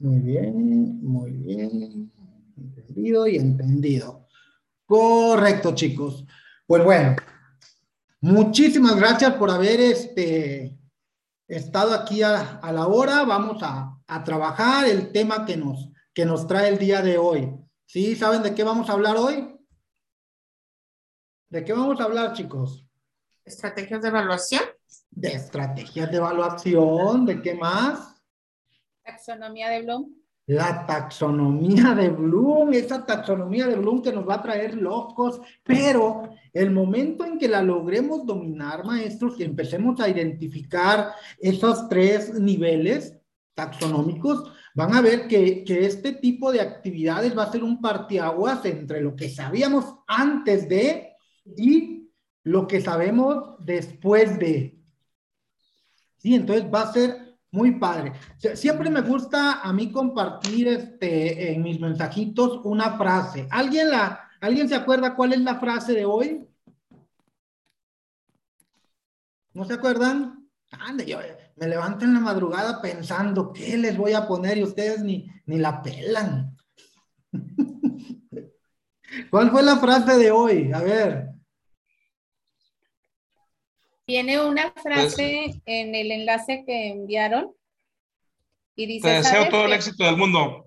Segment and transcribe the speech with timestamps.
[0.00, 2.12] Muy bien, muy bien.
[2.56, 4.26] Entendido y entendido.
[4.86, 6.24] Correcto, chicos.
[6.66, 7.16] Pues bueno,
[8.20, 10.78] muchísimas gracias por haber este,
[11.46, 13.24] estado aquí a, la hora.
[13.24, 17.54] Vamos a, a, trabajar el tema que nos, que nos trae el día de hoy.
[17.86, 18.16] ¿Sí?
[18.16, 19.56] ¿Saben de qué vamos a hablar hoy?
[21.48, 22.84] ¿De qué vamos a hablar, chicos?
[23.44, 24.62] Estrategias de evaluación.
[25.10, 27.26] De estrategias de evaluación.
[27.26, 28.13] ¿De qué más?
[29.04, 30.14] Taxonomía de Bloom.
[30.46, 36.34] La taxonomía de Bloom, esa taxonomía de Bloom que nos va a traer locos, pero
[36.52, 43.16] el momento en que la logremos dominar, maestros, que empecemos a identificar esos tres niveles
[43.54, 48.64] taxonómicos, van a ver que, que este tipo de actividades va a ser un partiaguas
[48.66, 51.14] entre lo que sabíamos antes de
[51.56, 52.10] y
[52.42, 54.78] lo que sabemos después de.
[56.18, 57.23] Sí, entonces va a ser
[57.54, 58.12] muy padre.
[58.54, 63.46] Siempre me gusta a mí compartir este, en mis mensajitos una frase.
[63.48, 66.44] ¿Alguien, la, ¿Alguien se acuerda cuál es la frase de hoy?
[69.52, 70.48] ¿No se acuerdan?
[70.72, 71.18] Ande, yo
[71.54, 75.58] me levanto en la madrugada pensando qué les voy a poner y ustedes ni, ni
[75.58, 76.56] la pelan.
[79.30, 80.72] ¿Cuál fue la frase de hoy?
[80.72, 81.33] A ver.
[84.06, 87.52] Tiene una frase en el enlace que enviaron
[88.76, 89.08] y dice...
[89.08, 90.66] Te deseo todo el éxito del mundo.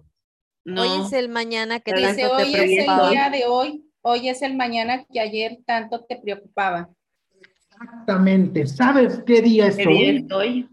[0.65, 4.55] Hoy es el mañana que dice, hoy es el día de hoy, hoy es el
[4.55, 6.89] mañana que ayer tanto te preocupaba.
[7.39, 8.65] Exactamente.
[8.65, 10.27] ¿Sabes qué día es hoy?
[10.33, 10.69] Hoy?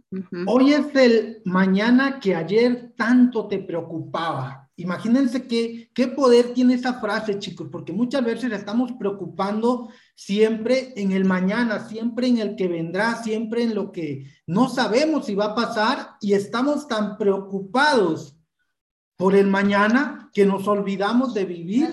[0.47, 4.71] hoy es el mañana que ayer tanto te preocupaba.
[4.77, 11.13] Imagínense qué, qué poder tiene esa frase, chicos, porque muchas veces estamos preocupando siempre en
[11.13, 15.47] el mañana, siempre en el que vendrá, siempre en lo que no sabemos si va
[15.47, 18.37] a pasar y estamos tan preocupados
[19.17, 21.93] por el mañana que nos olvidamos de vivir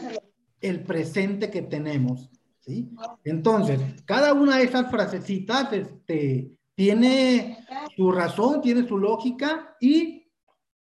[0.60, 2.30] el presente que tenemos.
[2.60, 2.90] ¿sí?
[3.24, 7.66] Entonces, cada una de esas frasecitas este, tiene
[7.96, 10.28] su razón, tiene su lógica y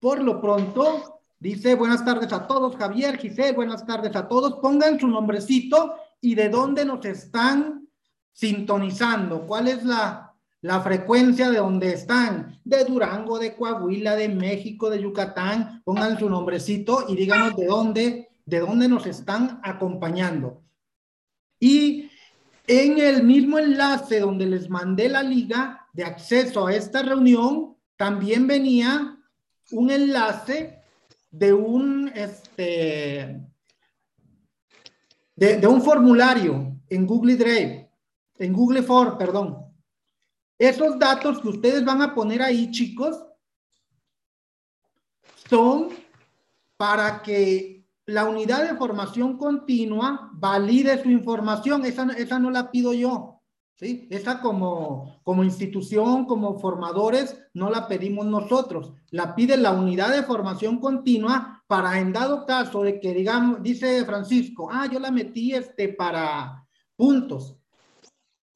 [0.00, 4.54] por lo pronto Dice, buenas tardes a todos, Javier, Giselle, buenas tardes a todos.
[4.54, 7.88] Pongan su nombrecito y de dónde nos están
[8.32, 9.46] sintonizando.
[9.46, 12.60] ¿Cuál es la, la frecuencia de dónde están?
[12.64, 15.82] De Durango, de Coahuila, de México, de Yucatán.
[15.84, 20.62] Pongan su nombrecito y díganos de dónde, de dónde nos están acompañando.
[21.60, 22.10] Y
[22.66, 28.46] en el mismo enlace donde les mandé la liga de acceso a esta reunión, también
[28.46, 29.18] venía
[29.72, 30.82] un enlace
[31.30, 33.40] de un, este,
[35.38, 37.90] de, un formulario en Google Drive,
[38.38, 39.56] en Google Form, perdón.
[40.58, 43.24] Esos datos que ustedes van a poner ahí, chicos,
[45.48, 45.90] son
[46.76, 51.84] para que la unidad de formación continua valide su información.
[51.84, 53.37] Esa, esa no la pido yo.
[53.78, 54.06] ¿Sí?
[54.10, 60.24] Esa como, como institución, como formadores, no la pedimos nosotros, la pide la unidad de
[60.24, 65.54] formación continua para en dado caso de que digamos, dice Francisco, ah, yo la metí
[65.54, 66.66] este para
[66.96, 67.56] puntos.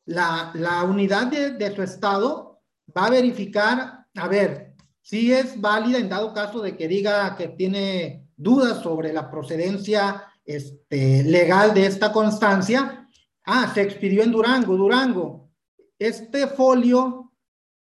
[0.04, 2.60] La, la unidad de, de su estado
[2.96, 7.48] va a verificar, a ver, si es válida en dado caso de que diga que
[7.48, 13.01] tiene dudas sobre la procedencia este, legal de esta constancia,
[13.44, 15.50] Ah, se expidió en Durango, Durango.
[15.98, 17.32] Este folio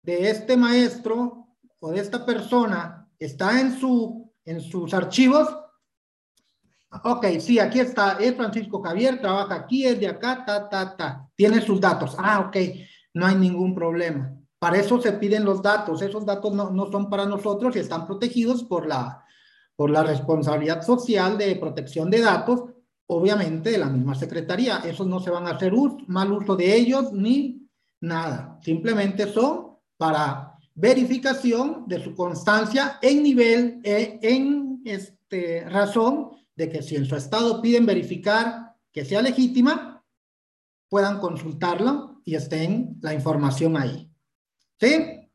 [0.02, 1.48] de este maestro
[1.80, 5.48] o de esta persona está en, su, en sus archivos.
[7.04, 11.30] Ok, sí, aquí está, es Francisco Javier, trabaja aquí, es de acá, ta, ta, ta.
[11.36, 12.16] Tiene sus datos.
[12.18, 12.58] Ah, ok,
[13.14, 14.36] no hay ningún problema.
[14.60, 16.02] Para eso se piden los datos.
[16.02, 19.24] Esos datos no, no son para nosotros y están protegidos por la,
[19.76, 22.71] por la responsabilidad social de protección de datos
[23.14, 24.78] obviamente de la misma secretaría.
[24.86, 25.74] Esos no se van a hacer
[26.08, 27.68] mal uso de ellos ni
[28.00, 28.58] nada.
[28.64, 36.82] Simplemente son para verificación de su constancia en nivel, e, en este, razón de que
[36.82, 40.02] si en su estado piden verificar que sea legítima,
[40.88, 44.10] puedan consultarlo y estén la información ahí.
[44.80, 45.30] ¿Sí?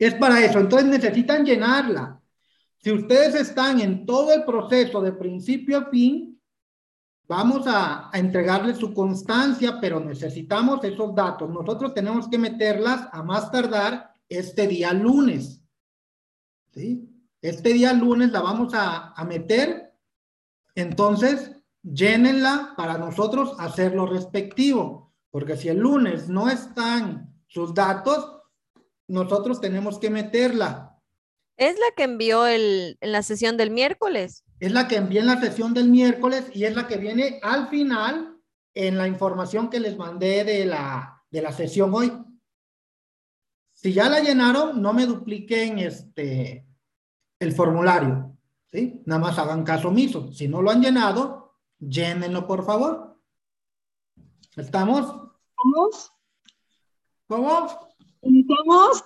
[0.00, 0.58] Es para eso.
[0.58, 2.20] Entonces necesitan llenarla.
[2.78, 6.27] Si ustedes están en todo el proceso de principio a fin,
[7.28, 11.50] Vamos a, entregarle su constancia, pero necesitamos esos datos.
[11.50, 15.62] Nosotros tenemos que meterlas a más tardar este día lunes.
[16.72, 17.06] ¿Sí?
[17.42, 19.92] Este día lunes la vamos a, meter.
[20.74, 21.52] Entonces,
[21.82, 25.12] llénenla para nosotros hacer lo respectivo.
[25.30, 28.40] Porque si el lunes no están sus datos,
[29.06, 30.98] nosotros tenemos que meterla
[31.58, 34.44] Es la que envió el, en la sesión del miércoles.
[34.60, 37.68] Es la que envié en la sesión del miércoles y es la que viene al
[37.68, 38.36] final
[38.74, 42.12] en la información que les mandé de la, de la sesión hoy.
[43.72, 46.66] Si ya la llenaron, no me dupliquen este,
[47.38, 48.36] el formulario.
[48.66, 49.02] ¿sí?
[49.06, 50.32] Nada más hagan caso omiso.
[50.32, 53.16] Si no lo han llenado, llénenlo, por favor.
[54.56, 55.06] ¿Estamos?
[55.56, 56.12] ¿Vamos?
[57.28, 57.68] ¿Cómo?
[58.22, 59.04] ¿Iniciamos?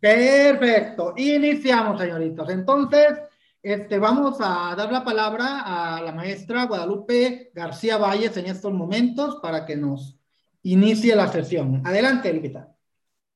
[0.00, 1.14] Perfecto.
[1.16, 2.48] Iniciamos, señoritos.
[2.50, 3.18] Entonces,
[3.62, 5.60] este, vamos a dar la palabra
[5.96, 10.18] a la maestra Guadalupe García Valles en estos momentos para que nos
[10.62, 11.82] inicie la sesión.
[11.84, 12.74] Adelante, Elvita.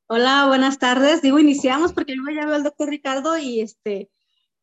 [0.06, 1.23] Hola, buenas tardes.
[1.23, 4.11] Digo, iniciamos porque luego ya veo al doctor Ricardo y este,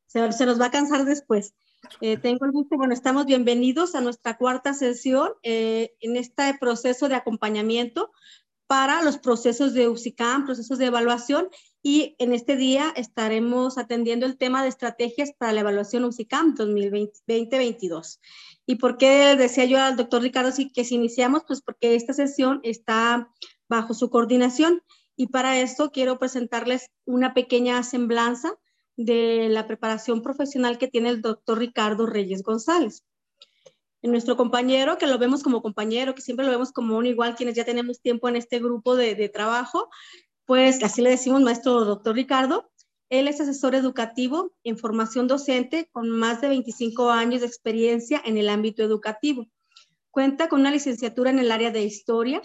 [0.08, 1.54] se, se nos va a cansar después.
[2.00, 7.10] Eh, tengo el gusto, bueno, estamos bienvenidos a nuestra cuarta sesión eh, en este proceso
[7.10, 8.12] de acompañamiento
[8.68, 11.50] para los procesos de UCICAM, procesos de evaluación,
[11.83, 18.19] y en este día estaremos atendiendo el tema de estrategias para la evaluación UCICAM 2020-2022.
[18.68, 21.44] ¿Y por qué decía yo al doctor Ricardo que si iniciamos?
[21.48, 23.31] Pues porque esta sesión está
[23.68, 24.83] bajo su coordinación
[25.16, 28.54] y para esto quiero presentarles una pequeña semblanza
[28.95, 33.04] de la preparación profesional que tiene el doctor Ricardo Reyes González
[34.04, 37.56] nuestro compañero, que lo vemos como compañero, que siempre lo vemos como un igual, quienes
[37.56, 39.89] ya tenemos tiempo en este grupo de, de trabajo,
[40.51, 42.69] pues así le decimos maestro doctor Ricardo.
[43.09, 48.36] Él es asesor educativo en formación docente con más de 25 años de experiencia en
[48.36, 49.48] el ámbito educativo.
[50.09, 52.42] Cuenta con una licenciatura en el área de historia,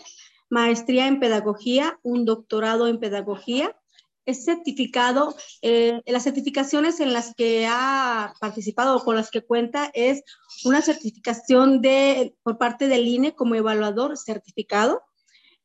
[0.48, 3.76] maestría en pedagogía, un doctorado en pedagogía
[4.24, 9.90] es certificado, eh, las certificaciones en las que ha participado o con las que cuenta
[9.94, 10.22] es
[10.64, 15.02] una certificación de, por parte del INE como evaluador certificado,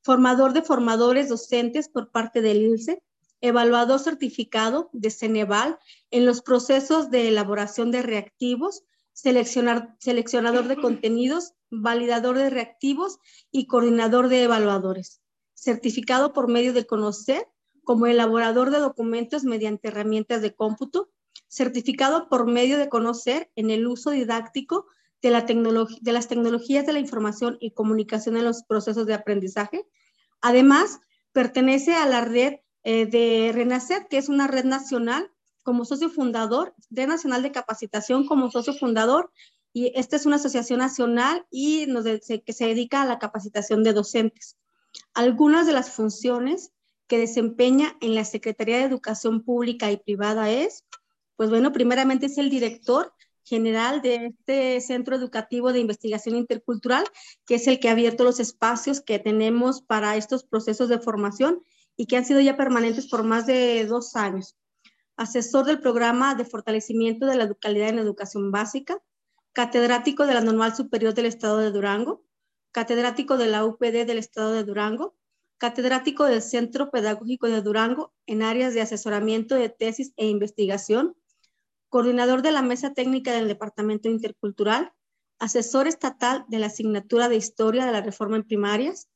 [0.04, 3.04] formador de formadores docentes por parte del INSE,
[3.42, 5.80] evaluador certificado de Ceneval
[6.12, 8.84] en los procesos de elaboración de reactivos,
[9.14, 13.20] seleccionador de contenidos, validador de reactivos
[13.52, 15.22] y coordinador de evaluadores.
[15.54, 17.48] Certificado por medio de conocer
[17.84, 21.10] como elaborador de documentos mediante herramientas de cómputo,
[21.48, 24.86] certificado por medio de conocer en el uso didáctico
[25.22, 29.86] de, la de las tecnologías de la información y comunicación en los procesos de aprendizaje.
[30.42, 31.00] Además,
[31.32, 35.32] pertenece a la red eh, de Renacer, que es una red nacional
[35.64, 39.32] como socio fundador, Red Nacional de Capacitación como socio fundador,
[39.74, 41.88] y esta es una asociación nacional y
[42.46, 44.58] que se dedica a la capacitación de docentes.
[45.14, 46.72] Algunas de las funciones
[47.08, 50.86] que desempeña en la Secretaría de Educación Pública y Privada es,
[51.36, 57.06] pues bueno, primeramente es el director general de este Centro Educativo de Investigación Intercultural,
[57.46, 61.64] que es el que ha abierto los espacios que tenemos para estos procesos de formación
[61.98, 64.56] y que han sido ya permanentes por más de dos años.
[65.18, 69.02] Asesor del programa de fortalecimiento de la calidad en educación básica,
[69.54, 72.24] catedrático de la Normal Superior del Estado de Durango,
[72.72, 75.16] catedrático de la UPD del Estado de Durango,
[75.58, 81.16] catedrático del Centro Pedagógico de Durango en áreas de asesoramiento de tesis e investigación,
[81.92, 84.94] coordinador de la Mesa Técnica del Departamento Intercultural,
[85.40, 89.10] asesor estatal de la asignatura de Historia de la Reforma en Primarias,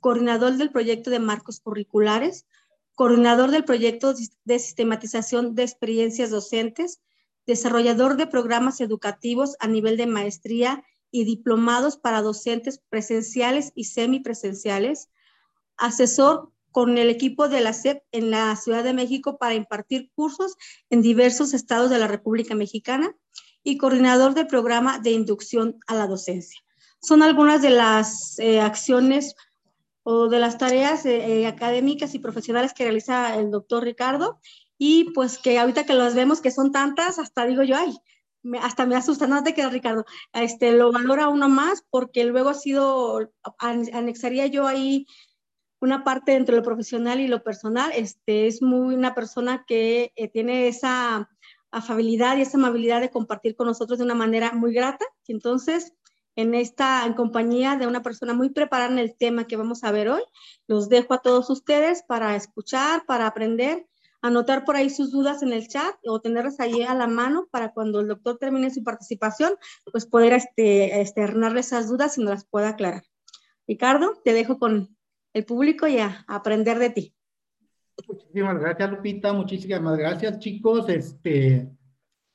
[0.00, 2.46] coordinador del proyecto de marcos curriculares,
[2.94, 4.14] coordinador del proyecto
[4.44, 7.02] de sistematización de experiencias docentes,
[7.46, 15.10] desarrollador de programas educativos a nivel de maestría y diplomados para docentes presenciales y semipresenciales,
[15.76, 20.56] asesor con el equipo de la SEP en la Ciudad de México para impartir cursos
[20.90, 23.14] en diversos estados de la República Mexicana
[23.62, 26.60] y coordinador del programa de inducción a la docencia.
[27.00, 29.34] Son algunas de las eh, acciones
[30.02, 34.40] o de las tareas eh, eh, académicas y profesionales que realiza el doctor Ricardo.
[34.78, 37.96] Y pues que ahorita que las vemos que son tantas, hasta digo yo, ay,
[38.60, 42.54] hasta me asusta, no te queda Ricardo, este, lo valora uno más porque luego ha
[42.54, 45.06] sido, anexaría yo ahí
[45.82, 47.90] una parte entre lo profesional y lo personal.
[47.94, 51.28] Este, es muy una persona que eh, tiene esa
[51.70, 55.04] afabilidad y esa amabilidad de compartir con nosotros de una manera muy grata.
[55.26, 55.92] Y entonces,
[56.36, 60.08] en esta compañía de una persona muy preparada en el tema que vamos a ver
[60.08, 60.22] hoy,
[60.68, 63.86] los dejo a todos ustedes para escuchar, para aprender,
[64.22, 67.72] anotar por ahí sus dudas en el chat o tenerlas ahí a la mano para
[67.72, 69.56] cuando el doctor termine su participación,
[69.90, 73.02] pues poder este, externarle esas dudas y nos las pueda aclarar.
[73.66, 74.96] Ricardo, te dejo con
[75.32, 77.14] el público y a, aprender de ti.
[78.08, 79.32] Muchísimas gracias, Lupita.
[79.32, 80.88] Muchísimas gracias, chicos.
[80.88, 81.68] Este,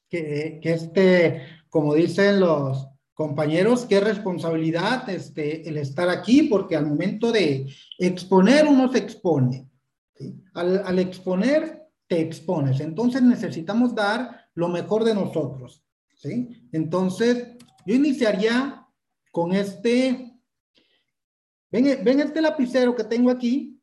[0.09, 6.85] que, que este, como dicen los compañeros, qué responsabilidad este, el estar aquí, porque al
[6.85, 9.67] momento de exponer uno se expone.
[10.53, 12.79] Al, al, exponer te expones.
[12.79, 15.83] Entonces necesitamos dar lo mejor de nosotros,
[16.15, 16.67] ¿sí?
[16.71, 18.87] Entonces, yo iniciaría
[19.31, 20.26] con este,
[21.71, 23.79] ven, ven este lapicero que tengo aquí,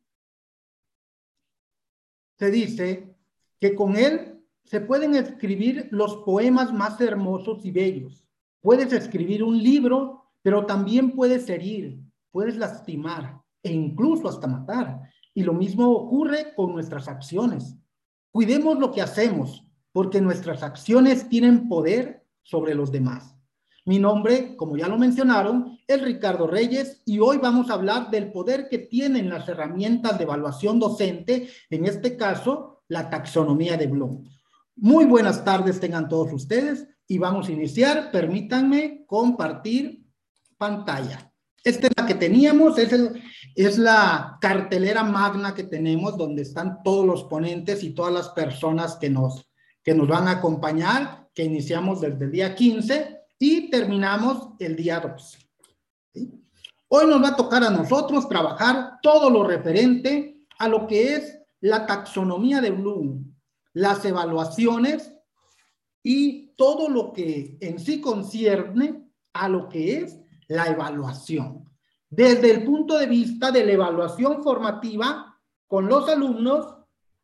[2.39, 3.15] se dice
[3.61, 8.25] que con él se pueden escribir los poemas más hermosos y bellos.
[8.61, 12.01] Puedes escribir un libro, pero también puedes herir,
[12.31, 15.11] puedes lastimar e incluso hasta matar.
[15.35, 17.77] Y lo mismo ocurre con nuestras acciones.
[18.31, 23.37] Cuidemos lo que hacemos, porque nuestras acciones tienen poder sobre los demás.
[23.87, 28.33] Mi nombre, como ya lo mencionaron, es Ricardo Reyes y hoy vamos a hablar del
[28.33, 34.25] poder que tienen las herramientas de evaluación docente, en este caso, la taxonomía de Bloom.
[34.77, 38.11] Muy buenas tardes tengan todos ustedes y vamos a iniciar.
[38.11, 40.07] Permítanme compartir
[40.57, 41.31] pantalla.
[41.63, 47.25] Esta es la que teníamos, es, la cartelera magna que tenemos donde están todos los
[47.25, 52.55] ponentes y todas las personas que nos van a acompañar, que iniciamos desde el día
[52.55, 55.39] 15 y terminamos el día 12.
[56.89, 61.39] Hoy nos va a tocar a nosotros trabajar todo lo referente a lo que es
[61.61, 63.35] la taxonomía de Bloom,
[63.73, 65.13] las evaluaciones
[66.03, 71.65] y todo lo que en sí concierne a lo que es la evaluación.
[72.09, 75.37] Desde el punto de vista de la evaluación formativa
[75.67, 76.77] con los alumnos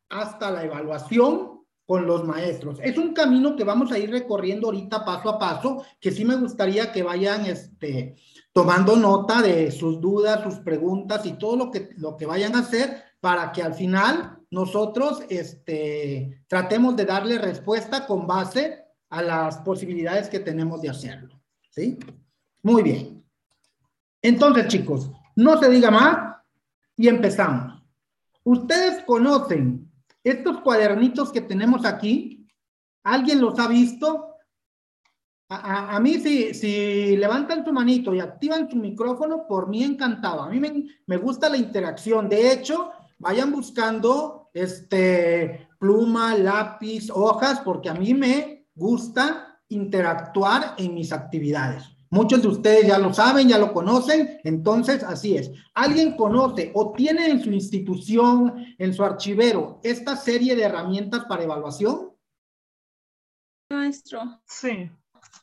[0.09, 1.50] hasta la evaluación
[1.91, 2.79] con los maestros.
[2.85, 6.37] Es un camino que vamos a ir recorriendo ahorita paso a paso, que sí me
[6.37, 8.15] gustaría que vayan este,
[8.53, 12.61] tomando nota de sus dudas, sus preguntas y todo lo que, lo que vayan a
[12.61, 19.59] hacer para que al final nosotros este, tratemos de darle respuesta con base a las
[19.59, 21.43] posibilidades que tenemos de hacerlo.
[21.71, 21.99] ¿Sí?
[22.63, 23.25] Muy bien.
[24.23, 26.37] Entonces, chicos, no se diga más
[26.97, 27.83] y empezamos.
[28.45, 29.90] Ustedes conocen
[30.25, 32.49] estos cuadernitos que tenemos aquí.
[33.05, 34.27] ¿Alguien los ha visto?
[35.53, 40.43] A, mí, si, si levantan su manito y activan su micrófono, por mí encantado.
[40.43, 42.29] A mí me, me gusta la interacción.
[42.29, 50.95] De hecho, vayan buscando este, pluma, lápiz, hojas, porque a mí me gusta interactuar en
[50.95, 51.85] mis actividades.
[52.13, 55.53] Muchos de ustedes ya lo saben, ya lo conocen, entonces así es.
[55.75, 61.45] ¿Alguien conoce o tiene en su institución, en su archivero, esta serie de herramientas para
[61.45, 62.11] evaluación?
[63.71, 64.41] Maestro.
[64.45, 64.91] Sí.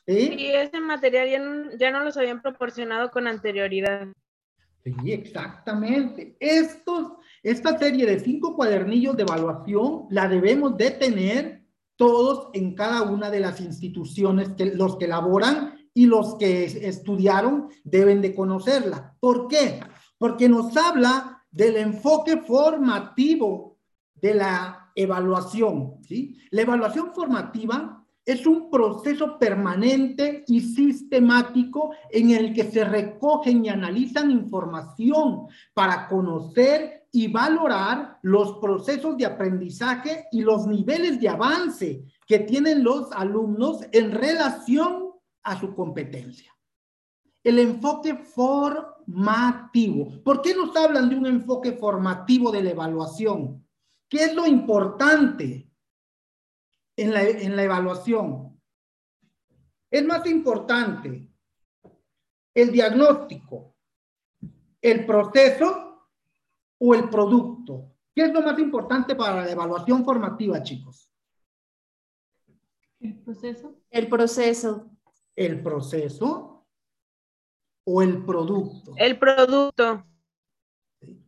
[0.06, 0.34] ¿Sí?
[0.36, 4.08] Y ese material ya no, ya no los habían proporcionado con anterioridad.
[4.84, 6.36] Sí, exactamente.
[6.38, 11.62] Estos, esta serie de cinco cuadernillos de evaluación la debemos de tener
[11.96, 17.70] todos en cada una de las instituciones que los que elaboran y los que estudiaron
[17.82, 19.16] deben de conocerla.
[19.18, 19.80] ¿Por qué?
[20.16, 23.78] Porque nos habla del enfoque formativo
[24.14, 26.38] de la evaluación, ¿sí?
[26.52, 33.68] La evaluación formativa es un proceso permanente y sistemático en el que se recogen y
[33.68, 42.04] analizan información para conocer y valorar los procesos de aprendizaje y los niveles de avance
[42.24, 45.07] que tienen los alumnos en relación
[45.48, 46.54] a su competencia.
[47.42, 50.22] El enfoque formativo.
[50.22, 53.66] ¿Por qué nos hablan de un enfoque formativo de la evaluación?
[54.08, 55.70] ¿Qué es lo importante
[56.96, 58.60] en la, en la evaluación?
[59.90, 61.30] Es más importante
[62.54, 63.74] el diagnóstico,
[64.82, 66.10] el proceso
[66.78, 67.94] o el producto.
[68.14, 71.10] ¿Qué es lo más importante para la evaluación formativa, chicos?
[73.00, 73.80] El proceso.
[73.90, 74.90] El proceso.
[75.38, 76.66] ¿El proceso
[77.84, 78.92] o el producto?
[78.96, 80.04] El producto.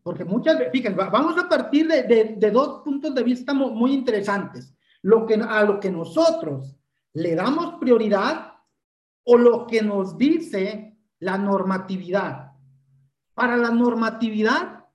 [0.03, 3.71] Porque muchas veces, fíjense, vamos a partir de, de, de dos puntos de vista muy,
[3.71, 4.75] muy interesantes.
[5.03, 6.77] Lo que, a lo que nosotros
[7.13, 8.55] le damos prioridad
[9.25, 12.51] o lo que nos dice la normatividad.
[13.33, 14.87] Para la normatividad,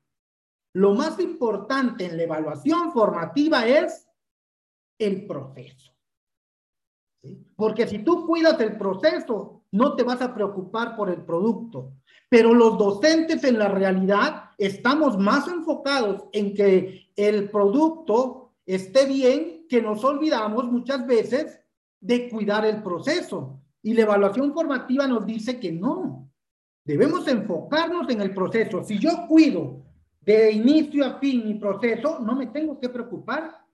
[0.74, 4.10] lo más importante en la evaluación formativa es
[5.00, 5.95] el proceso.
[7.55, 11.94] Porque si tú cuidas el proceso, no te vas a preocupar por el producto.
[12.29, 19.65] Pero los docentes en la realidad estamos más enfocados en que el producto esté bien
[19.70, 21.60] que nos olvidamos muchas veces
[22.00, 23.62] de cuidar el proceso.
[23.82, 26.29] Y la evaluación formativa nos dice que no.
[26.84, 28.84] Debemos enfocarnos en el proceso.
[28.84, 29.84] Si yo cuido
[30.22, 33.64] de inicio a fin mi proceso, no me tengo que preocupar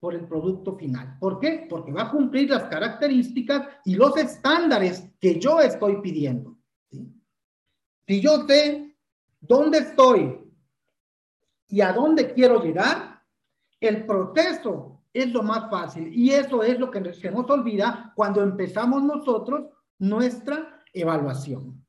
[0.00, 1.18] por el producto final.
[1.20, 1.66] ¿Por qué?
[1.68, 6.56] Porque va a cumplir las características y los estándares que yo estoy pidiendo.
[8.06, 8.96] Si yo sé
[9.40, 10.40] dónde estoy
[11.68, 13.22] y a dónde quiero llegar,
[13.78, 16.12] el proceso es lo más fácil.
[16.12, 19.66] Y eso es lo que se nos olvida cuando empezamos nosotros
[19.98, 21.84] nuestra evaluación.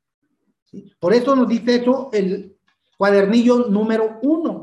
[1.00, 2.56] Por eso nos dice eso el
[2.96, 4.61] cuadernillo número uno.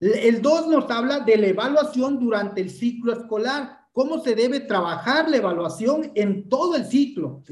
[0.00, 3.88] El dos nos habla de la evaluación durante el ciclo escolar.
[3.92, 7.42] Cómo se debe trabajar la evaluación en todo el ciclo.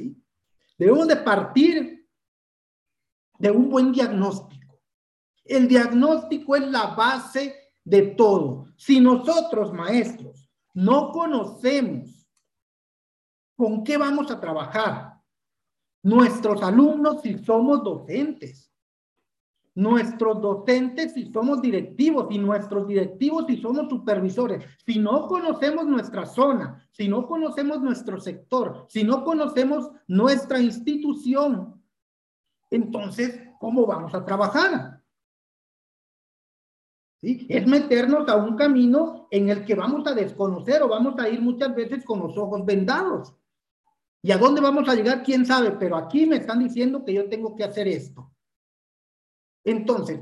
[0.76, 2.08] Debemos de partir
[3.38, 4.80] de un buen diagnóstico.
[5.44, 8.68] El diagnóstico es la base de todo.
[8.76, 12.28] Si nosotros, maestros, no conocemos
[13.56, 15.20] con qué vamos a trabajar,
[16.02, 18.71] nuestros alumnos si somos docentes,
[19.74, 26.26] nuestros docentes si somos directivos y nuestros directivos si somos supervisores, si no conocemos nuestra
[26.26, 31.82] zona, si no conocemos nuestro sector, si no conocemos nuestra institución,
[32.72, 35.02] entonces, ¿cómo vamos a trabajar?
[37.20, 37.46] ¿Sí?
[37.48, 41.40] Es meternos a un camino en el que vamos a desconocer o vamos a ir
[41.40, 43.34] muchas veces con los ojos vendados.
[44.22, 45.22] ¿Y a dónde vamos a llegar?
[45.22, 45.72] ¿Quién sabe?
[45.72, 48.31] Pero aquí me están diciendo que yo tengo que hacer esto.
[49.64, 50.20] Entonces,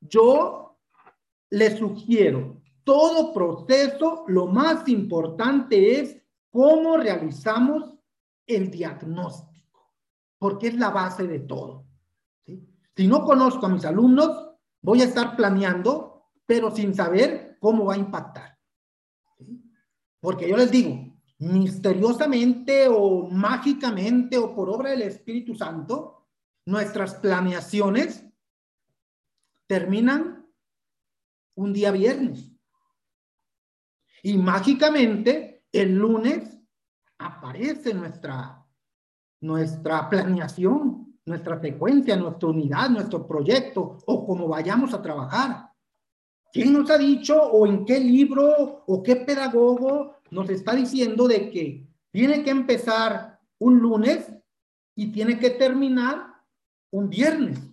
[0.00, 0.78] yo
[1.50, 6.20] les sugiero, todo proceso, lo más importante es
[6.50, 7.94] cómo realizamos
[8.46, 9.92] el diagnóstico,
[10.38, 11.86] porque es la base de todo.
[12.96, 14.50] Si no conozco a mis alumnos,
[14.82, 16.10] voy a estar planeando
[16.50, 18.58] pero sin saber cómo va a impactar.
[20.18, 26.26] Porque yo les digo, misteriosamente o mágicamente o por obra del Espíritu Santo,
[26.66, 28.26] nuestras planeaciones
[29.70, 30.44] terminan
[31.54, 32.50] un día viernes.
[34.20, 36.58] Y mágicamente el lunes
[37.18, 38.66] aparece nuestra,
[39.40, 45.70] nuestra planeación, nuestra secuencia, nuestra unidad, nuestro proyecto o cómo vayamos a trabajar.
[46.52, 51.48] ¿Quién nos ha dicho o en qué libro o qué pedagogo nos está diciendo de
[51.48, 54.32] que tiene que empezar un lunes
[54.96, 56.26] y tiene que terminar
[56.90, 57.69] un viernes?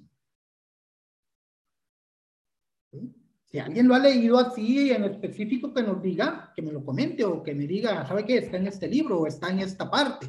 [3.60, 7.43] Alguien lo ha leído así en específico, que nos diga, que me lo comente o
[7.43, 8.38] que me diga, ¿sabe qué?
[8.38, 10.28] Está en este libro o está en esta parte.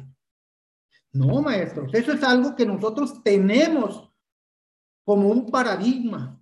[1.11, 4.11] No, maestros, eso es algo que nosotros tenemos
[5.03, 6.39] como un paradigma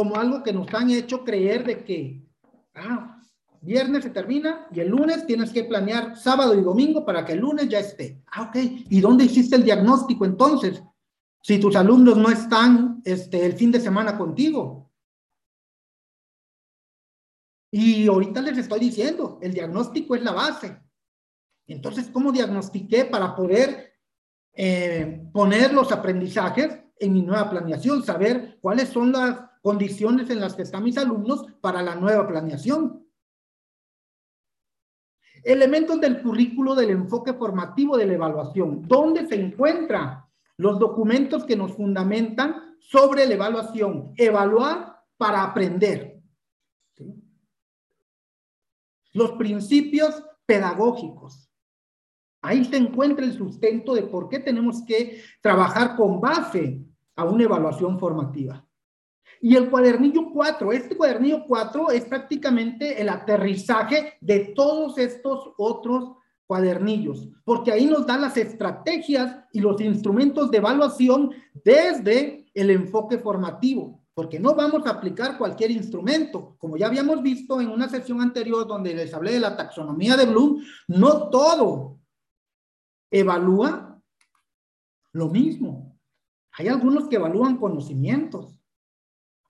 [0.00, 2.26] como algo que nos han hecho creer de que,
[2.74, 3.20] ah,
[3.60, 7.40] viernes se termina y el lunes tienes que planear sábado y domingo para que el
[7.40, 8.22] lunes ya esté.
[8.32, 8.56] Ah, ok.
[8.88, 10.82] ¿Y dónde hiciste el diagnóstico entonces?
[11.42, 14.89] Si tus alumnos no están este, el fin de semana contigo.
[17.70, 20.80] Y ahorita les estoy diciendo, el diagnóstico es la base.
[21.66, 23.92] Entonces, ¿cómo diagnostiqué para poder
[24.54, 28.02] eh, poner los aprendizajes en mi nueva planeación?
[28.02, 33.06] Saber cuáles son las condiciones en las que están mis alumnos para la nueva planeación.
[35.44, 38.82] Elementos del currículo del enfoque formativo de la evaluación.
[38.86, 40.24] ¿Dónde se encuentran
[40.56, 44.12] los documentos que nos fundamentan sobre la evaluación?
[44.16, 46.09] Evaluar para aprender.
[49.12, 51.48] Los principios pedagógicos.
[52.42, 56.80] Ahí se encuentra el sustento de por qué tenemos que trabajar con base
[57.16, 58.66] a una evaluación formativa.
[59.42, 66.12] Y el cuadernillo 4, este cuadernillo 4 es prácticamente el aterrizaje de todos estos otros
[66.46, 71.30] cuadernillos, porque ahí nos da las estrategias y los instrumentos de evaluación
[71.64, 76.56] desde el enfoque formativo, porque no vamos a aplicar cualquier instrumento.
[76.58, 80.26] Como ya habíamos visto en una sesión anterior donde les hablé de la taxonomía de
[80.26, 82.00] Bloom, no todo
[83.10, 84.00] evalúa
[85.12, 85.98] lo mismo.
[86.52, 88.60] Hay algunos que evalúan conocimientos,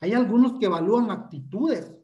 [0.01, 1.97] hay algunos que evalúan actitudes.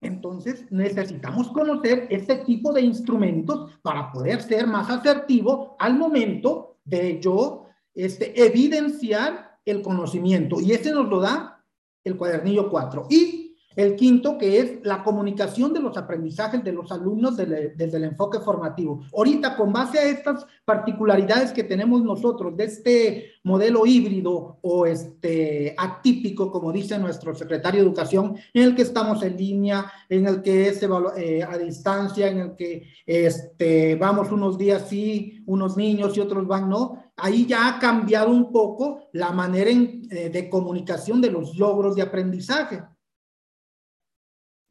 [0.00, 7.18] Entonces, necesitamos conocer este tipo de instrumentos para poder ser más asertivo al momento de
[7.20, 10.60] yo este, evidenciar el conocimiento.
[10.60, 11.64] Y ese nos lo da
[12.04, 13.06] el cuadernillo 4.
[13.10, 13.44] Y
[13.76, 18.38] el quinto, que es la comunicación de los aprendizajes de los alumnos desde, el enfoque
[18.38, 19.02] formativo.
[19.12, 25.74] Ahorita, con base a estas particularidades que tenemos nosotros de este modelo híbrido o este
[25.76, 30.40] atípico, como dice nuestro secretario de Educación, en el que estamos en línea, en el
[30.40, 30.80] que es
[31.16, 36.46] eh, a distancia, en el que este, vamos unos días sí, unos niños y otros
[36.46, 41.56] van no, ahí ya ha cambiado un poco la manera eh, de comunicación de los
[41.56, 42.82] logros de aprendizaje.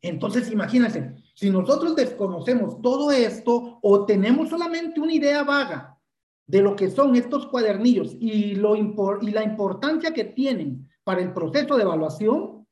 [0.02, 5.98] Entonces, imagínense, si nosotros desconocemos todo esto o tenemos solamente una idea vaga
[6.46, 11.32] de lo que son estos cuadernillos y, lo y la importancia que tienen para el
[11.32, 12.68] proceso de evaluación,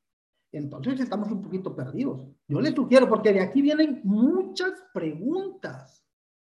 [0.52, 2.28] entonces estamos un poquito perdidos.
[2.48, 6.06] Yo les sugiero, porque de aquí vienen muchas preguntas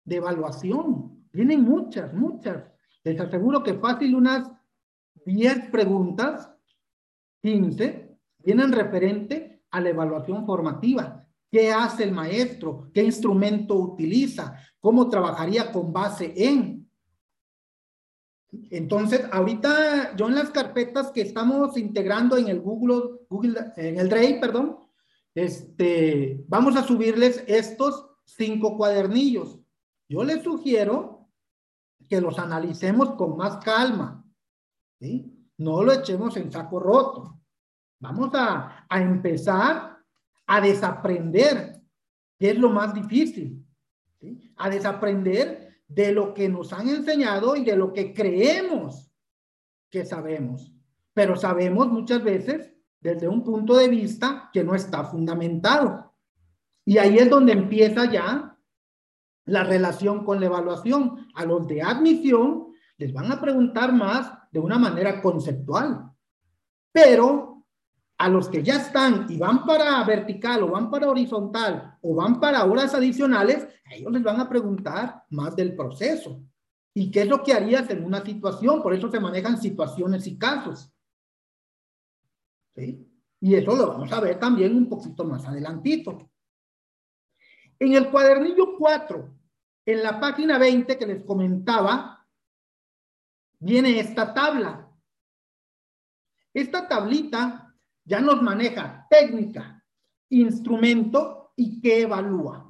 [0.03, 1.27] de evaluación.
[1.31, 2.72] Vienen muchas, muchas.
[3.03, 4.49] Les aseguro que fácil unas
[5.25, 6.49] 10 preguntas,
[7.41, 11.27] 15, vienen referente a la evaluación formativa.
[11.51, 12.89] ¿Qué hace el maestro?
[12.93, 14.57] ¿Qué instrumento utiliza?
[14.79, 16.89] ¿Cómo trabajaría con base en?
[18.69, 24.09] Entonces, ahorita yo en las carpetas que estamos integrando en el Google, Google en el
[24.09, 24.77] Drive, perdón,
[25.35, 29.59] este, vamos a subirles estos cinco cuadernillos.
[30.07, 31.22] Yo les sugiero
[32.13, 34.23] que los analicemos con más calma,
[34.99, 35.49] ¿sí?
[35.57, 37.39] No lo echemos en saco roto.
[37.99, 39.97] Vamos a, a empezar
[40.45, 41.81] a desaprender,
[42.37, 43.65] que es lo más difícil,
[44.19, 44.53] ¿sí?
[44.57, 49.11] A desaprender de lo que nos han enseñado y de lo que creemos
[49.89, 50.71] que sabemos.
[51.15, 56.13] Pero sabemos muchas veces desde un punto de vista que no está fundamentado.
[56.85, 58.52] Y ahí es donde empieza ya
[59.45, 61.27] la relación con la evaluación.
[61.35, 66.11] A los de admisión les van a preguntar más de una manera conceptual.
[66.91, 67.65] Pero
[68.17, 72.39] a los que ya están y van para vertical o van para horizontal o van
[72.39, 76.41] para horas adicionales, ellos les van a preguntar más del proceso.
[76.95, 78.81] ¿Y qué es lo que harías en una situación?
[78.83, 80.93] Por eso se manejan situaciones y casos.
[82.75, 83.09] ¿Sí?
[83.41, 86.29] Y eso lo vamos a ver también un poquito más adelantito.
[87.79, 89.29] En el cuadernillo 4,
[89.85, 92.25] en la página 20 que les comentaba,
[93.59, 94.89] viene esta tabla.
[96.53, 99.83] Esta tablita ya nos maneja técnica,
[100.29, 102.69] instrumento y qué evalúa.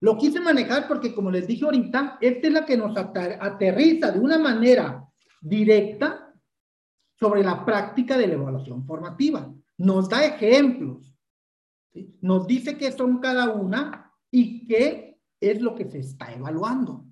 [0.00, 4.18] Lo quise manejar porque, como les dije ahorita, esta es la que nos aterriza de
[4.18, 5.08] una manera
[5.40, 6.34] directa
[7.14, 9.48] sobre la práctica de la evaluación formativa.
[9.78, 11.14] Nos da ejemplos,
[12.20, 14.01] nos dice qué son cada una
[14.32, 17.04] y qué es lo que se está evaluando.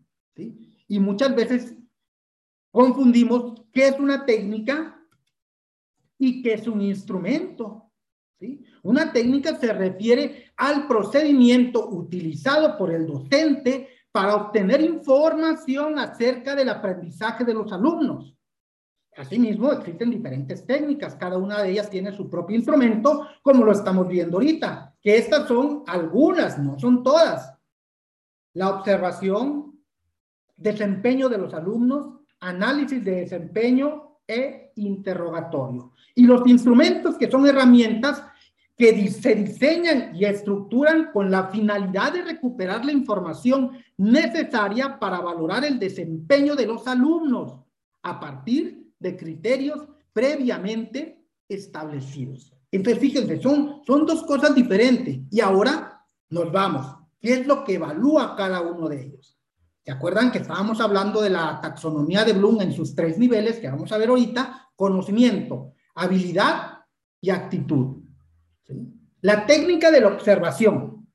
[0.89, 1.77] Y muchas veces
[2.73, 5.01] confundimos qué es una técnica
[6.19, 7.93] y que es un instrumento.
[8.39, 8.65] ¿sí?
[8.83, 16.71] Una técnica se refiere al procedimiento utilizado por el docente para obtener información acerca del
[16.71, 18.35] aprendizaje de los alumnos.
[19.17, 24.09] Asimismo, existen diferentes técnicas, cada una de ellas tiene su propio instrumento, como lo estamos
[24.09, 27.55] viendo ahorita, que estas son algunas, no son todas.
[28.55, 29.79] La observación,
[30.57, 35.93] desempeño de los alumnos, análisis de desempeño e interrogatorio.
[36.15, 38.23] Y los instrumentos que son herramientas
[38.77, 45.65] que se diseñan y estructuran con la finalidad de recuperar la información necesaria para valorar
[45.67, 47.61] el desempeño de los alumnos
[48.03, 52.55] a partir de criterios previamente establecidos.
[52.73, 55.21] Entonces, fíjense, son, son dos cosas diferentes.
[55.31, 56.87] Y ahora nos vamos.
[57.21, 59.39] ¿Qué es lo que evalúa cada uno de ellos?
[59.85, 63.69] ¿Se acuerdan que estábamos hablando de la taxonomía de Bloom en sus tres niveles que
[63.69, 64.71] vamos a ver ahorita?
[64.77, 66.79] Conocimiento, habilidad
[67.21, 68.03] y actitud.
[69.21, 71.09] La técnica de la observación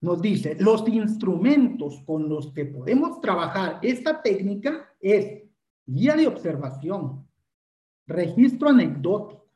[0.00, 5.42] nos dice, los instrumentos con los que podemos trabajar esta técnica es
[5.84, 7.28] guía de observación,
[8.10, 9.46] registro anecdótico,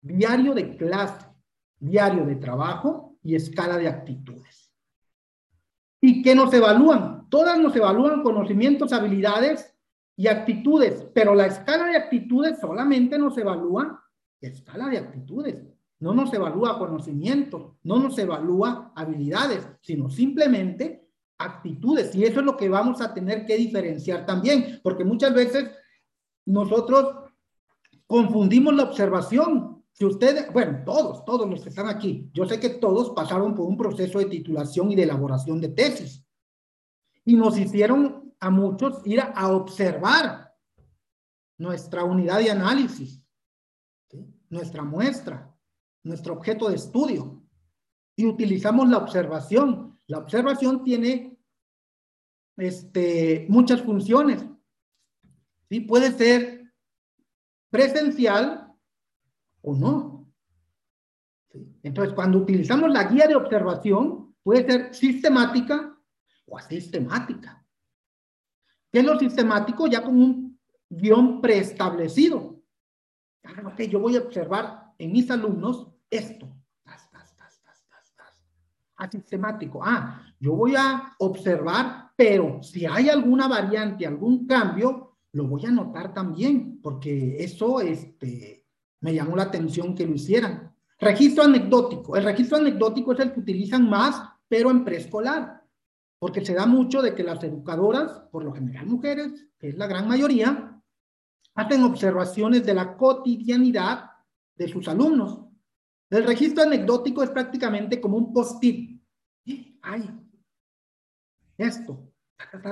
[0.00, 1.26] diario de clase,
[1.78, 4.72] diario de trabajo y escala de actitudes.
[6.00, 7.28] ¿Y qué nos evalúan?
[7.28, 9.74] Todas nos evalúan conocimientos, habilidades
[10.16, 14.02] y actitudes, pero la escala de actitudes solamente nos evalúa
[14.40, 15.62] escala de actitudes,
[15.98, 21.06] no nos evalúa conocimiento, no nos evalúa habilidades, sino simplemente
[21.38, 22.14] actitudes.
[22.14, 25.70] Y eso es lo que vamos a tener que diferenciar también, porque muchas veces
[26.46, 27.29] nosotros
[28.10, 29.84] confundimos la observación.
[29.92, 33.68] Si ustedes, bueno, todos, todos los que están aquí, yo sé que todos pasaron por
[33.68, 36.26] un proceso de titulación y de elaboración de tesis.
[37.24, 40.52] Y nos hicieron a muchos ir a, observar
[41.56, 43.22] nuestra unidad de análisis,
[44.48, 45.56] nuestra muestra,
[46.02, 47.40] nuestro objeto de estudio.
[48.16, 50.00] Y utilizamos la observación.
[50.08, 51.38] La observación tiene
[52.56, 54.44] este, muchas funciones.
[55.68, 55.82] ¿sí?
[55.82, 56.59] Puede ser
[57.70, 58.72] presencial
[59.62, 60.26] o no.
[61.82, 65.96] Entonces, cuando utilizamos la guía de observación, puede ser sistemática
[66.46, 67.64] o asistemática.
[68.92, 69.86] ¿Qué es lo sistemático?
[69.86, 72.60] Ya con un guion preestablecido.
[73.44, 76.48] Ah, yo voy a observar en mis alumnos esto.
[78.96, 79.80] Asistemático.
[79.82, 85.70] Ah, yo voy a observar, pero si hay alguna variante, algún cambio, lo voy a
[85.70, 88.66] notar también, porque eso este,
[89.00, 90.74] Me llamó la atención que lo hicieran.
[90.98, 92.16] Registro anecdótico.
[92.16, 95.64] El registro anecdótico es el que utilizan más, pero en preescolar.
[96.18, 99.86] Porque se da mucho de que las educadoras, por lo general mujeres, que es la
[99.86, 100.78] gran mayoría,
[101.54, 104.10] hacen observaciones de la cotidianidad
[104.56, 105.46] de sus alumnos.
[106.10, 109.00] El registro anecdótico es prácticamente como un post-it.
[109.82, 110.10] Ay,
[111.56, 112.12] esto,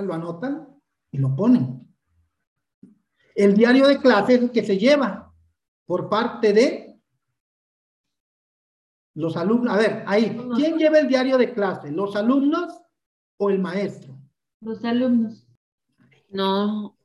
[0.03, 0.69] lo anotan
[1.11, 1.88] y lo ponen.
[3.39, 5.33] El diario de clases que se lleva
[5.87, 7.01] por parte de
[9.15, 9.73] los alumnos.
[9.73, 11.93] A ver, ahí, ¿quién lleva el diario de clase?
[11.93, 12.81] ¿Los alumnos
[13.37, 14.19] o el maestro?
[14.61, 15.47] Los alumnos.
[16.31, 16.97] No,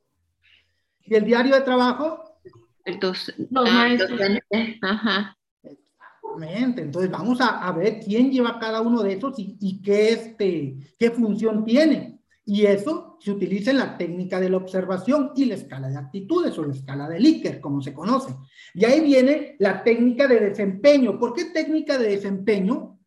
[1.02, 2.40] ¿Y el diario de trabajo?
[2.84, 4.10] entonces, Los ah, maestros.
[4.10, 5.38] docente, Ajá.
[5.62, 6.82] Exactamente.
[6.82, 10.94] Entonces vamos a, a ver quién lleva cada uno de esos y, y qué, este,
[10.98, 12.13] qué función tiene.
[12.46, 16.58] Y eso se utiliza en la técnica de la observación y la escala de actitudes
[16.58, 18.34] o la escala de Likert, como se conoce.
[18.74, 21.18] Y ahí viene la técnica de desempeño.
[21.18, 22.98] ¿Por qué técnica de desempeño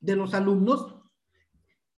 [0.00, 0.96] de los alumnos?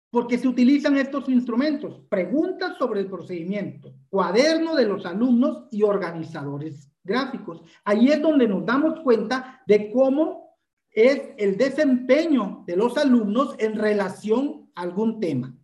[0.10, 6.92] Porque se utilizan estos instrumentos, preguntas sobre el procedimiento, cuaderno de los alumnos y organizadores
[7.02, 7.62] gráficos.
[7.86, 10.58] Ahí es donde nos damos cuenta de cómo
[10.90, 15.56] es el desempeño de los alumnos en relación a algún tema.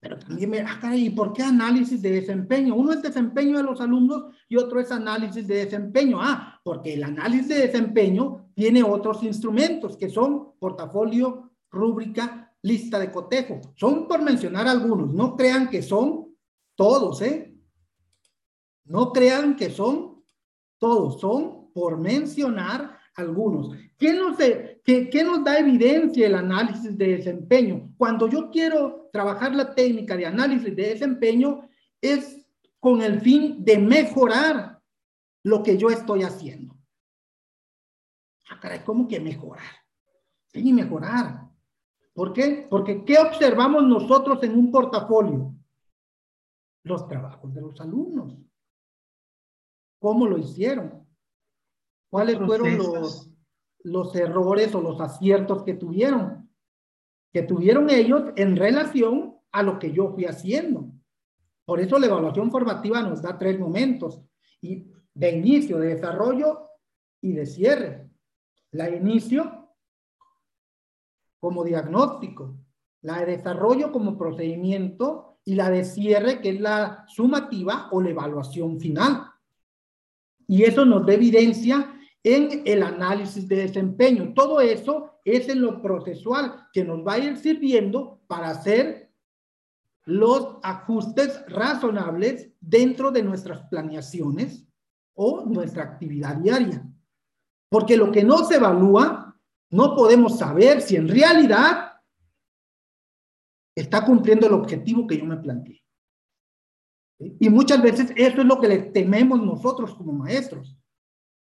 [0.00, 2.74] Pero también me, ah, caray, ¿y por qué análisis de desempeño?
[2.76, 6.18] Uno es desempeño de los alumnos y otro es análisis de desempeño.
[6.20, 13.10] Ah, porque el análisis de desempeño tiene otros instrumentos que son portafolio, rúbrica, lista de
[13.10, 13.60] cotejo.
[13.74, 15.12] Son por mencionar algunos.
[15.12, 16.36] No crean que son
[16.76, 17.56] todos, ¿eh?
[18.84, 20.22] No crean que son
[20.78, 21.20] todos.
[21.20, 23.76] Son por mencionar algunos.
[23.96, 27.92] ¿Qué nos, qué, qué nos da evidencia el análisis de desempeño?
[27.96, 31.68] Cuando yo quiero trabajar la técnica de análisis de desempeño,
[32.00, 32.46] es
[32.78, 34.80] con el fin de mejorar
[35.42, 36.76] lo que yo estoy haciendo.
[38.50, 39.64] Ah, caray, ¿cómo que mejorar?
[40.46, 41.48] Sí, mejorar.
[42.14, 42.66] ¿Por qué?
[42.70, 45.54] Porque ¿qué observamos nosotros en un portafolio?
[46.84, 48.36] Los trabajos de los alumnos.
[49.98, 51.07] ¿Cómo lo hicieron?
[52.10, 53.30] ¿Cuáles fueron los,
[53.80, 56.50] los errores o los aciertos que tuvieron?
[57.32, 60.90] Que tuvieron ellos en relación a lo que yo fui haciendo.
[61.64, 64.22] Por eso la evaluación formativa nos da tres momentos.
[64.60, 66.62] Y de inicio, de desarrollo
[67.20, 68.10] y de cierre.
[68.70, 69.58] La inicio
[71.40, 72.56] como diagnóstico,
[73.02, 78.10] la de desarrollo como procedimiento y la de cierre que es la sumativa o la
[78.10, 79.30] evaluación final.
[80.46, 81.97] Y eso nos da evidencia
[82.34, 84.34] en el análisis de desempeño.
[84.34, 89.10] Todo eso es en lo procesual que nos va a ir sirviendo para hacer
[90.04, 94.66] los ajustes razonables dentro de nuestras planeaciones
[95.14, 96.86] o nuestra actividad diaria.
[97.70, 99.34] Porque lo que no se evalúa,
[99.70, 101.92] no podemos saber si en realidad
[103.74, 105.82] está cumpliendo el objetivo que yo me planteé.
[107.18, 110.78] Y muchas veces eso es lo que le tememos nosotros como maestros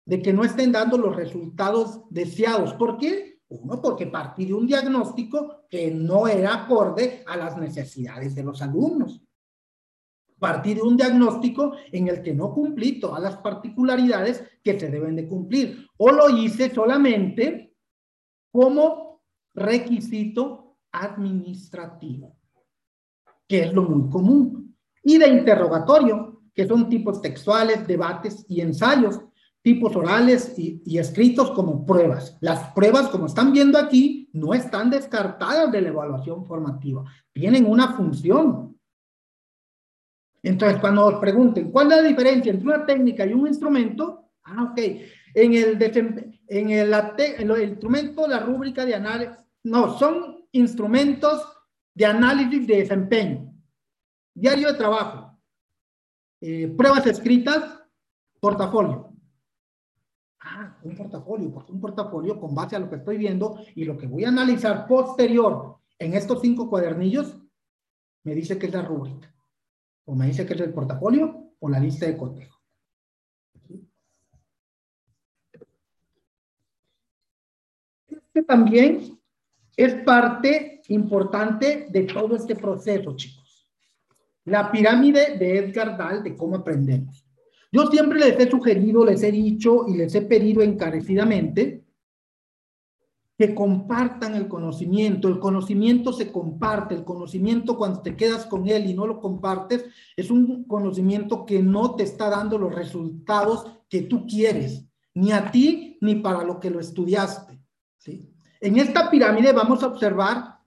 [0.08, 2.74] de que no estén dando los resultados deseados.
[2.76, 3.42] ¿Por qué?
[3.50, 8.62] Uno, porque partí de un diagnóstico que no era acorde a las necesidades de los
[8.62, 9.22] alumnos.
[10.40, 15.18] Partí de un diagnóstico en el que no cumplí todas las particularidades que se deben
[15.18, 15.86] de cumplir.
[15.98, 17.76] O lo hice solamente
[18.50, 22.38] como requisito administrativo,
[23.46, 24.78] que es lo muy común.
[25.04, 29.20] Y de interrogatorio, que son tipos textuales, debates y ensayos,
[29.68, 32.38] tipos orales y, escritos como pruebas.
[32.40, 37.04] Las pruebas, como están viendo aquí, no están descartadas de la evaluación formativa.
[37.34, 38.80] Tienen una función.
[40.42, 44.30] Entonces, cuando os pregunten, ¿cuál es la diferencia entre una técnica y un instrumento?
[44.46, 44.80] Ah, ok.
[45.34, 45.84] En el,
[46.48, 51.46] en el, en el instrumento, la rúbrica de análisis, no, son instrumentos
[51.94, 53.54] de análisis de desempeño.
[54.34, 55.38] Diario de trabajo.
[56.40, 57.84] Eh, pruebas escritas,
[58.40, 59.07] portafolio.
[60.60, 63.96] Ah, un portafolio, porque un portafolio con base a lo que estoy viendo y lo
[63.96, 67.38] que voy a analizar posterior en estos cinco cuadernillos,
[68.24, 69.32] me dice que es la rúbrica,
[70.06, 72.60] o me dice que es el portafolio o la lista de cotejo.
[78.08, 79.20] Este también
[79.76, 83.70] es parte importante de todo este proceso, chicos.
[84.46, 87.27] La pirámide de Edgar Dahl de cómo aprendemos.
[87.72, 91.84] Yo siempre les he sugerido, les he dicho y les he pedido encarecidamente
[93.38, 95.28] que compartan el conocimiento.
[95.28, 96.96] El conocimiento se comparte.
[96.96, 101.62] El conocimiento cuando te quedas con él y no lo compartes es un conocimiento que
[101.62, 104.84] no te está dando los resultados que tú quieres.
[105.14, 107.60] ni a ti ni para lo que lo estudiaste.
[107.98, 108.32] ¿sí?
[108.62, 110.60] En esta pirámide vamos a observar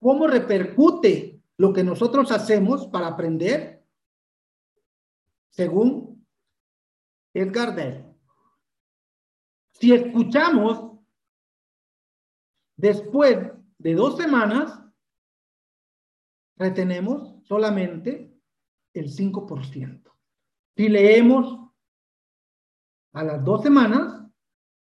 [0.00, 3.84] cómo repercute lo que nosotros hacemos para aprender
[5.50, 6.11] según
[7.34, 8.04] Edgar Dell.
[9.72, 10.98] Si escuchamos
[12.76, 14.80] después de dos semanas,
[16.56, 18.32] retenemos solamente
[18.94, 20.12] el 5%.
[20.76, 21.58] Si leemos
[23.12, 24.22] a las dos semanas,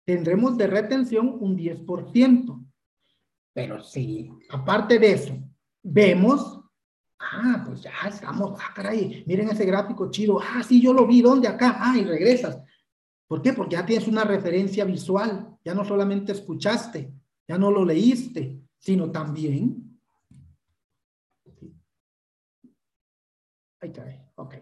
[0.04, 2.64] tendremos de retención un 10%.
[3.54, 5.34] Pero si, aparte de eso,
[5.82, 6.63] vemos,
[7.32, 11.22] ah, pues ya estamos, ah, caray, miren ese gráfico chido, ah, sí, yo lo vi,
[11.22, 11.48] ¿dónde?
[11.48, 12.60] Acá, ah, y regresas.
[13.26, 13.52] ¿Por qué?
[13.52, 17.12] Porque ya tienes una referencia visual, ya no solamente escuchaste,
[17.48, 19.98] ya no lo leíste, sino también.
[23.80, 24.54] Ahí cae, ok,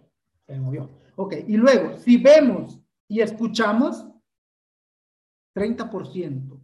[0.47, 0.91] se movió.
[1.17, 4.07] Ok, y luego, si vemos y escuchamos,
[5.55, 6.61] 30%.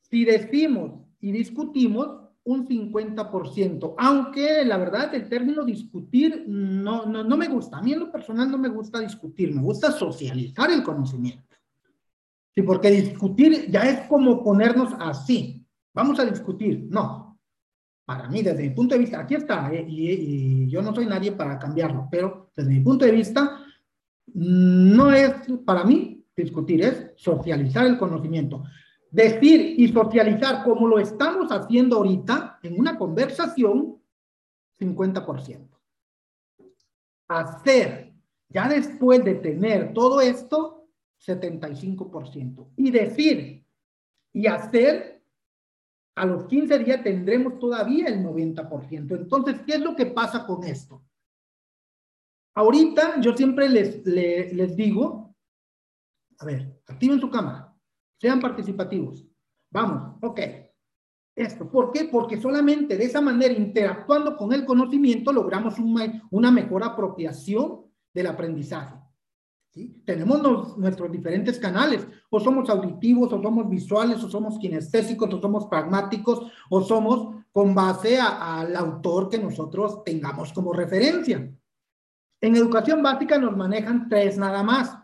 [0.00, 7.36] Si decimos y discutimos, un 50%, aunque la verdad el término discutir no, no, no
[7.36, 7.78] me gusta.
[7.78, 11.56] A mí en lo personal no me gusta discutir, me gusta socializar el conocimiento.
[12.52, 15.64] Sí, porque discutir ya es como ponernos así.
[15.94, 16.88] Vamos a discutir.
[16.90, 17.38] No.
[18.04, 21.06] Para mí, desde mi punto de vista, aquí está, eh, y, y yo no soy
[21.06, 23.64] nadie para cambiarlo, pero desde mi punto de vista,
[24.34, 25.32] no es
[25.64, 28.64] para mí discutir, es socializar el conocimiento.
[29.10, 34.00] Decir y socializar como lo estamos haciendo ahorita en una conversación,
[34.78, 35.68] 50%.
[37.28, 38.12] Hacer,
[38.48, 40.88] ya después de tener todo esto,
[41.26, 42.68] 75%.
[42.76, 43.64] Y decir
[44.32, 45.22] y hacer,
[46.14, 49.16] a los 15 días tendremos todavía el 90%.
[49.16, 51.02] Entonces, ¿qué es lo que pasa con esto?
[52.54, 55.34] Ahorita yo siempre les, les, digo,
[56.38, 57.69] a ver, activen su cámara,
[58.20, 59.26] sean participativos.
[59.70, 60.40] Vamos, ok.
[61.34, 62.04] Esto, ¿por qué?
[62.04, 68.96] Porque solamente de esa manera, interactuando con el conocimiento, logramos una, mejor apropiación del aprendizaje.
[70.04, 75.66] Tenemos nuestros diferentes canales, o somos auditivos, o somos visuales, o somos kinestésicos, o somos
[75.66, 81.50] pragmáticos, o somos con base al autor que nosotros tengamos como referencia.
[82.42, 84.99] En educación básica nos manejan tres nada más,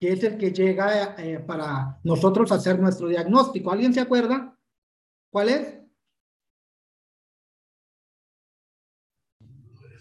[0.00, 3.70] que es el que llega eh, para nosotros hacer nuestro diagnóstico.
[3.70, 4.58] ¿Alguien se acuerda?
[5.30, 5.78] ¿Cuál es?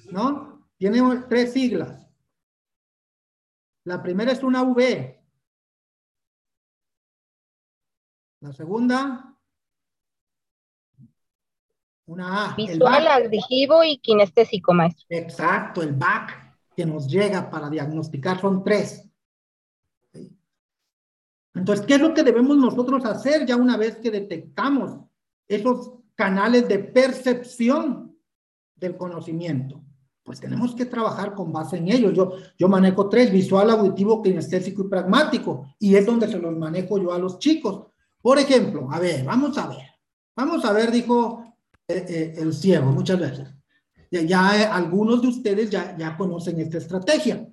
[0.09, 0.69] ¿No?
[0.77, 2.07] Tiene tres siglas.
[3.83, 5.21] La primera es una V.
[8.39, 9.37] La segunda,
[12.05, 12.55] una A.
[12.55, 15.05] Visual, auditivo y kinestésico, maestro.
[15.09, 19.08] Exacto, el BAC que nos llega para diagnosticar son tres.
[21.53, 24.97] Entonces, ¿qué es lo que debemos nosotros hacer ya una vez que detectamos
[25.47, 28.15] esos canales de percepción
[28.75, 29.83] del conocimiento?
[30.23, 32.13] Pues tenemos que trabajar con base en ellos.
[32.13, 36.99] Yo, yo manejo tres, visual, auditivo, kinestésico y pragmático, y es donde se los manejo
[36.99, 37.87] yo a los chicos.
[38.21, 39.87] Por ejemplo, a ver, vamos a ver.
[40.35, 41.43] Vamos a ver, dijo
[41.87, 43.49] eh, eh, el ciego muchas veces.
[44.11, 47.47] Ya, ya eh, algunos de ustedes ya, ya conocen esta estrategia.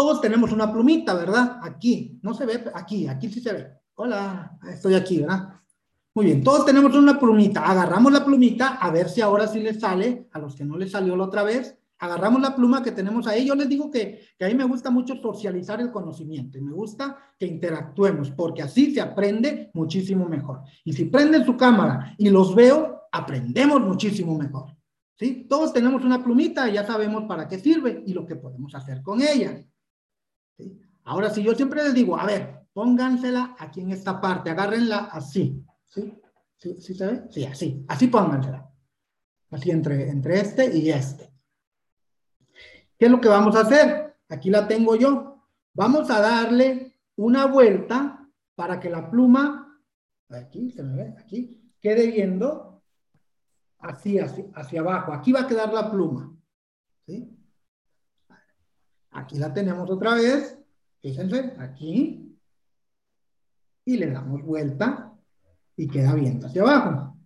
[0.00, 1.58] Todos tenemos una plumita, ¿verdad?
[1.60, 3.66] Aquí, no se ve, aquí, aquí sí se ve.
[3.96, 5.60] Hola, estoy aquí, ¿verdad?
[6.14, 7.60] Muy bien, todos tenemos una plumita.
[7.66, 10.92] Agarramos la plumita, a ver si ahora sí les sale, a los que no les
[10.92, 11.76] salió la otra vez.
[11.98, 13.44] Agarramos la pluma que tenemos ahí.
[13.46, 16.72] Yo les digo que, que a mí me gusta mucho socializar el conocimiento y me
[16.72, 20.62] gusta que interactuemos porque así se aprende muchísimo mejor.
[20.82, 24.74] Y si prenden su cámara y los veo, aprendemos muchísimo mejor.
[25.18, 25.46] ¿Sí?
[25.46, 29.02] Todos tenemos una plumita y ya sabemos para qué sirve y lo que podemos hacer
[29.02, 29.62] con ella.
[31.04, 35.64] Ahora, si yo siempre les digo, a ver, póngansela aquí en esta parte, agárrenla así.
[35.86, 36.14] ¿Sí?
[36.56, 37.22] ¿Sí, ¿Sí se ve?
[37.30, 37.84] Sí, así.
[37.88, 38.70] Así póngansela.
[39.50, 41.32] Así entre, entre este y este.
[42.98, 44.16] ¿Qué es lo que vamos a hacer?
[44.28, 45.42] Aquí la tengo yo.
[45.72, 49.82] Vamos a darle una vuelta para que la pluma,
[50.28, 52.82] aquí, se me ve, aquí, quede viendo
[53.78, 55.12] así, así, hacia abajo.
[55.12, 56.36] Aquí va a quedar la pluma.
[57.06, 57.39] ¿sí?
[59.10, 60.58] Aquí la tenemos otra vez.
[61.00, 62.38] Fíjense, aquí.
[63.84, 65.12] Y le damos vuelta
[65.76, 67.16] y queda viendo hacia abajo.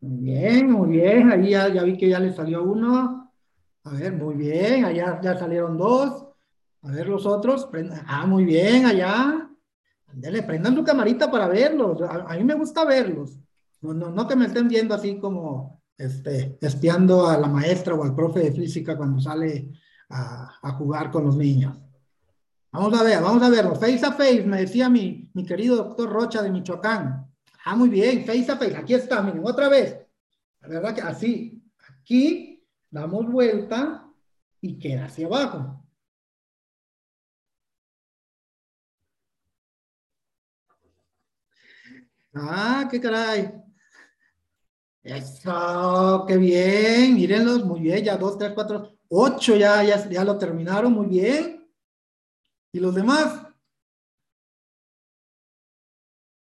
[0.00, 1.32] Muy bien, muy bien.
[1.32, 3.32] Ahí ya, vi que ya le salió uno.
[3.84, 4.84] A ver, muy bien.
[4.84, 6.26] Allá ya salieron dos.
[6.82, 7.68] A ver los otros.
[8.06, 9.50] Ah, muy bien, allá.
[10.06, 12.00] Andele, prendan su camarita para verlos.
[12.02, 13.38] A, a mí me gusta verlos.
[13.80, 18.02] No, no, no que me estén viendo así como este, espiando a la maestra o
[18.02, 19.70] al profe de física cuando sale
[20.08, 21.78] a, jugar con los niños.
[22.72, 23.74] Vamos a ver, vamos a verlo.
[23.74, 27.26] Face a face, me decía mi, mi querido doctor Rocha de Michoacán.
[27.64, 28.76] Ah, muy bien, face a face.
[28.76, 29.98] Aquí está, miren, otra vez.
[30.60, 31.62] La verdad que así,
[32.00, 34.08] aquí damos vuelta
[34.60, 35.84] y queda hacia abajo.
[42.34, 43.69] Ah, qué caray.
[45.02, 47.14] Eso, qué bien.
[47.14, 48.04] Mírenlos, muy bien.
[48.04, 51.68] Ya dos, tres, cuatro, ocho ya, ya, ya lo terminaron, muy bien.
[52.72, 53.46] ¿Y los demás?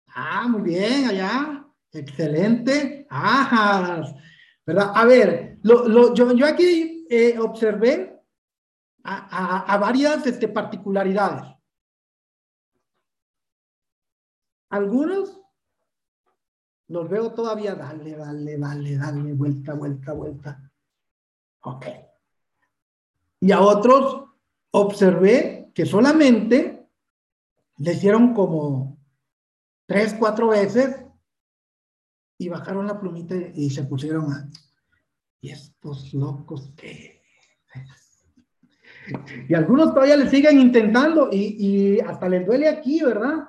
[0.08, 1.66] Ah, muy bien, allá.
[1.92, 3.06] Excelente.
[3.10, 4.02] Ajá.
[4.64, 4.92] ¿Verdad?
[4.94, 8.20] A ver, lo, lo, yo, yo aquí eh, observé
[9.04, 11.54] a, a, a varias este, particularidades.
[14.70, 15.40] Algunos
[16.88, 20.72] los veo todavía, dale, dale, dale, dale, vuelta, vuelta, vuelta.
[21.60, 21.86] Ok.
[23.40, 24.24] Y a otros
[24.70, 26.88] observé que solamente
[27.78, 28.98] le hicieron como
[29.86, 31.04] tres, cuatro veces
[32.38, 34.48] y bajaron la plumita y se pusieron a...
[35.40, 37.22] Y estos locos que...
[39.48, 43.48] Y algunos todavía le siguen intentando y, y hasta les duele aquí, ¿verdad?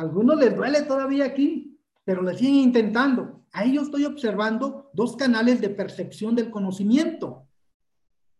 [0.00, 1.69] algunos les duele todavía aquí,
[2.04, 3.44] pero le siguen intentando.
[3.52, 7.46] Ahí yo estoy observando dos canales de percepción del conocimiento.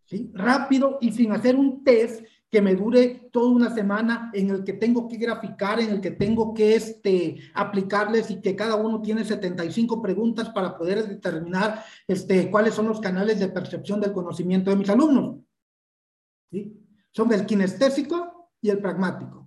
[0.05, 0.31] ¿sí?
[0.35, 4.73] Rápido y sin hacer un test que me dure toda una semana en el que
[4.73, 9.25] tengo que graficar, en el que tengo que este, aplicarles y que cada uno tiene
[9.25, 14.77] 75 preguntas para poder determinar este, cuáles son los canales de percepción del conocimiento de
[14.77, 15.37] mis alumnos.
[16.51, 16.77] ¿sí?
[17.13, 19.47] Son el kinestésico y el pragmático.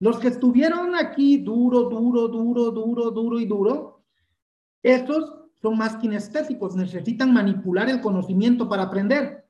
[0.00, 4.04] Los que estuvieron aquí duro, duro, duro, duro, duro y duro,
[4.82, 9.44] estos son más kinestésicos, necesitan manipular el conocimiento para aprender.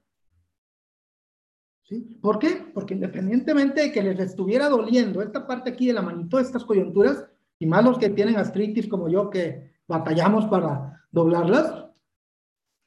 [1.85, 2.19] ¿Sí?
[2.21, 2.71] ¿Por qué?
[2.73, 7.27] Porque independientemente de que les estuviera doliendo esta parte aquí de la manito, estas coyunturas,
[7.59, 11.87] y más los que tienen gastritis como yo, que batallamos para doblarlas,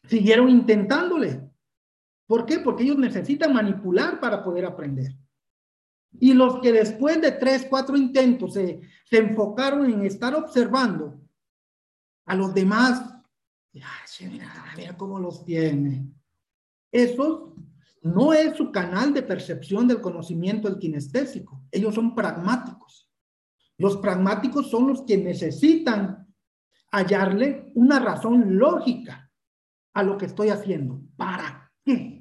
[0.03, 1.49] siguieron intentándole.
[2.28, 2.59] ¿Por qué?
[2.59, 5.12] Porque ellos necesitan manipular para poder aprender.
[6.20, 11.22] Y los que después de tres, cuatro intentos se, se enfocaron en estar observando
[12.26, 13.14] a los demás,
[13.74, 16.05] ay, mira, mira cómo los tiene.
[16.91, 17.53] Esos
[18.01, 21.64] no es su canal de percepción del conocimiento el kinestésico.
[21.72, 23.09] Ellos son pragmáticos.
[23.78, 26.28] Los pragmáticos son los que necesitan
[26.91, 29.32] hallarle una razón lógica
[29.93, 31.01] a lo que estoy haciendo.
[31.16, 32.20] ¿Para qué?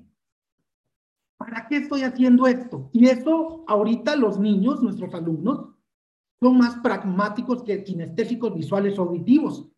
[1.71, 2.91] ¿Para qué estoy haciendo esto?
[2.93, 5.69] Y eso ahorita los niños, nuestros alumnos,
[6.41, 9.69] son más pragmáticos que kinestésicos visuales o auditivos.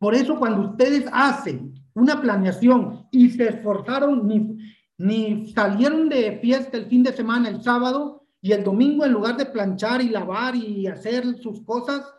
[0.00, 4.58] Por eso cuando ustedes hacen una planeación y se esforzaron, ni,
[4.98, 9.36] ni salieron de fiesta el fin de semana, el sábado, y el domingo en lugar
[9.36, 12.12] de planchar y lavar y hacer sus cosas,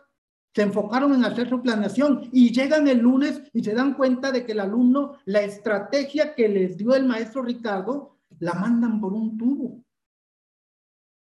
[0.54, 4.46] se enfocaron en hacer su planeación y llegan el lunes y se dan cuenta de
[4.46, 9.36] que el alumno, la estrategia que les dio el maestro Ricardo, la mandan por un
[9.36, 9.84] tubo.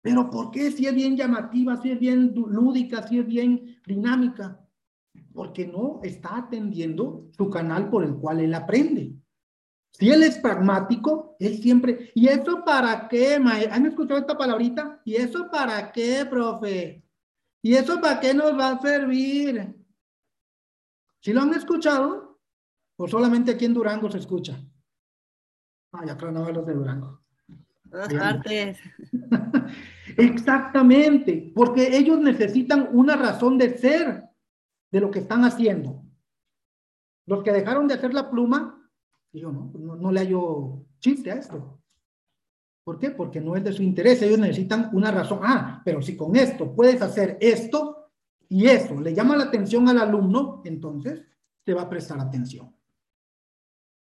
[0.02, 4.62] Pero ¿por qué si es bien llamativa, si es bien lúdica, si es bien dinámica?
[5.34, 9.16] Porque no está atendiendo su canal por el cual él aprende.
[9.92, 15.02] Si él es pragmático, él siempre, ¿y eso para qué, ¿Han escuchado esta palabrita?
[15.06, 17.04] ¿Y eso para qué, profe?
[17.62, 19.74] ¿Y eso para qué nos va a servir?
[21.22, 22.40] ¿Si lo han escuchado?
[22.98, 24.62] ¿O solamente aquí en Durango se escucha?
[25.98, 27.22] Ah, ya no los de Durango.
[27.90, 28.80] Todas partes.
[30.18, 34.24] Exactamente, porque ellos necesitan una razón de ser
[34.92, 36.04] de lo que están haciendo.
[37.26, 38.90] Los que dejaron de hacer la pluma,
[39.34, 41.82] yo no, no, no le hallo chiste a esto.
[42.84, 43.10] ¿Por qué?
[43.12, 45.40] Porque no es de su interés, ellos necesitan una razón.
[45.42, 48.12] Ah, pero si con esto puedes hacer esto
[48.48, 51.24] y eso le llama la atención al alumno, entonces
[51.64, 52.76] te va a prestar atención.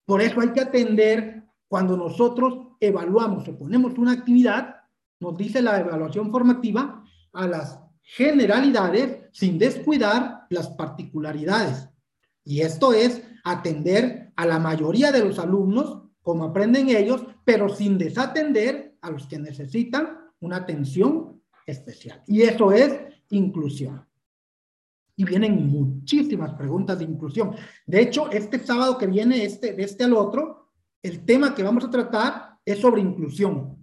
[0.07, 1.42] Por eso hay que atender
[1.73, 4.77] cuando nosotros evaluamos o ponemos una actividad,
[5.21, 7.03] nos dice la evaluación formativa,
[7.33, 11.89] a las generalidades sin descuidar las particularidades.
[12.45, 17.97] Y esto es atender a la mayoría de los alumnos, como aprenden ellos, pero sin
[17.97, 22.23] desatender a los que necesitan una atención especial.
[22.27, 23.01] Y eso es
[23.31, 24.07] inclusión.
[25.17, 27.57] Y vienen muchísimas preguntas de inclusión.
[27.87, 30.62] De hecho, este sábado que viene, este, de este al otro,
[31.03, 33.79] el tema que vamos a tratar es sobre inclusión.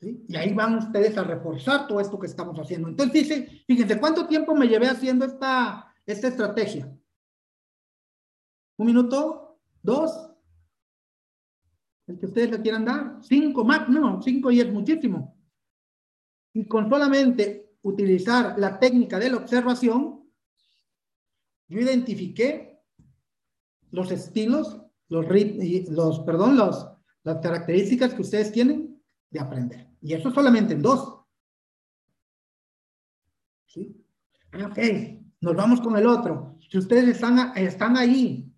[0.00, 2.88] Y ahí van ustedes a reforzar todo esto que estamos haciendo.
[2.88, 6.94] Entonces, fíjense, ¿cuánto tiempo me llevé haciendo esta, esta estrategia?
[8.76, 9.60] ¿Un minuto?
[9.82, 10.34] ¿Dos?
[12.06, 13.18] el que ustedes le quieran dar.
[13.22, 15.36] Cinco más, no, cinco y es muchísimo.
[16.52, 20.30] Y con solamente utilizar la técnica de la observación,
[21.68, 22.82] yo identifiqué
[23.90, 26.86] los estilos, los, y los perdón, los,
[27.22, 29.00] las características que ustedes tienen
[29.30, 29.88] de aprender.
[30.00, 31.20] Y eso solamente en dos.
[33.66, 33.96] ¿Sí?
[34.52, 34.78] Ah, Ok,
[35.40, 36.56] nos vamos con el otro.
[36.70, 38.50] Si ustedes están, están ahí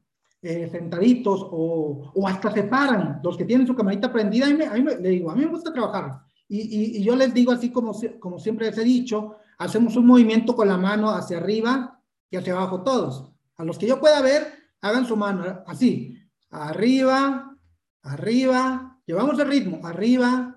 [0.43, 4.63] eh, sentaditos o, o hasta se paran, los que tienen su camarita prendida, a mí,
[4.65, 6.21] a mí le digo, a mí me gusta trabajar.
[6.49, 10.55] Y, y- yo les digo así como, como siempre les he dicho, hacemos un movimiento
[10.55, 13.33] con la mano hacia arriba y hacia abajo todos.
[13.57, 14.47] A los que yo pueda ver,
[14.83, 16.16] hagan su mano así,
[16.57, 17.57] arriba,
[18.03, 20.57] arriba, llevamos el ritmo, arriba,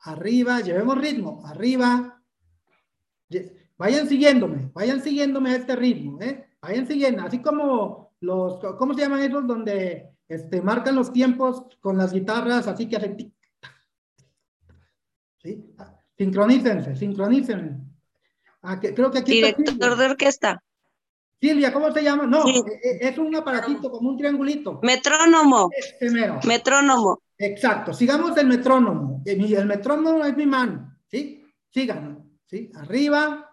[0.00, 2.22] arriba, llevemos ritmo, arriba.
[3.76, 6.48] Vayan siguiéndome, vayan siguiéndome a este ritmo, ¿eh?
[6.60, 9.46] Vayan siguiendo, así como los, ¿cómo se llaman esos?
[9.46, 13.32] Donde este, marcan los tiempos con las guitarras, así que tic,
[15.38, 15.64] ¿sí?
[15.78, 17.76] Ah, Sincronícense, sincronícense.
[18.62, 20.60] Ah, que- creo que aquí Director de orquesta.
[21.40, 22.26] Silvia, ¿cómo se llama?
[22.26, 22.62] No, Sí.
[22.82, 24.80] e- e- es un aparatito como un triangulito.
[24.82, 25.70] Metrónomo.
[25.76, 26.40] Este mero.
[26.46, 27.20] Metrónomo.
[27.38, 29.22] Exacto, sigamos el metrónomo.
[29.24, 31.44] El, mi- el metrónomo es mi mano, ¿sí?
[31.70, 32.70] Síganlo, ¿sí?
[32.74, 33.48] Arriba,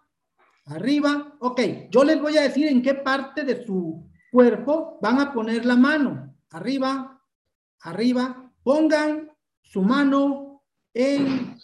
[0.65, 1.35] arriba.
[1.39, 1.61] Ok,
[1.91, 5.75] yo les voy a decir en qué parte de su cuerpo van a poner la
[5.75, 6.33] mano.
[6.51, 7.21] Arriba,
[7.81, 8.51] arriba.
[8.63, 9.29] Pongan
[9.61, 11.55] su mano en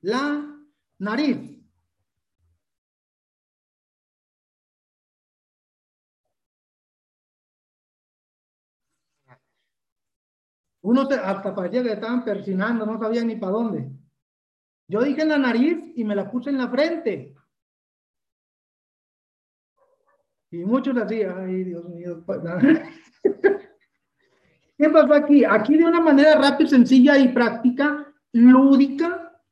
[0.00, 0.46] la
[0.98, 1.57] nariz.
[10.82, 13.90] Uno se- hasta parecía que estaban persinando, no sabían ni para dónde.
[14.88, 17.34] Yo dije en la nariz y me la puse en la frente.
[20.50, 22.24] Y muchos así, ay Dios mío.
[24.78, 25.44] ¿Qué pasó aquí?
[25.44, 29.42] Aquí de una manera rápida, sencilla y práctica, lúdica,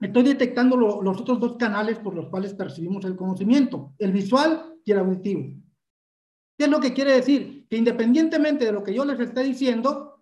[0.00, 4.74] estoy detectando lo- los otros dos canales por los cuales percibimos el conocimiento, el visual
[4.84, 5.54] y el auditivo.
[6.58, 7.66] ¿Qué es lo que quiere decir?
[7.68, 10.13] Que independientemente de lo que yo les esté diciendo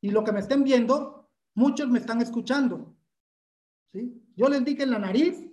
[0.00, 2.96] y lo que me estén viendo, muchos me están escuchando.
[3.92, 4.22] ¿sí?
[4.36, 5.44] Yo les dije en la nariz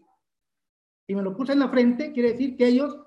[1.08, 2.98] y me lo puse en la frente, quiere decir que ellos,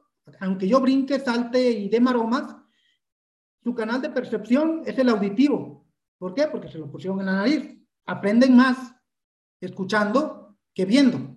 [0.41, 2.57] aunque yo brinque, salte y dé maromas,
[3.63, 5.87] su canal de percepción es el auditivo.
[6.19, 6.47] ¿Por qué?
[6.47, 7.77] Porque se lo pusieron en la nariz.
[8.07, 8.95] Aprenden más
[9.61, 11.37] escuchando que viendo.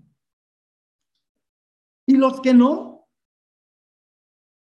[2.05, 3.09] Y los que no,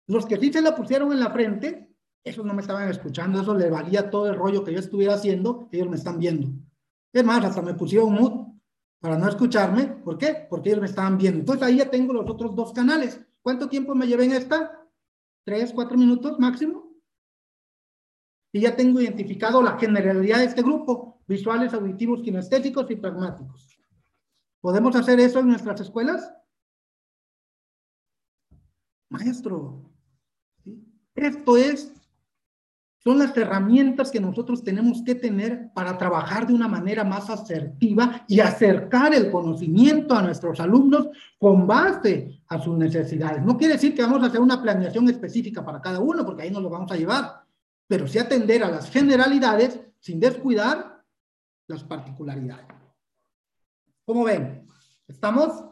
[0.09, 1.94] los que sí se la pusieron en la frente,
[2.25, 5.69] esos no me estaban escuchando, eso le valía todo el rollo que yo estuviera haciendo,
[5.71, 6.49] ellos me están viendo.
[7.13, 8.51] Es más, hasta me pusieron mute
[8.99, 9.87] para no escucharme.
[9.87, 10.47] ¿Por qué?
[10.49, 11.41] Porque ellos me estaban viendo.
[11.41, 13.21] Entonces ahí ya tengo los otros dos canales.
[13.43, 14.83] ¿Cuánto tiempo me llevé en esta?
[15.45, 16.91] ¿Tres, cuatro minutos máximo?
[18.51, 23.79] Y ya tengo identificado la generalidad de este grupo, visuales, auditivos, kinestéticos y pragmáticos.
[24.61, 26.33] ¿Podemos hacer eso en nuestras escuelas?
[29.11, 29.93] Maestro,
[31.15, 31.93] esto es,
[33.05, 38.25] son las herramientas que nosotros tenemos que tener para trabajar de una manera más asertiva
[38.27, 43.43] y acercar el conocimiento a nuestros alumnos con base a sus necesidades.
[43.45, 46.51] No quiere decir que vamos a hacer una planeación específica para cada uno, porque ahí
[46.51, 47.45] nos lo vamos a llevar,
[47.87, 51.05] pero sí atender a las generalidades sin descuidar
[51.67, 52.67] las particularidades.
[54.07, 54.67] ¿Cómo ven?
[55.07, 55.67] ¿Estamos?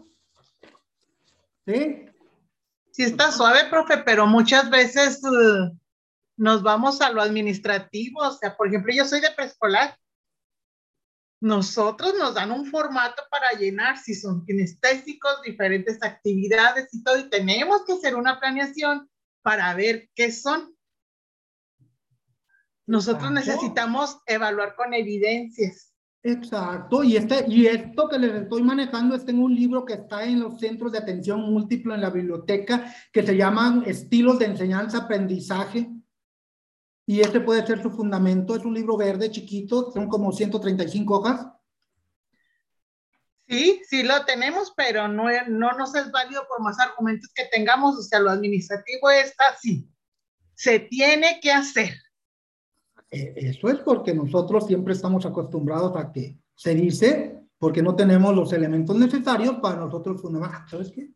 [1.66, 2.05] ¿Sí?
[2.91, 5.70] Sí está suave, profe, pero muchas veces eh,
[6.43, 8.18] nos vamos a lo administrativo.
[8.20, 9.97] O sea, por ejemplo, yo soy de preescolar.
[11.40, 17.30] Nosotros nos dan un formato para llenar, si son kinestésicos, diferentes actividades y todo, y
[17.30, 19.09] tenemos que hacer una planeación
[19.43, 20.76] para ver qué son.
[22.86, 23.53] Nosotros Exacto.
[23.53, 25.93] necesitamos evaluar con evidencias.
[26.24, 30.24] Exacto, y, este, y esto que les estoy manejando está en un libro que está
[30.24, 36.01] en los centros de atención múltiple en la biblioteca, que se llaman Estilos de Enseñanza-Aprendizaje,
[37.07, 41.46] y este puede ser su fundamento, es un libro verde chiquito, son como 135 hojas.
[43.48, 47.98] Sí, sí lo tenemos, pero no, no nos es válido por más argumentos que tengamos.
[47.98, 49.90] O sea, lo administrativo está así.
[50.55, 51.92] Se tiene que hacer.
[53.11, 58.34] Eh, Eso es porque nosotros siempre estamos acostumbrados a que se dice, porque no tenemos
[58.34, 60.66] los elementos necesarios para nosotros fundamentar.
[60.70, 61.11] ¿Sabes qué?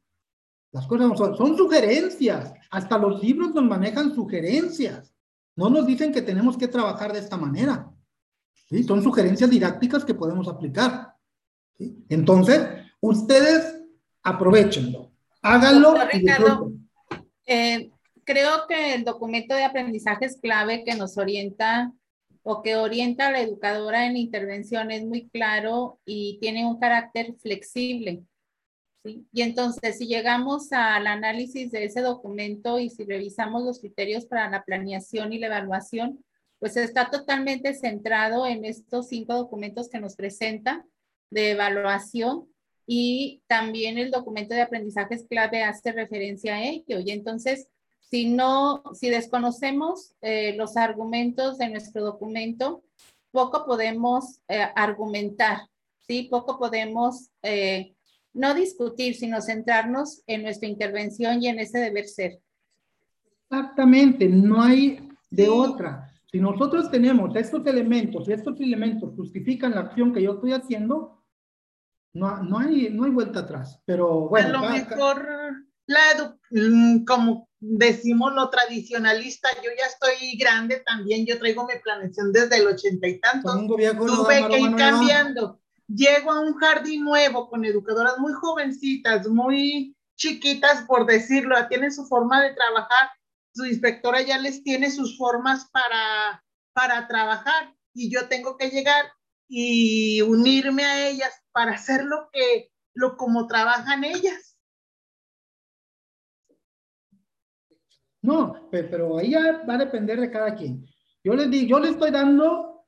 [0.72, 2.52] Las cosas no son, son sugerencias.
[2.70, 5.15] Hasta los libros nos manejan sugerencias.
[5.56, 7.90] No nos dicen que tenemos que trabajar de esta manera.
[8.68, 8.84] ¿sí?
[8.84, 11.14] Son sugerencias didácticas que podemos aplicar.
[11.76, 12.04] ¿sí?
[12.08, 12.62] Entonces,
[13.00, 13.82] ustedes
[14.22, 15.12] aprovechenlo.
[15.42, 15.92] Háganlo.
[15.92, 16.72] Doctor Ricardo.
[17.46, 17.90] Eh,
[18.24, 21.92] creo que el documento de aprendizaje es clave que nos orienta
[22.42, 27.34] o que orienta a la educadora en intervención es muy claro y tiene un carácter
[27.40, 28.22] flexible.
[29.06, 29.26] ¿Sí?
[29.32, 34.50] Y entonces, si llegamos al análisis de ese documento y si revisamos los criterios para
[34.50, 36.24] la planeación y la evaluación,
[36.58, 40.84] pues está totalmente centrado en estos cinco documentos que nos presenta
[41.30, 42.48] de evaluación
[42.86, 47.00] y también el documento de aprendizajes clave hace referencia a ello.
[47.00, 47.68] Y entonces,
[48.00, 52.84] si no, si desconocemos eh, los argumentos de nuestro documento,
[53.32, 55.68] poco podemos eh, argumentar,
[56.06, 56.28] ¿sí?
[56.30, 57.95] Poco podemos eh,
[58.36, 62.38] no discutir, sino centrarnos en nuestra intervención y en ese deber ser.
[63.42, 66.12] Exactamente, no hay de otra.
[66.30, 71.24] Si nosotros tenemos estos elementos y estos elementos justifican la acción que yo estoy haciendo,
[72.12, 73.80] no, no, hay, no hay vuelta atrás.
[73.86, 74.58] Pero bueno.
[74.58, 75.28] A lo mejor,
[75.86, 76.00] la
[76.50, 82.58] mm, como decimos lo tradicionalista, yo ya estoy grande también, yo traigo mi planeación desde
[82.58, 83.66] el ochenta y tantos.
[83.66, 85.60] Tuve que ir cambiando.
[85.88, 92.06] Llego a un jardín nuevo con educadoras muy jovencitas, muy chiquitas, por decirlo, tienen su
[92.06, 93.10] forma de trabajar,
[93.54, 99.06] su inspectora ya les tiene sus formas para, para trabajar y yo tengo que llegar
[99.48, 104.56] y unirme a ellas para hacer lo que, lo como trabajan ellas.
[108.22, 110.84] No, pero ahí va a depender de cada quien.
[111.22, 112.86] Yo les digo, yo les estoy dando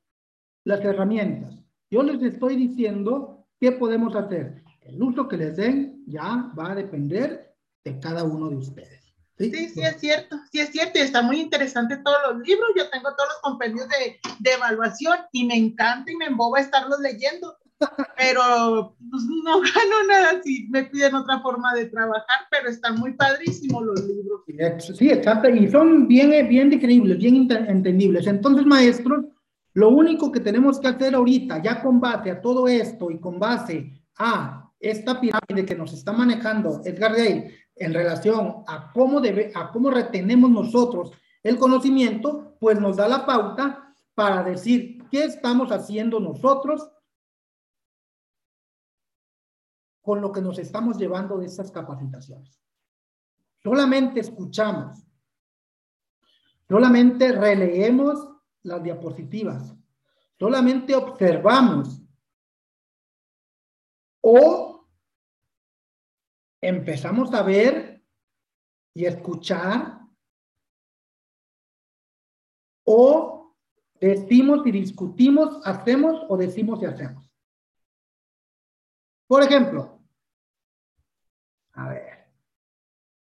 [0.65, 1.58] las herramientas.
[1.91, 4.63] Yo les estoy diciendo qué podemos hacer.
[4.81, 8.99] El uso que les den ya va a depender de cada uno de ustedes.
[9.37, 12.89] Sí, sí, es cierto, sí es cierto, y está muy interesante todos los libros, yo
[12.89, 17.55] tengo todos los compendios de, de evaluación y me encanta y me emboba estarlos leyendo,
[18.17, 23.13] pero pues, no gano nada si me piden otra forma de trabajar, pero están muy
[23.13, 24.41] padrísimos los libros.
[24.97, 28.27] Sí, exacto, y son bien, bien digeribles, bien entendibles.
[28.27, 29.23] Entonces, maestros,
[29.73, 33.39] lo único que tenemos que hacer ahorita, ya con base a todo esto y con
[33.39, 39.51] base a esta pirámide que nos está manejando Edgar Day, en relación a cómo, debe,
[39.55, 41.11] a cómo retenemos nosotros
[41.43, 46.91] el conocimiento, pues nos da la pauta para decir qué estamos haciendo nosotros
[50.01, 52.59] con lo que nos estamos llevando de estas capacitaciones.
[53.63, 55.05] Solamente escuchamos,
[56.67, 58.27] solamente releemos
[58.63, 59.75] las diapositivas,
[60.37, 62.01] solamente observamos
[64.21, 64.87] o
[66.61, 68.03] empezamos a ver
[68.93, 69.99] y escuchar
[72.85, 73.55] o
[73.99, 77.29] decimos y discutimos, hacemos o decimos y hacemos.
[79.27, 79.99] Por ejemplo,
[81.73, 82.33] a ver,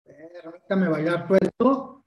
[0.05, 2.02] permítame bailar suelto.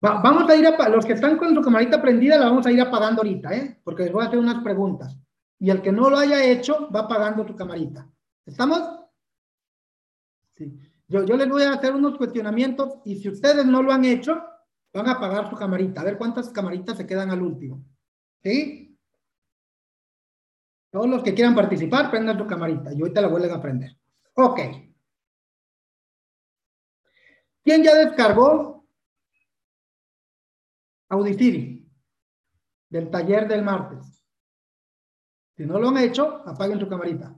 [0.00, 2.80] Vamos a ir a, los que están con su camarita prendida, la vamos a ir
[2.80, 3.80] apagando ahorita, ¿eh?
[3.82, 5.16] Porque les voy a hacer unas preguntas.
[5.58, 8.08] Y el que no lo haya hecho, va apagando tu camarita.
[8.44, 8.82] ¿Estamos?
[10.56, 10.78] Sí.
[11.08, 14.42] Yo, yo les voy a hacer unos cuestionamientos y si ustedes no lo han hecho,
[14.92, 16.00] van a apagar su camarita.
[16.00, 17.84] A ver cuántas camaritas se quedan al último.
[18.42, 18.98] ¿Sí?
[20.90, 23.96] Todos los que quieran participar, prendan su camarita y ahorita la vuelven a prender.
[24.34, 24.60] Ok.
[27.62, 28.75] ¿Quién ya descargó
[31.08, 31.88] Audiciri
[32.88, 34.24] del taller del martes?
[35.56, 37.34] Si no lo han hecho, apaguen su camarita.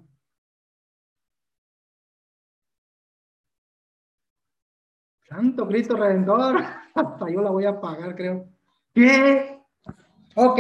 [5.28, 6.56] Santo Cristo Redentor,
[6.94, 8.48] hasta yo la voy a pagar, creo.
[8.94, 9.62] ¿Qué?
[10.34, 10.58] Ok.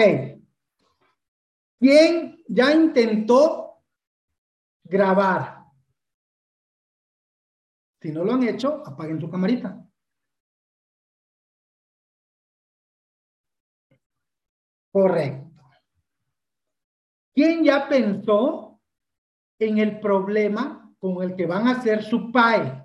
[1.80, 3.82] ¿Quién ya intentó
[4.84, 5.64] grabar?
[8.00, 9.87] Si no lo han hecho, apaguen su camarita.
[14.98, 15.62] Correcto.
[17.32, 18.80] ¿Quién ya pensó
[19.60, 22.84] en el problema con el que van a hacer su PAE?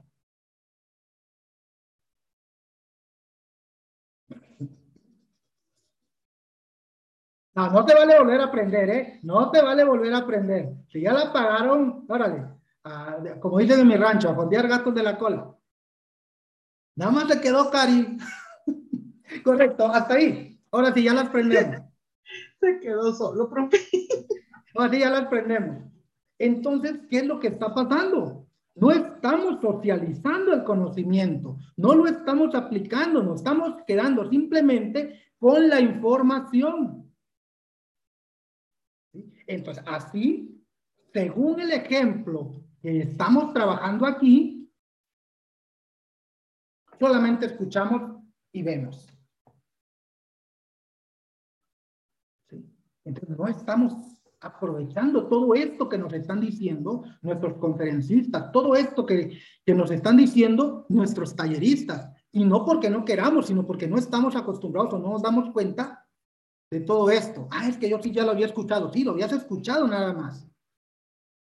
[7.56, 9.20] No, no te vale volver a aprender, ¿eh?
[9.24, 10.70] No te vale volver a aprender.
[10.90, 12.48] Si ya la pagaron, órale,
[13.40, 15.52] como dicen en mi rancho, a fondear gatos de la cola.
[16.96, 18.20] Nada más se quedó Cari.
[19.44, 20.62] Correcto, hasta ahí.
[20.72, 21.93] Ahora sí, ya las prendemos.
[22.64, 23.78] Se quedó solo, profe.
[24.76, 25.84] Ahora ya las prendemos.
[26.40, 28.48] Entonces, ¿qué es lo que está pasando?
[28.76, 35.82] No estamos socializando el conocimiento, no lo estamos aplicando, nos estamos quedando simplemente con la
[35.82, 37.14] información.
[39.46, 40.66] Entonces, así,
[41.12, 44.72] según el ejemplo que estamos trabajando aquí,
[46.98, 49.13] solamente escuchamos y vemos.
[53.06, 53.94] Entonces no estamos
[54.40, 60.18] aprovechando todo esto que nos están diciendo nuestros conferencistas, todo esto que, que nos están
[60.18, 62.12] diciendo nuestros talleristas.
[62.32, 66.06] Y no porque no queramos, sino porque no estamos acostumbrados o no nos damos cuenta
[66.72, 67.48] de todo esto.
[67.52, 68.92] Ah, es que yo sí ya lo había escuchado.
[68.92, 70.48] Sí, lo habías escuchado nada más.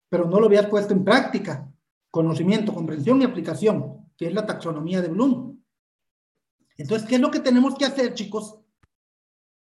[0.09, 1.69] Pero no lo habías puesto en práctica.
[2.09, 5.61] Conocimiento, comprensión y aplicación, que es la taxonomía de Bloom.
[6.77, 8.59] Entonces, ¿qué es lo que tenemos que hacer, chicos?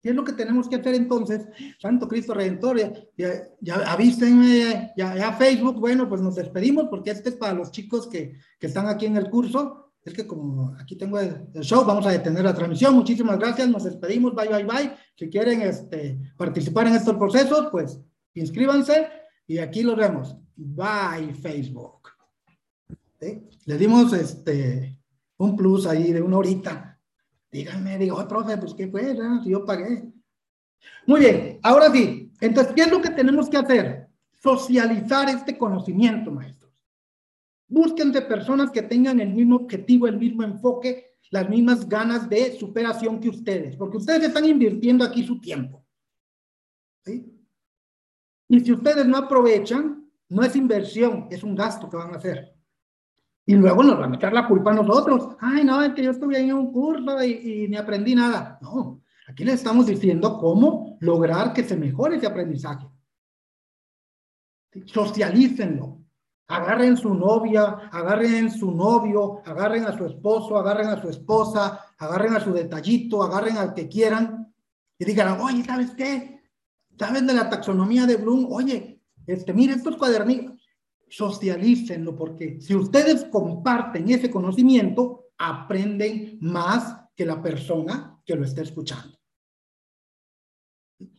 [0.02, 1.46] ¿Qué es lo que tenemos que hacer entonces?
[1.80, 3.30] Santo Cristo Redentor, ya, ya,
[3.60, 8.08] ya avísenme, ya, ya, Facebook, bueno, pues nos despedimos porque este es para los chicos
[8.08, 9.92] que, que están aquí en el curso.
[10.04, 12.96] Es que como aquí tengo el, show, vamos a detener la transmisión.
[12.96, 14.94] Muchísimas gracias, nos despedimos, bye, bye, bye.
[15.16, 18.00] Si quieren este, participar en estos procesos, pues
[18.34, 19.10] inscríbanse
[19.46, 20.38] y aquí los vemos.
[20.56, 22.10] Bye, Facebook.
[23.20, 25.02] Le dimos este,
[25.38, 26.97] un plus ahí de una horita.
[27.52, 30.04] Díganme, digo, oh, profe, pues qué fue, si yo pagué.
[31.06, 32.32] Muy bien, ahora sí.
[32.42, 34.08] Entonces, ¿qué es lo que tenemos que hacer?
[34.34, 36.72] Socializar este conocimiento, maestros.
[37.68, 43.20] Búsquense personas que tengan el mismo objetivo, el mismo enfoque, las mismas ganas de superación
[43.20, 45.84] que ustedes, porque ustedes están invirtiendo aquí su tiempo.
[47.04, 47.34] ¿Sí?
[48.50, 52.57] Y si ustedes no aprovechan, no es inversión, es un gasto que van a hacer.
[53.50, 55.30] Y luego nos van a echar la culpa a nosotros.
[55.40, 58.60] Ay, no, es que yo estuve ahí en un curso y, y ni aprendí nada.
[58.62, 62.86] No, aquí les estamos diciendo cómo lograr que se mejore ese aprendizaje.
[64.86, 66.02] Socialícenlo.
[66.50, 72.36] Agarren su novia, agarren su novio, agarren a su esposo, agarren a su esposa, agarren
[72.36, 74.54] a su detallito, agarren al que quieran
[75.00, 76.42] y digan, oye, ¿sabes qué?
[77.00, 78.48] ¿Sabes de la taxonomía de Bloom?
[78.52, 80.57] Oye, este, mira estos cuadernillos
[81.10, 88.62] socialícenlo, porque si ustedes comparten ese conocimiento, aprenden más que la persona que lo está
[88.62, 89.18] escuchando.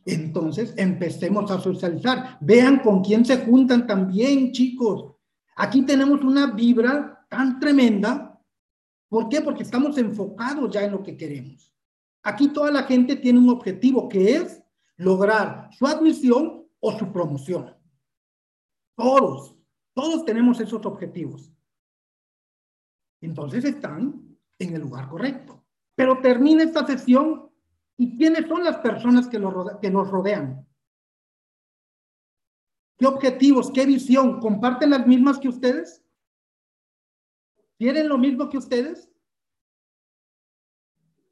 [0.04, 2.38] Entonces, empecemos a socializar.
[2.40, 5.14] Vean con quién se juntan también, chicos.
[5.56, 8.40] Aquí tenemos una vibra tan tremenda.
[9.08, 9.40] ¿Por qué?
[9.40, 11.74] Porque estamos enfocados ya en lo que queremos.
[12.22, 14.62] Aquí toda la gente tiene un objetivo que es
[14.96, 17.74] lograr su admisión o su promoción.
[18.96, 19.57] Todos.
[19.98, 21.52] Todos tenemos esos objetivos.
[23.20, 25.66] Entonces están en el lugar correcto.
[25.96, 27.50] Pero termina esta sesión
[27.96, 29.40] y ¿quiénes son las personas que,
[29.82, 30.64] que nos rodean?
[32.96, 34.38] ¿Qué objetivos, qué visión?
[34.38, 36.00] ¿Comparten las mismas que ustedes?
[37.76, 39.10] ¿Quieren lo mismo que ustedes?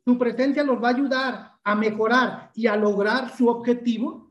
[0.05, 4.26] ¿Su presencia los va a ayudar a mejorar y a lograr su objetivo?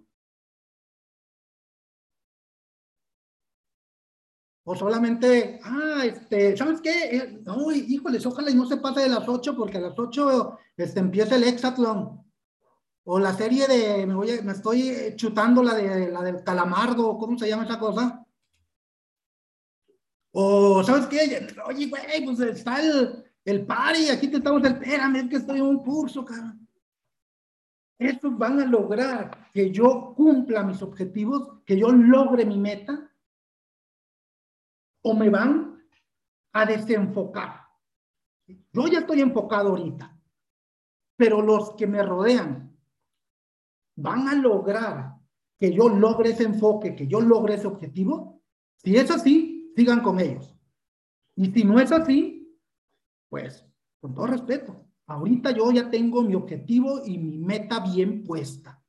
[4.68, 7.16] O solamente, ah, este, ¿sabes qué?
[7.16, 10.58] Eh, no, híjoles, ojalá y no se pase de las 8 porque a las 8
[10.76, 12.26] este, empieza el hexatlón.
[13.04, 17.38] O la serie de, me, voy me estoy chutando la, de, la del calamardo, ¿cómo
[17.38, 18.26] se llama esa cosa?
[20.32, 21.48] O, ¿sabes qué?
[21.68, 25.66] Oye, güey, pues está el, el party, aquí te estamos, espérame, es que estoy en
[25.66, 26.58] un curso, cara.
[28.00, 33.12] Estos van a lograr que yo cumpla mis objetivos, que yo logre mi meta
[35.06, 35.80] o me van
[36.52, 37.62] a desenfocar.
[38.48, 40.20] Yo ya estoy enfocado ahorita,
[41.16, 42.76] pero los que me rodean
[43.96, 45.16] van a lograr
[45.60, 48.42] que yo logre ese enfoque, que yo logre ese objetivo.
[48.78, 50.58] Si es así, sigan con ellos.
[51.36, 52.58] Y si no es así,
[53.30, 53.64] pues
[54.02, 58.84] con todo respeto, ahorita yo ya tengo mi objetivo y mi meta bien puesta.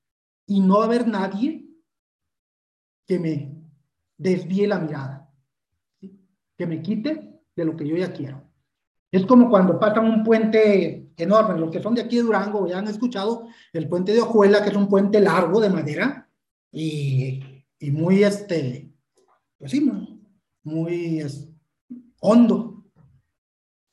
[0.47, 1.69] Y no va a haber nadie
[3.07, 3.62] que me
[4.17, 5.26] desvíe la mirada
[6.57, 8.43] que me quite de lo que yo ya quiero.
[9.11, 12.79] Es como cuando pasan un puente enorme, los que son de aquí de Durango ya
[12.79, 16.29] han escuchado el puente de Ojuela, que es un puente largo de madera
[16.71, 17.41] y,
[17.79, 18.91] y muy, este,
[19.59, 19.91] pues sí,
[20.65, 21.23] muy
[22.21, 22.85] hondo.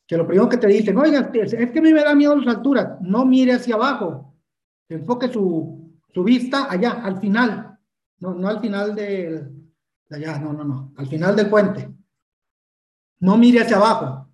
[0.05, 2.57] Que lo primero que te dicen, oiga, es que a mí me da miedo las
[2.57, 4.36] alturas, no mire hacia abajo,
[4.89, 7.80] enfoque su, su vista allá, al final,
[8.20, 9.47] no, no al final de,
[10.09, 11.89] de allá, no, no, no, al final del puente.
[13.20, 14.30] No mire hacia abajo.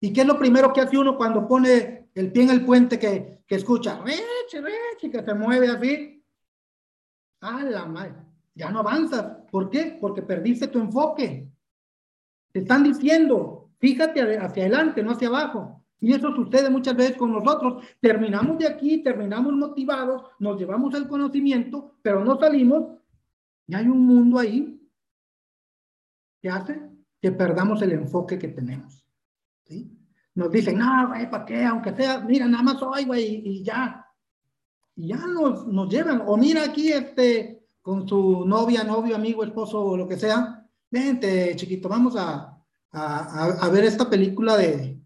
[0.00, 2.98] ¿Y qué es lo primero que hace uno cuando pone el pie en el puente
[2.98, 4.00] que, que escucha?
[4.02, 6.24] Reche, reche, que se mueve así.
[7.40, 8.14] A la madre.
[8.54, 9.44] Ya no avanzas.
[9.50, 9.98] ¿Por qué?
[10.00, 11.48] Porque perdiste tu enfoque.
[12.52, 15.84] Te están diciendo, fíjate hacia adelante, no hacia abajo.
[16.00, 17.84] Y eso sucede muchas veces con nosotros.
[18.00, 22.98] Terminamos de aquí, terminamos motivados, nos llevamos el conocimiento, pero no salimos.
[23.66, 24.80] Y hay un mundo ahí.
[26.40, 26.80] ¿Qué hace?
[27.20, 29.04] Que perdamos el enfoque que tenemos.
[30.34, 31.64] Nos dicen, no, güey, ¿para qué?
[31.64, 34.06] Aunque sea, mira, nada más hoy, güey, y ya.
[34.96, 36.22] y ya nos, nos llevan.
[36.26, 40.66] O mira aquí este, con su novia, novio, amigo, esposo o lo que sea.
[40.90, 42.58] Vente, chiquito, vamos a,
[42.92, 45.00] a, a ver esta película de,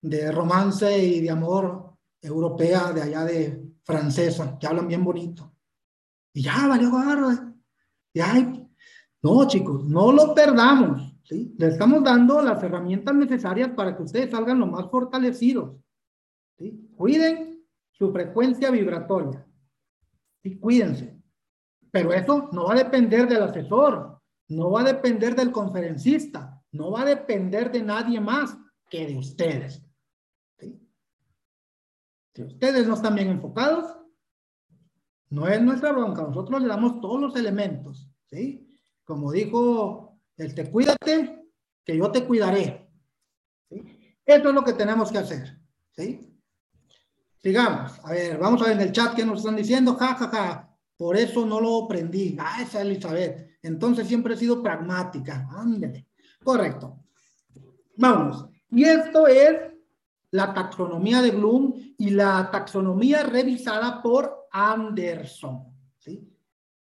[0.00, 5.52] de romance y de amor europea de allá de francesa, que hablan bien bonito.
[6.32, 7.54] Y ya, valió agarro.
[8.14, 8.34] Ya,
[9.22, 11.14] no, chicos, no lo perdamos.
[11.28, 11.54] ¿Sí?
[11.58, 15.76] Le estamos dando las herramientas necesarias para que ustedes salgan lo más fortalecidos.
[16.56, 16.90] ¿sí?
[16.96, 19.46] Cuiden su frecuencia vibratoria.
[20.42, 21.20] y Cuídense.
[21.90, 26.90] Pero eso no va a depender del asesor, no va a depender del conferencista, no
[26.92, 28.56] va a depender de nadie más
[28.88, 29.84] que de ustedes.
[32.34, 33.96] Si ustedes no están bien enfocados,
[35.30, 36.22] no es nuestra bronca.
[36.22, 38.68] Nosotros le damos todos los elementos, ¿sí?
[39.04, 40.07] Como dijo,
[40.38, 41.44] el te cuídate,
[41.84, 42.88] que yo te cuidaré.
[43.68, 43.82] ¿sí?
[44.24, 45.58] Eso es lo que tenemos que hacer,
[45.90, 46.20] ¿sí?
[47.42, 47.92] Sigamos.
[48.04, 49.94] A ver, vamos a ver en el chat qué nos están diciendo.
[49.94, 50.76] Ja, ja, ja.
[50.96, 52.36] Por eso no lo aprendí.
[52.38, 53.58] Ah, esa Elizabeth.
[53.62, 55.48] Entonces siempre he sido pragmática.
[55.50, 56.08] Ándale.
[56.42, 57.04] Correcto.
[57.96, 58.46] Vamos.
[58.70, 59.72] Y esto es
[60.32, 65.64] la taxonomía de Bloom y la taxonomía revisada por Anderson.
[65.98, 66.28] ¿sí?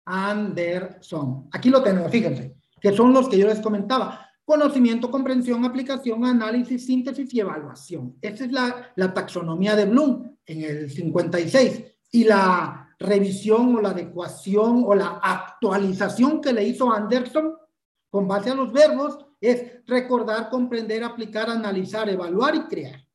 [0.06, 1.48] Anderson.
[1.52, 4.28] Aquí lo tenemos, fíjense, que son los que yo les comentaba.
[4.44, 8.18] Conocimiento, comprensión, aplicación, análisis, síntesis y evaluación.
[8.22, 11.84] Esa es la, la taxonomía de Bloom en el 56.
[12.12, 17.56] Y la revisión o la adecuación o la actualización que le hizo Anderson
[18.10, 23.08] con base a los verbos es recordar, comprender, aplicar, analizar, evaluar y crear.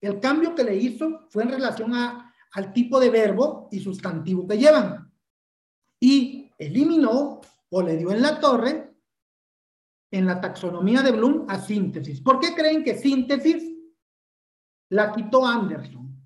[0.00, 4.46] El cambio que le hizo fue en relación a, al tipo de verbo y sustantivo
[4.46, 5.12] que llevan.
[5.98, 7.40] Y eliminó
[7.70, 8.94] o le dio en la torre
[10.10, 12.20] en la taxonomía de Bloom a síntesis.
[12.22, 13.62] ¿Por qué creen que síntesis
[14.90, 16.16] la quitó Anderson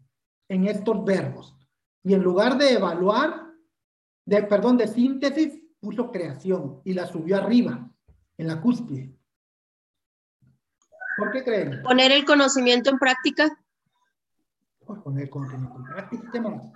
[0.48, 1.56] en estos verbos?
[2.04, 3.52] Y en lugar de evaluar,
[4.24, 7.90] de, perdón, de síntesis, puso creación y la subió arriba,
[8.38, 9.16] en la cúspide.
[11.18, 11.82] ¿Por qué creen?
[11.82, 13.50] Poner el conocimiento en práctica
[15.00, 15.72] poner contenido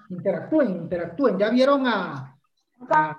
[0.08, 1.38] Interactúen, interactúen.
[1.38, 2.38] Ya vieron a,
[2.90, 3.18] a,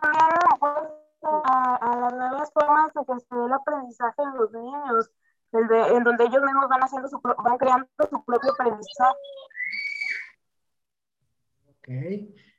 [1.24, 5.12] a, las nuevas formas de que se el aprendizaje de los niños,
[5.54, 9.18] el de, en donde ellos mismos van haciendo su, van creando su propio aprendizaje.
[11.70, 11.88] Ok,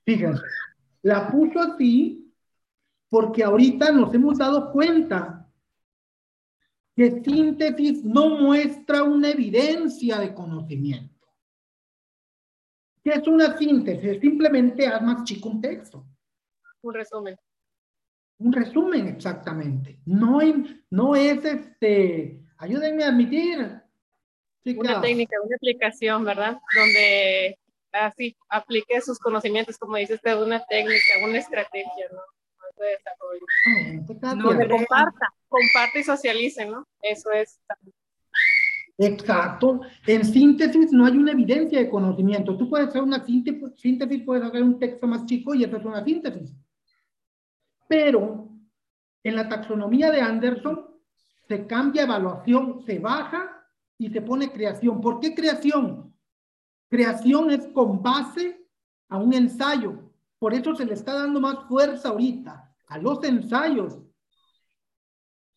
[0.05, 0.43] fíjense,
[1.03, 2.35] la puso así
[3.09, 5.47] porque ahorita nos hemos dado cuenta
[6.95, 11.29] que síntesis no muestra una evidencia de conocimiento.
[13.05, 14.21] ¿Qué es una síntesis?
[14.21, 16.05] Simplemente haz más chico un texto.
[16.83, 17.39] Un resumen.
[18.39, 19.99] Un resumen, exactamente.
[20.07, 20.41] No,
[20.91, 23.82] no es este, ayúdenme a admitir.
[24.76, 26.59] Una técnica, una aplicación, ¿verdad?
[26.76, 27.59] Donde
[27.93, 32.20] así aplique sus conocimientos, como dice usted, una técnica, una estrategia, ¿no?
[34.36, 36.86] No, no comparta, comparte y socialice, ¿no?
[37.03, 37.59] Eso es
[38.99, 39.80] Exacto.
[40.07, 42.57] En síntesis no hay una evidencia de conocimiento.
[42.57, 46.05] Tú puedes hacer una síntesis, puedes hacer un texto más chico y eso es una
[46.05, 46.53] síntesis.
[47.89, 48.51] Pero
[49.24, 50.86] en la taxonomía de Anderson
[51.49, 53.66] se cambia evaluación, se baja
[53.99, 55.01] y se pone creación.
[55.01, 56.14] ¿Por qué creación?
[56.89, 58.68] Creación es con base
[59.09, 60.12] a un ensayo.
[60.39, 63.99] Por eso se le está dando más fuerza ahorita a los ensayos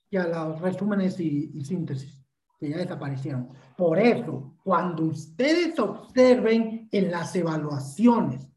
[0.10, 2.22] que a los resúmenes y síntesis
[2.62, 3.50] que ya desaparecieron.
[3.76, 8.48] Por eso, cuando ustedes observen en las evaluaciones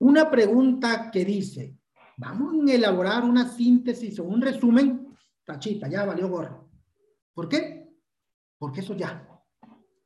[0.00, 1.79] una pregunta que dice,
[2.20, 6.68] vamos a elaborar una síntesis o un resumen, tachita, ya valió gorro.
[7.32, 7.88] ¿Por qué?
[8.58, 9.26] Porque eso ya,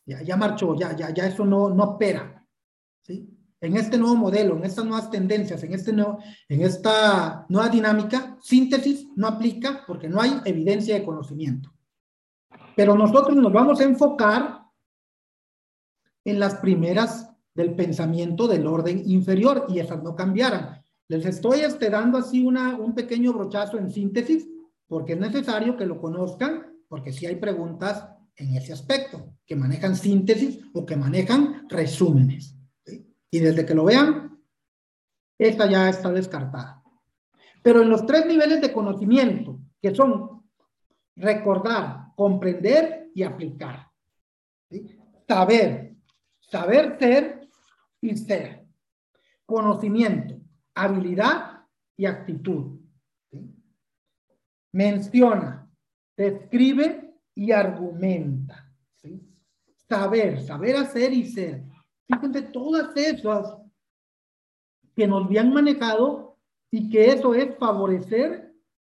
[0.06, 2.46] ya, ya marchó, ya, ya, ya eso no, no opera.
[3.02, 3.28] ¿sí?
[3.60, 8.38] En este nuevo modelo, en estas nuevas tendencias, en, este nuevo, en esta nueva dinámica,
[8.40, 11.72] síntesis no aplica porque no hay evidencia de conocimiento.
[12.76, 14.62] Pero nosotros nos vamos a enfocar
[16.24, 20.83] en las primeras del pensamiento del orden inferior y esas no cambiaran.
[21.08, 24.48] Les estoy este, dando así una, un pequeño brochazo en síntesis
[24.86, 29.96] porque es necesario que lo conozcan porque si hay preguntas en ese aspecto, que manejan
[29.96, 32.56] síntesis o que manejan resúmenes.
[33.30, 34.40] Y desde que lo vean,
[35.38, 36.82] esta ya está descartada.
[37.62, 40.44] Pero en los tres niveles de conocimiento, que son
[41.16, 43.88] recordar, comprender y aplicar.
[45.26, 45.94] Saber,
[46.40, 47.48] saber ser
[48.00, 48.66] y ser.
[49.46, 50.40] Conocimiento,
[50.74, 51.66] habilidad
[51.96, 52.80] y actitud.
[54.72, 55.70] Menciona,
[56.16, 58.60] describe y argumenta.
[59.88, 61.62] Saber, saber hacer y ser.
[62.06, 63.56] Fíjense todas esas
[64.96, 66.38] que nos habían manejado
[66.70, 68.52] y que eso es favorecer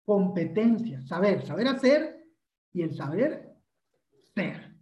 [0.05, 2.25] competencia, saber, saber hacer
[2.73, 3.53] y el saber
[4.33, 4.73] ser.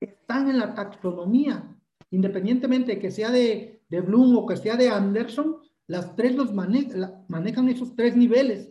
[0.00, 1.76] Están en la taxonomía,
[2.10, 5.58] independientemente de que sea de, de Bloom o que sea de Anderson,
[5.88, 8.70] las tres los manejan esos tres niveles.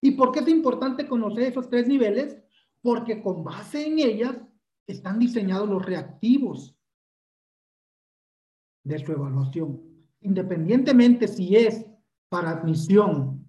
[0.00, 2.42] ¿Y por qué es importante conocer esos tres niveles?
[2.80, 4.36] Porque con base en ellas
[4.86, 6.74] están diseñados los reactivos
[8.82, 9.82] de su evaluación.
[10.20, 11.86] Independientemente si es
[12.30, 13.46] para admisión,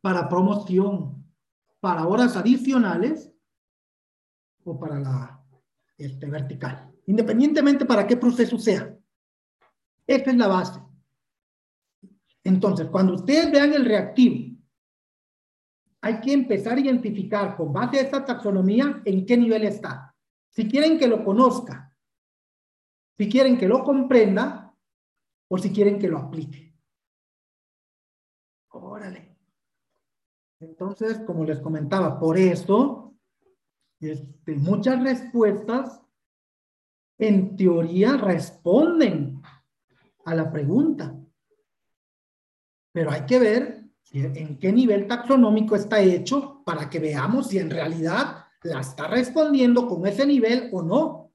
[0.00, 1.24] para promoción,
[1.80, 3.30] para horas adicionales
[4.64, 5.44] o para la
[5.98, 6.90] este, vertical.
[7.06, 8.96] Independientemente para qué proceso sea.
[10.06, 10.91] Esta es la base.
[12.44, 14.58] Entonces, cuando ustedes vean el reactivo,
[16.00, 20.14] hay que empezar a identificar con base a esta taxonomía en qué nivel está.
[20.50, 21.96] Si quieren que lo conozca,
[23.16, 24.74] si quieren que lo comprenda
[25.48, 26.74] o si quieren que lo aplique.
[28.70, 29.36] Órale.
[30.58, 33.14] Entonces, como les comentaba, por eso
[34.00, 36.02] este, muchas respuestas
[37.18, 39.40] en teoría responden
[40.24, 41.21] a la pregunta.
[42.92, 47.70] Pero hay que ver en qué nivel taxonómico está hecho para que veamos si en
[47.70, 51.32] realidad la está respondiendo con ese nivel o no.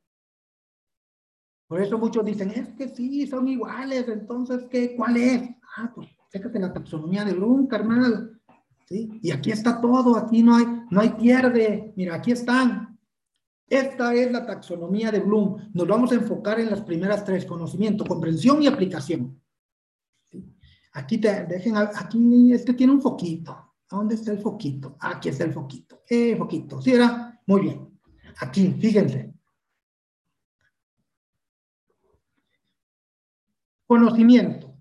[1.68, 4.96] Por eso muchos dicen, es que sí, son iguales, entonces, ¿qué?
[4.96, 5.50] ¿cuál es?
[5.76, 8.40] Ah, pues, fíjate la taxonomía de Bloom, carnal.
[8.86, 9.20] ¿Sí?
[9.22, 11.92] Y aquí está todo, aquí no hay, no hay pierde.
[11.98, 12.98] Mira, aquí están.
[13.68, 15.72] Esta es la taxonomía de Bloom.
[15.74, 19.42] Nos vamos a enfocar en las primeras tres, conocimiento, comprensión y aplicación.
[20.98, 23.76] Aquí te dejen, aquí este tiene un foquito.
[23.88, 24.98] ¿Dónde está el foquito?
[25.00, 26.02] Aquí está el foquito.
[26.10, 26.82] Eh, foquito.
[26.82, 27.40] ¿Sí era?
[27.46, 28.00] Muy bien.
[28.40, 29.32] Aquí, fíjense.
[33.86, 34.76] Conocimiento.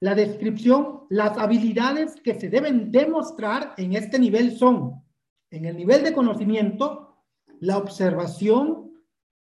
[0.00, 5.04] La descripción, las habilidades que se deben demostrar en este nivel son,
[5.52, 7.24] en el nivel de conocimiento,
[7.60, 8.90] la observación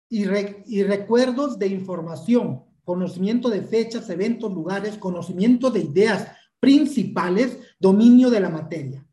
[0.09, 0.25] y,
[0.67, 6.29] y recuerdos de información, conocimiento de fechas, eventos, lugares, conocimiento de ideas
[6.61, 9.07] principales, dominio de la materia.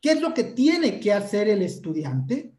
[0.00, 2.54] ¿Qué es lo que tiene que hacer el estudiante?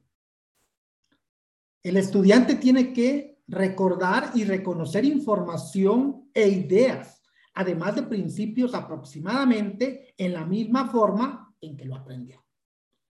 [1.83, 7.21] El estudiante tiene que recordar y reconocer información e ideas,
[7.53, 12.43] además de principios aproximadamente en la misma forma en que lo aprendió.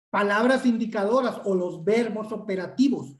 [0.09, 3.16] Palabras indicadoras o los verbos operativos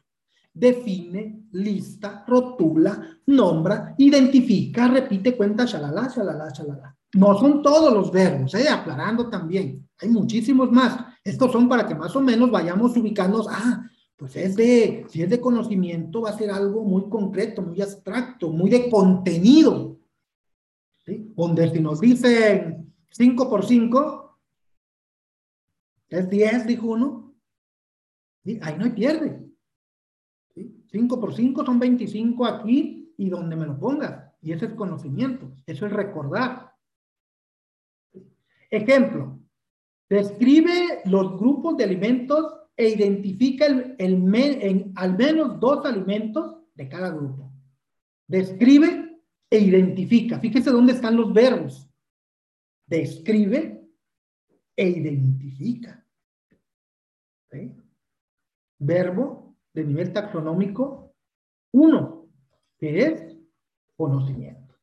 [0.55, 6.97] define, lista, rotula, nombra, identifica, repite, cuenta, shalala, shalala, shalala.
[7.15, 8.69] No son todos los verbos, ¿eh?
[8.69, 9.89] aclarando también.
[10.01, 10.99] Hay muchísimos más.
[11.25, 13.85] Estos son para que más o menos vayamos ubicando, ah,
[14.17, 18.51] pues es de, si es de conocimiento, va a ser algo muy concreto, muy abstracto,
[18.51, 19.99] muy de contenido.
[21.05, 21.33] ¿sí?
[21.37, 24.39] Donde si nos dicen 5 por 5,
[26.11, 27.35] es 10, dijo uno.
[28.45, 28.59] ¿sí?
[28.63, 29.44] Ahí no hay pierde.
[30.95, 34.33] 5 por 5 son 25 aquí y donde me lo pongas.
[34.41, 36.73] Y ese es conocimiento, eso es recordar.
[38.71, 39.41] Ejemplo,
[40.09, 47.53] describe los grupos de alimentos e identifica el, al menos dos alimentos de cada grupo.
[48.29, 49.21] Describe
[49.51, 50.39] e identifica.
[50.39, 51.91] Fíjese dónde están los verbos.
[52.87, 53.85] Describe
[54.77, 56.07] e identifica.
[58.79, 59.44] Verbo
[59.75, 61.13] de nivel taxonómico
[61.73, 62.29] uno,
[62.79, 63.37] que es
[63.97, 64.75] conocimiento.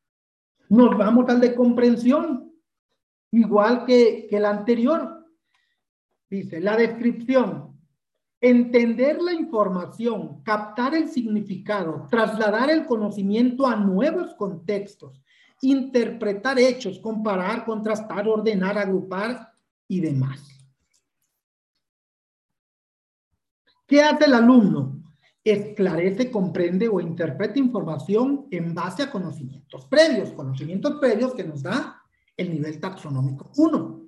[0.69, 2.51] Nos vamos al de comprensión,
[3.31, 5.25] igual que, que el anterior.
[6.29, 7.79] Dice, la descripción,
[8.41, 15.21] entender la información, captar el significado, trasladar el conocimiento a nuevos contextos,
[15.61, 19.49] interpretar hechos, comparar, contrastar, ordenar, agrupar
[19.87, 20.50] y demás.
[23.91, 25.03] ¿Qué hace el alumno?
[25.43, 32.01] Esclarece, comprende o interpreta información en base a conocimientos previos, conocimientos previos que nos da
[32.37, 34.01] el nivel taxonómico 1.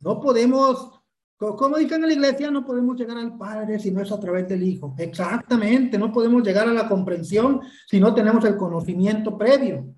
[0.00, 1.00] No podemos,
[1.38, 4.46] como dicen en la iglesia, no podemos llegar al Padre si no es a través
[4.46, 4.94] del Hijo.
[4.98, 9.94] Exactamente, no podemos llegar a la comprensión si no tenemos el conocimiento previo.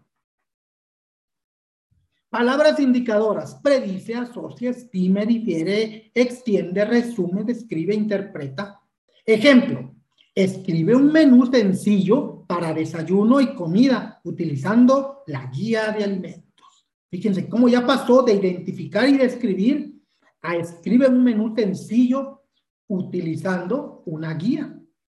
[2.30, 8.78] Palabras indicadoras, predice, asocia, estime, difiere, extiende, resume, describe, interpreta,
[9.25, 9.95] Ejemplo,
[10.35, 16.89] escribe un menú sencillo para desayuno y comida utilizando la guía de alimentos.
[17.09, 19.95] Fíjense cómo ya pasó de identificar y describir
[20.41, 22.43] a escribe un menú sencillo
[22.89, 24.77] utilizando una guía.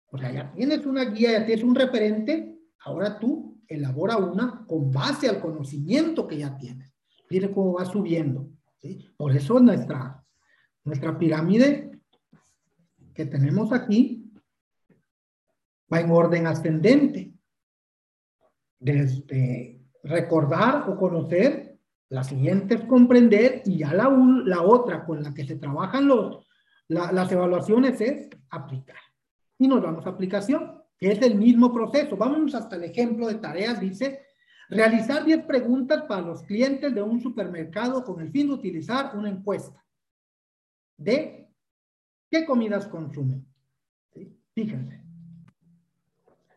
[0.08, 4.92] O sea, ya tienes una guía, ya tienes un referente, ahora tú elabora una con
[4.92, 6.92] base al conocimiento que ya tienes.
[7.30, 8.50] Mire cómo va subiendo.
[8.80, 9.00] ¿sí?
[9.16, 10.24] Por eso nuestra,
[10.84, 11.93] nuestra pirámide
[13.14, 14.32] que tenemos aquí
[15.92, 17.34] va en orden ascendente.
[18.80, 21.78] Desde recordar o conocer,
[22.10, 24.10] la siguiente es comprender y ya la,
[24.46, 26.46] la otra con la que se trabajan los,
[26.88, 28.98] las evaluaciones es aplicar.
[29.58, 32.18] Y nos vamos a aplicación, que es el mismo proceso.
[32.18, 34.22] Vámonos hasta el ejemplo de tareas, dice,
[34.70, 39.30] realizar 10 preguntas para los clientes de un supermercado con el fin de utilizar una
[39.30, 39.84] encuesta
[40.98, 41.43] de
[42.34, 43.46] qué comidas consumen.
[44.56, 45.00] Fíjense.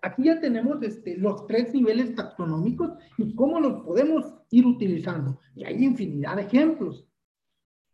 [0.00, 5.38] Aquí ya tenemos este, los tres niveles taxonómicos y cómo los podemos ir utilizando.
[5.54, 7.06] Y hay infinidad de ejemplos.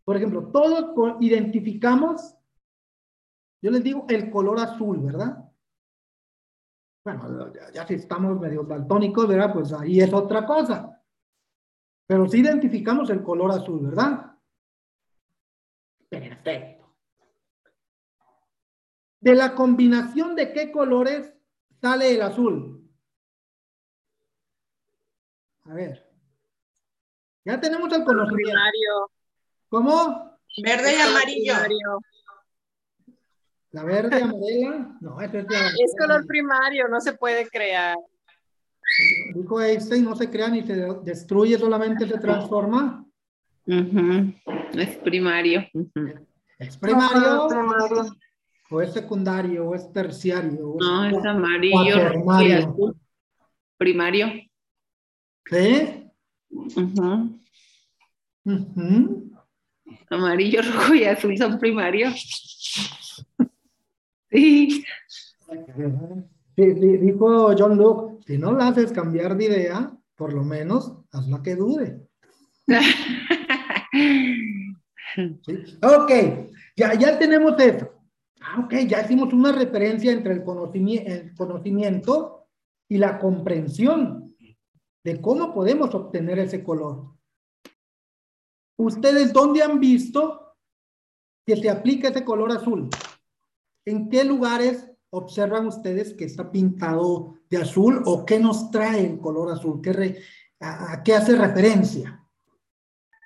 [0.05, 2.37] Por ejemplo, todos identificamos,
[3.61, 5.51] yo les digo, el color azul, ¿verdad?
[7.05, 9.53] Bueno, ya, si estamos medio daltónicos, ¿verdad?
[9.53, 11.03] Pues ahí es otra cosa.
[12.07, 14.37] Pero sí identificamos el color azul, ¿verdad?
[16.09, 16.82] Perfecto.
[19.23, 21.33] De la combinación de qué colores
[21.81, 22.87] sale el azul.
[25.65, 26.07] A ver.
[27.45, 29.11] Ya tenemos el conocimiento.
[29.69, 30.39] ¿Cómo?
[30.63, 31.55] Verde y amarillo.
[33.71, 34.97] La verde y amarilla.
[35.01, 37.97] No, es, es color primario, no se puede crear.
[39.35, 43.07] Dijo Einstein, no se crea ni se destruye, solamente se transforma.
[43.65, 45.65] Es primario.
[46.59, 47.49] Es primario.
[48.73, 50.77] O es secundario, o es terciario.
[50.81, 52.95] no, es, amarillo.
[53.77, 54.29] Primario.
[55.45, 56.11] ¿Sí?
[60.09, 63.27] Amarillo, rojo y azul son primarios.
[64.31, 64.85] Sí.
[66.57, 71.57] Dijo John Luke, si no la haces cambiar de idea, por lo menos hazla que
[71.57, 72.09] dude.
[75.83, 76.11] Ok,
[76.75, 77.92] ya, ya tenemos eso.
[78.45, 82.43] Ah, ok, ya hicimos una referencia entre el conocimiento,
[82.89, 84.37] y la comprensión
[85.03, 87.17] de cómo podemos obtener ese color.
[88.79, 90.55] ¿Ustedes dónde han visto
[91.47, 92.91] que se aplica ese color azul?
[93.87, 99.19] ¿En qué lugares observan ustedes que está pintado de azul o qué nos trae el
[99.21, 99.81] color azul?
[99.81, 100.21] ¿Qué
[100.61, 102.23] a, qué hace referencia?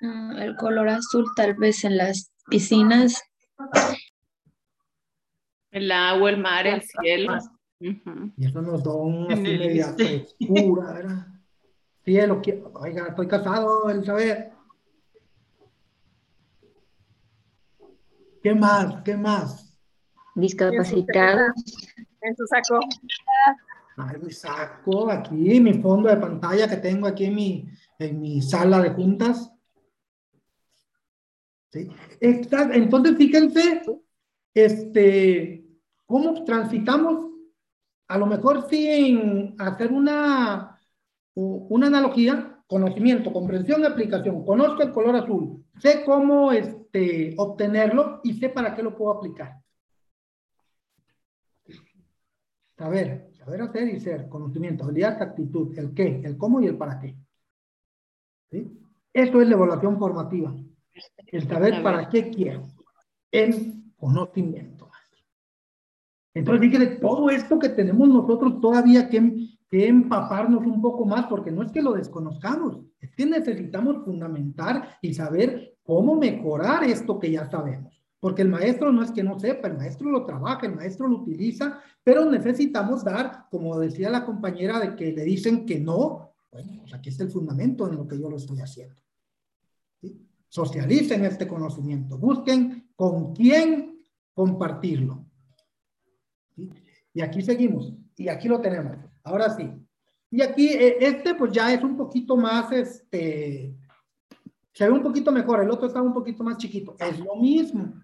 [0.01, 3.21] Mm, el color azul tal vez en las piscinas.
[5.77, 7.37] El agua, el mar, el cielo.
[7.79, 11.27] Y eso nos da una media frescura, ¿verdad?
[12.03, 12.41] Cielo,
[12.73, 14.53] oiga, estoy casado, el saber.
[18.43, 19.03] ¿Qué más?
[19.03, 19.79] ¿Qué más?
[20.35, 21.53] Discapacitados.
[22.23, 22.81] En su saco.
[23.99, 27.69] Ay, mi saco, aquí, mi fondo de pantalla que tengo aquí en mi,
[27.99, 29.53] en mi sala de juntas.
[31.71, 31.91] ¿Sí?
[32.19, 33.83] Entonces, fíjense,
[34.55, 35.66] este,
[36.07, 37.31] cómo transitamos,
[38.09, 40.81] a lo mejor sin hacer una,
[41.35, 44.45] una analogía, conocimiento, comprensión y aplicación.
[44.45, 49.13] Conozco el color azul, sé cómo, es, este, obtenerlo y sé para qué lo puedo
[49.13, 49.61] aplicar.
[52.77, 56.99] Saber, saber hacer y ser, conocimiento, habilidad, actitud, el qué, el cómo y el para
[56.99, 57.17] qué.
[58.51, 58.79] ¿Sí?
[59.13, 60.55] Eso es la evaluación formativa.
[61.27, 62.63] El saber para qué quiero.
[63.31, 64.76] El conocimiento.
[66.37, 71.51] Entonces, fíjense, todo esto que tenemos nosotros todavía que, que empaparnos un poco más, porque
[71.51, 77.31] no es que lo desconozcamos, es que necesitamos fundamentar y saber cómo mejorar esto que
[77.31, 78.03] ya sabemos.
[78.21, 81.23] Porque el maestro no es que no sepa, el maestro lo trabaja, el maestro lo
[81.23, 86.81] utiliza, pero necesitamos dar, como decía la compañera de que le dicen que no, bueno,
[86.81, 89.01] pues aquí está el fundamento en lo que yo lo estoy haciendo.
[90.49, 94.03] Socialicen este conocimiento, busquen con quién
[94.35, 95.26] compartirlo.
[97.17, 98.95] Y aquí seguimos, y aquí lo tenemos.
[99.25, 99.73] Ahora sí.
[100.31, 103.75] Y aquí, eh, este pues ya es un poquito más, este,
[104.71, 106.95] se ve un poquito mejor, el otro está un poquito más chiquito.
[106.99, 107.95] Es lo mismo,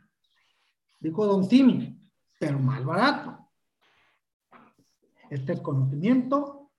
[0.98, 2.01] dijo Don Timmy,
[2.40, 3.36] pero más barato.
[5.28, 6.70] Este es conocimiento,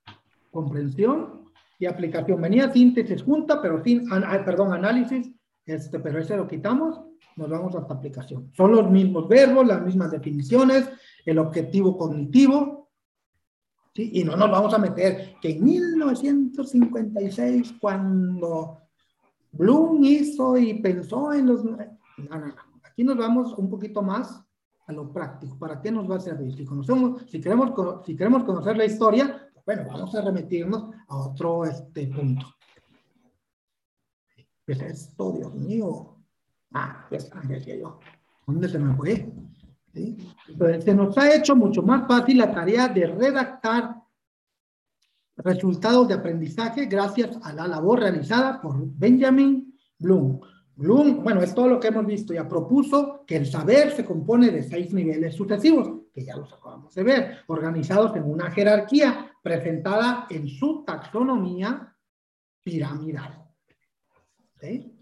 [0.50, 2.42] comprensión y aplicación.
[2.42, 5.30] Venía síntesis junta, pero sin, perdón, análisis,
[5.68, 7.00] este, pero ese lo quitamos,
[7.36, 8.52] nos vamos hasta aplicación.
[8.56, 10.90] Son los mismos verbos, las mismas definiciones,
[11.26, 12.90] el objetivo cognitivo,
[13.94, 14.12] ¿sí?
[14.14, 18.82] y no nos vamos a meter que en 1956, cuando
[19.52, 21.64] Bloom hizo y pensó en los...
[21.64, 21.78] No,
[22.18, 22.56] no, no.
[22.84, 24.44] Aquí nos vamos un poquito más
[24.88, 25.58] a lo práctico.
[25.58, 26.54] ¿Para qué nos va a servir?
[26.56, 27.72] Si, conocemos, si, queremos,
[28.06, 32.46] si queremos conocer la historia, Bueno, vamos a remitirnos a otro este, punto.
[34.66, 36.18] ¿Qué es esto, Dios mío?
[36.74, 38.00] Ah, ya está, decía yo.
[38.46, 39.32] ¿Dónde se me fue?
[39.94, 43.96] Entonces, se nos ha hecho mucho más fácil la tarea de redactar
[45.38, 50.40] resultados de aprendizaje gracias a la labor realizada por Benjamin Bloom.
[50.76, 54.50] Bloom, bueno, es todo lo que hemos visto, ya propuso que el saber se compone
[54.50, 60.26] de seis niveles sucesivos, que ya los acabamos de ver, organizados en una jerarquía presentada
[60.30, 61.96] en su taxonomía
[62.64, 63.46] piramidal.
[64.60, 64.93] ¿Sí?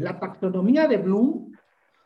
[0.00, 1.52] La taxonomía de Bloom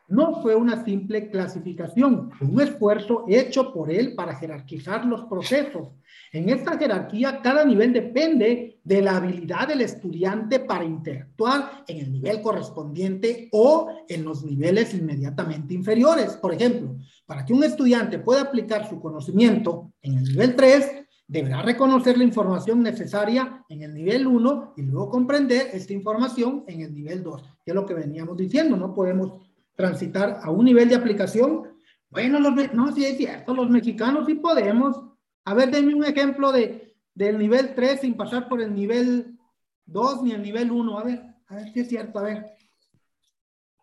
[0.08, 5.88] no fue una simple clasificación, un esfuerzo hecho por él para jerarquizar los procesos.
[6.32, 12.12] En esta jerarquía, cada nivel depende de la habilidad del estudiante para interactuar en el
[12.12, 16.36] nivel correspondiente o en los niveles inmediatamente inferiores.
[16.36, 16.96] Por ejemplo,
[17.26, 22.24] para que un estudiante pueda aplicar su conocimiento en el nivel 3, deberá reconocer la
[22.24, 27.42] información necesaria en el nivel 1 y luego comprender esta información en el nivel 2,
[27.64, 29.34] que es lo que veníamos diciendo, no podemos
[29.76, 31.68] transitar a un nivel de aplicación.
[32.08, 35.04] Bueno, los, no, sí es cierto, los mexicanos sí podemos.
[35.44, 39.38] A ver, denme un ejemplo de, del nivel 3 sin pasar por el nivel
[39.84, 40.98] 2 ni el nivel 1.
[40.98, 42.46] A ver, a ver si es cierto, a ver.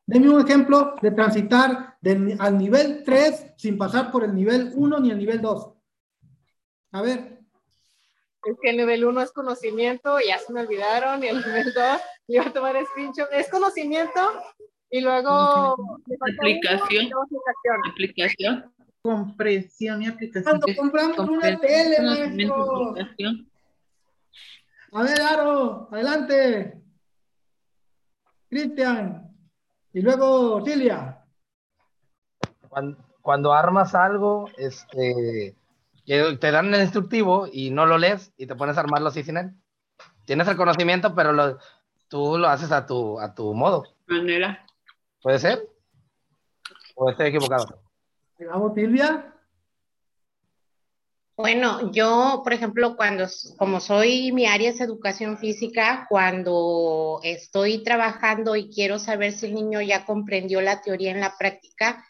[0.07, 1.97] Denme un ejemplo de transitar
[2.39, 5.74] al nivel 3 sin pasar por el nivel 1 ni el nivel 2.
[6.95, 7.41] A ver.
[8.45, 12.01] Es que el nivel 1 es conocimiento, ya se me olvidaron, y el nivel 2,
[12.29, 14.21] iba a tomar screenshot, es conocimiento,
[14.89, 15.75] y luego...
[16.39, 17.09] Aplicación.
[17.91, 18.73] Aplicación.
[19.01, 20.61] Compresión y aplicación.
[20.61, 22.95] Cuando compramos una tele, maestro.
[24.93, 26.81] A ver, Aro, adelante.
[28.47, 29.35] Cristian.
[29.91, 31.25] Y luego Silvia.
[32.69, 35.57] Cuando, cuando armas algo, este
[36.05, 39.23] que te dan el instructivo y no lo lees y te pones a armarlo así
[39.23, 39.51] sin él.
[40.25, 41.57] Tienes el conocimiento, pero lo,
[42.07, 43.83] tú lo haces a tu, a tu modo.
[44.07, 44.65] Manera.
[45.21, 45.67] ¿Puede ser?
[46.95, 47.81] ¿O estoy equivocado?
[48.39, 49.31] Vamos, Silvia.
[51.37, 53.25] Bueno, yo, por ejemplo, cuando,
[53.57, 59.55] como soy, mi área es educación física, cuando estoy trabajando y quiero saber si el
[59.55, 62.05] niño ya comprendió la teoría en la práctica,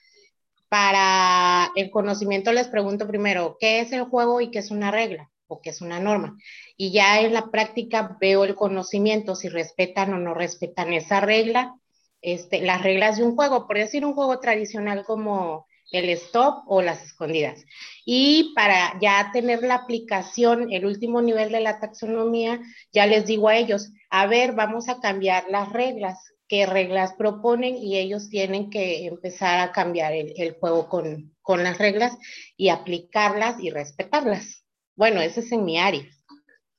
[0.69, 5.29] para el conocimiento les pregunto primero, ¿qué es el juego y qué es una regla
[5.47, 6.37] o qué es una norma?
[6.77, 11.75] Y ya en la práctica veo el conocimiento, si respetan o no respetan esa regla,
[12.21, 16.81] este, las reglas de un juego, por decir un juego tradicional como el stop o
[16.81, 17.63] las escondidas.
[18.05, 22.59] Y para ya tener la aplicación, el último nivel de la taxonomía,
[22.91, 27.75] ya les digo a ellos, a ver, vamos a cambiar las reglas qué reglas proponen
[27.75, 32.17] y ellos tienen que empezar a cambiar el, juego con, con, las reglas
[32.55, 34.65] y aplicarlas y respetarlas.
[34.95, 36.03] Bueno, ese es en mi área.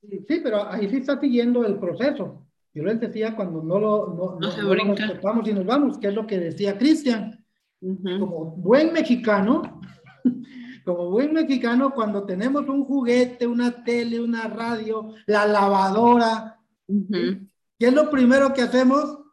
[0.01, 2.47] Sí, pero ahí sí está siguiendo el proceso.
[2.73, 6.27] Yo les decía cuando no lo no, nos topamos y nos vamos, que es lo
[6.27, 7.43] que decía Cristian.
[7.79, 9.81] Como buen mexicano,
[10.85, 17.93] como buen mexicano, cuando tenemos un juguete, una tele, una radio, la lavadora, ¿qué es
[17.93, 19.26] lo primero que hacemos?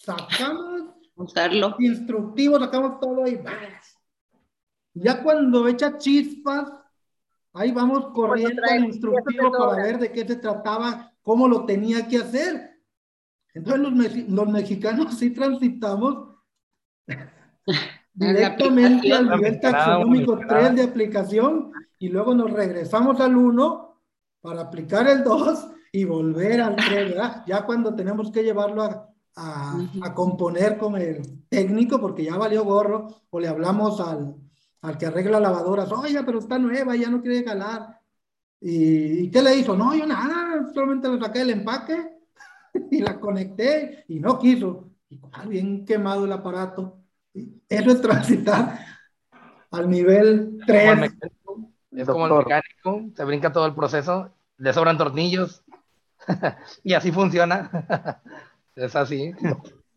[0.00, 1.76] Sacamos Usarlo.
[1.78, 3.38] instructivo, sacamos todo y
[4.94, 6.72] Ya cuando echa chispas,
[7.52, 12.18] ahí vamos corriendo al instructivo para ver de qué se trataba, cómo lo tenía que
[12.18, 12.80] hacer.
[13.52, 16.36] Entonces los, mexicanos sí transitamos
[18.14, 24.02] directamente al nivel taxonómico 3 de aplicación y luego nos regresamos al 1
[24.40, 27.44] para aplicar el 2 y volver al 3, ¿verdad?
[27.46, 29.09] Ya cuando tenemos que llevarlo a,
[29.40, 34.34] a, componer con el técnico porque ya valió gorro, o le hablamos al,
[34.82, 37.98] al que arregla lavadoras, oye, pero está nueva, ya no quiere calar.
[38.60, 39.76] ¿Y, qué le hizo?
[39.76, 42.18] No, yo nada, solamente le saqué el empaque
[42.90, 44.90] y la conecté y no quiso.
[45.08, 46.98] Y bien quemado el aparato.
[47.68, 48.78] Eso es transitar
[49.70, 51.10] al nivel 3.
[51.92, 55.64] Es como el mecánico, se brinca todo el proceso, le sobran tornillos
[56.84, 58.22] y así funciona.
[58.80, 59.32] Es así.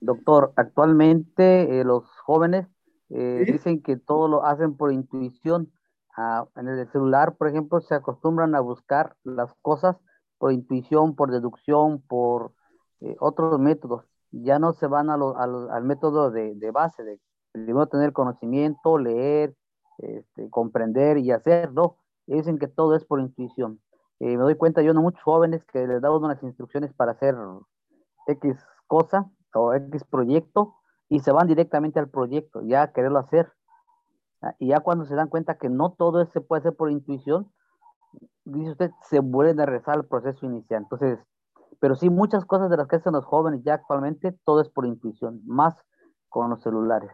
[0.02, 2.68] Doctor, actualmente eh, los jóvenes
[3.10, 5.72] eh, dicen que todo lo hacen por intuición.
[6.18, 9.96] Ah, en el celular, por ejemplo, se acostumbran a buscar las cosas
[10.38, 12.52] por intuición, por deducción, por
[13.00, 14.04] eh, otros métodos.
[14.32, 17.22] Ya no se van a al método de, base, de
[17.54, 19.56] primero tener conocimiento, leer,
[20.00, 21.96] este, comprender y hacer, ¿no?
[22.26, 23.80] Dicen que todo es por intuición.
[24.20, 27.38] me doy cuenta, yo no muchos jóvenes que les damos unas instrucciones para hacer
[28.28, 28.58] X
[28.88, 30.76] cosa o X proyecto
[31.10, 33.52] y se van directamente al proyecto, ya a quererlo hacer.
[34.42, 37.52] Ah, y ya cuando se dan cuenta que no todo se puede hacer por intuición,
[38.46, 40.84] dice usted, se vuelven a regresar al proceso inicial.
[40.84, 41.20] Entonces,
[41.80, 44.86] pero sí, muchas cosas de las que hacen los jóvenes ya actualmente, todo es por
[44.86, 45.76] intuición, más
[46.30, 47.12] con los celulares.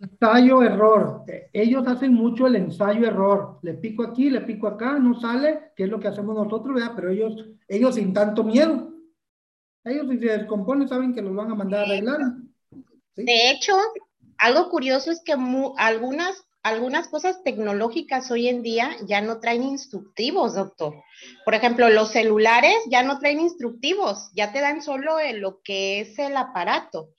[0.00, 1.24] Ensayo, error.
[1.52, 3.58] Ellos hacen mucho el ensayo, error.
[3.62, 6.92] Le pico aquí, le pico acá, no sale, que es lo que hacemos nosotros, ¿verdad?
[6.94, 8.95] Pero ellos, ellos sin tanto miedo.
[9.86, 12.20] Ellos si se descomponen saben que los van a mandar a arreglar.
[13.14, 13.76] De hecho,
[14.36, 15.32] algo curioso es que
[15.78, 20.94] algunas, algunas cosas tecnológicas hoy en día ya no traen instructivos, doctor.
[21.44, 26.18] Por ejemplo, los celulares ya no traen instructivos, ya te dan solo lo que es
[26.18, 27.10] el aparato.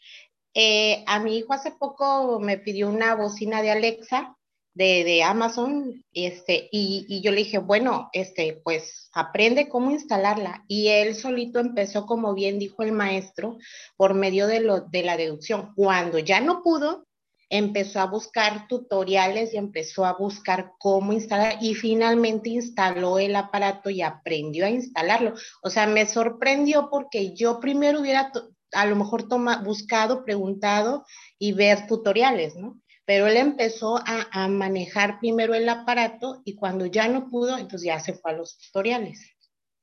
[0.53, 4.36] Eh, a mi hijo hace poco me pidió una bocina de Alexa
[4.77, 10.63] de, Amazon, este, y, yo le dije, bueno, este, pues aprende cómo instalarla.
[10.67, 13.57] Y él solito empezó, como bien dijo el maestro,
[13.95, 15.73] por medio de, lo, de la deducción.
[15.75, 17.07] Cuando ya no pudo,
[17.49, 23.89] empezó a buscar tutoriales y empezó a buscar cómo instalar y finalmente instaló el aparato
[23.89, 25.33] y aprendió a instalarlo.
[25.63, 28.31] O sea, me sorprendió porque yo primero hubiera
[28.73, 31.05] a lo mejor toma, buscado, preguntado
[31.39, 32.79] y ver tutoriales, ¿no?
[33.07, 37.85] Pero él empezó a, a, manejar primero el aparato y cuando ya no pudo, entonces
[37.85, 39.21] ya se fue a los tutoriales.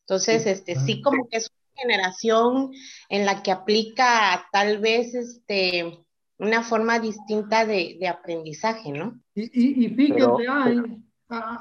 [0.06, 2.72] Entonces, este, sí como que es una generación
[3.08, 6.04] en la que aplica tal vez este,
[6.38, 9.18] una forma distinta de, de aprendizaje, ¿no?
[9.34, 10.76] Y, y, y fíjate, hay,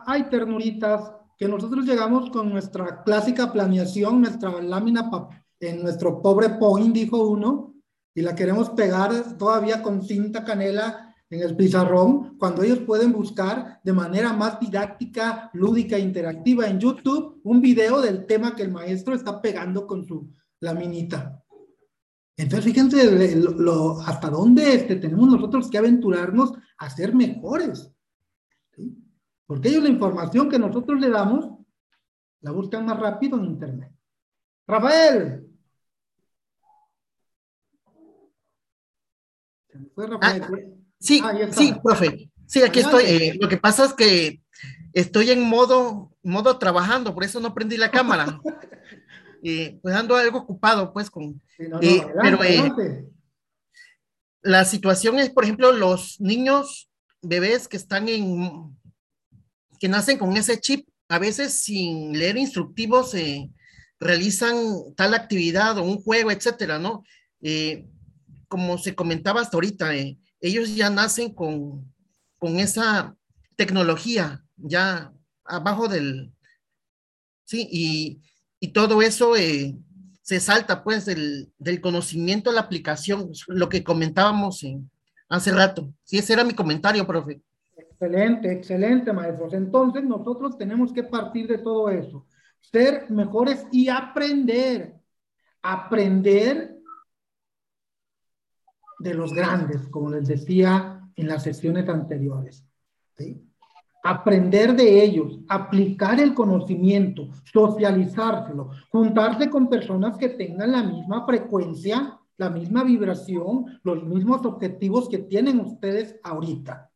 [0.06, 5.10] hay ternuritas que nosotros llegamos con nuestra clásica planeación, nuestra lámina
[5.62, 7.74] en nuestro pobre point, dijo uno,
[8.14, 13.80] y la queremos pegar todavía con cinta canela en el pizarrón, cuando ellos pueden buscar
[13.84, 19.16] de manera más didáctica, lúdica, interactiva en YouTube un video del tema que el maestro
[19.16, 21.44] está pegando con su laminita.
[22.38, 27.92] Entonces, fíjense lo, hasta dónde este, tenemos nosotros que aventurarnos a ser mejores.
[29.46, 31.50] Porque ellos la información que nosotros le damos,
[32.42, 33.92] la buscan más rápido en Internet.
[34.68, 35.44] Rafael,
[40.22, 40.40] Ah,
[41.04, 41.22] sí,
[41.52, 42.30] sí, profe.
[42.48, 43.04] Sí, aquí estoy.
[43.06, 44.40] Eh, lo que pasa es que
[44.94, 48.40] estoy en modo, modo trabajando, por eso no prendí la cámara.
[49.44, 51.42] eh, pues ando algo ocupado, pues, con...
[51.82, 53.06] Eh, pero eh,
[54.42, 56.90] la situación es, por ejemplo, los niños,
[57.22, 58.78] bebés que están en...
[59.80, 63.14] que nacen con ese chip, a veces sin leer instructivos,
[64.00, 64.56] realizan
[64.96, 67.04] tal actividad o un juego, etcétera, ¿no?
[68.48, 71.90] Como se comentaba hasta ahorita, eh, ellos ya nacen con,
[72.38, 73.16] con esa
[73.56, 75.12] tecnología ya
[75.46, 76.34] abajo del,
[77.46, 78.22] sí, y,
[78.60, 79.76] y todo eso eh,
[80.22, 84.66] se salta pues del, del, conocimiento de la aplicación, lo que comentábamos
[85.30, 85.94] hace rato.
[86.04, 87.42] Sí, ese era mi comentario, profe.
[87.78, 89.54] Excelente, excelente, maestros.
[89.54, 92.28] Entonces nosotros tenemos que partir de todo eso,
[92.60, 94.94] ser mejores y aprender,
[95.62, 96.73] aprender
[99.04, 102.66] de los grandes, como les decía en las sesiones anteriores.
[104.04, 112.20] Aprender de ellos, aplicar el conocimiento, socializárselo, juntarse con personas que tengan la misma frecuencia,
[112.38, 116.90] la misma vibración, los mismos objetivos que tienen ustedes ahorita.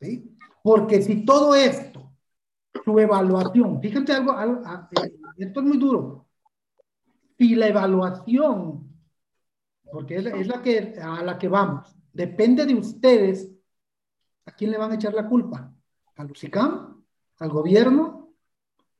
[0.00, 0.36] ¿sí?
[0.62, 2.12] Porque si todo esto,
[2.84, 4.62] su evaluación, fíjense algo, algo
[5.02, 6.26] eh, esto es muy duro,
[7.38, 8.85] si la evaluación
[9.90, 11.96] porque es, la que, a la que vamos.
[12.12, 13.50] Depende de ustedes
[14.46, 15.72] a quién le van a echar la culpa.
[16.16, 17.04] ¿Al UCICAM?
[17.38, 18.32] ¿Al gobierno?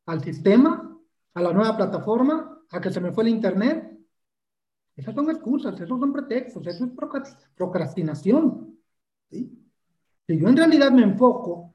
[0.07, 0.99] ¿Al sistema?
[1.35, 2.63] ¿A la nueva plataforma?
[2.71, 3.97] ¿A que se me fue el internet?
[4.97, 6.91] Esas son excusas, esos son pretextos, eso es
[7.55, 8.79] procrastinación.
[9.31, 11.75] Si yo en realidad me enfoco,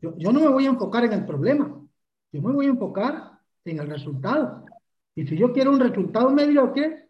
[0.00, 1.80] yo, yo no me voy a enfocar en el problema,
[2.30, 4.64] yo me voy a enfocar en el resultado.
[5.16, 7.03] Y si yo quiero un resultado mediocre,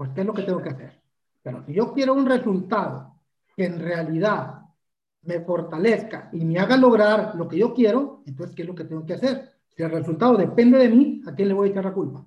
[0.00, 0.98] pues ¿qué es lo que tengo que hacer?
[1.42, 3.20] Pero si yo quiero un resultado
[3.54, 4.62] que en realidad
[5.20, 8.84] me fortalezca y me haga lograr lo que yo quiero, entonces ¿qué es lo que
[8.84, 9.56] tengo que hacer?
[9.68, 12.26] Si el resultado depende de mí, ¿a quién le voy a echar la culpa?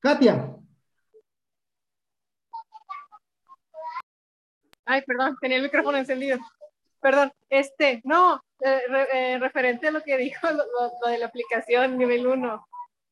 [0.00, 0.54] Katia.
[4.84, 6.36] Ay, perdón, tenía el micrófono encendido.
[7.00, 8.82] Perdón, este, no, eh,
[9.14, 10.62] eh, referente a lo que dijo lo,
[11.02, 12.66] lo, de la aplicación nivel 1,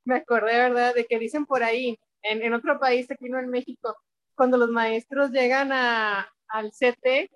[0.04, 0.94] me acordé, ¿verdad?
[0.94, 3.96] De que dicen por ahí, en, otro país, aquí no en México,
[4.34, 7.30] cuando los maestros llegan a, al CT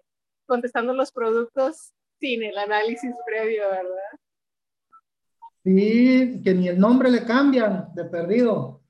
[0.46, 4.20] contestando los productos sin el análisis previo, ¿verdad?
[5.64, 8.82] Sí, que ni el nombre le cambian de perdido.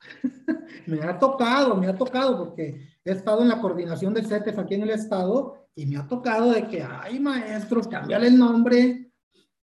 [0.86, 4.74] me ha tocado, me ha tocado porque he estado en la coordinación de CETES aquí
[4.74, 9.10] en el estado Y me ha tocado de que, ay, maestros, cambiar el nombre.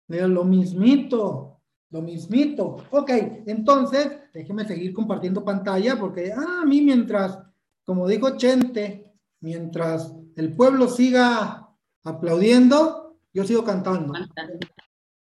[0.07, 1.60] de lo mismito,
[1.91, 2.77] lo mismito.
[2.89, 3.09] Ok,
[3.45, 7.37] entonces, déjeme seguir compartiendo pantalla porque, ah, a mí mientras,
[7.83, 11.69] como dijo Chente, mientras el pueblo siga
[12.03, 14.13] aplaudiendo, yo sigo cantando.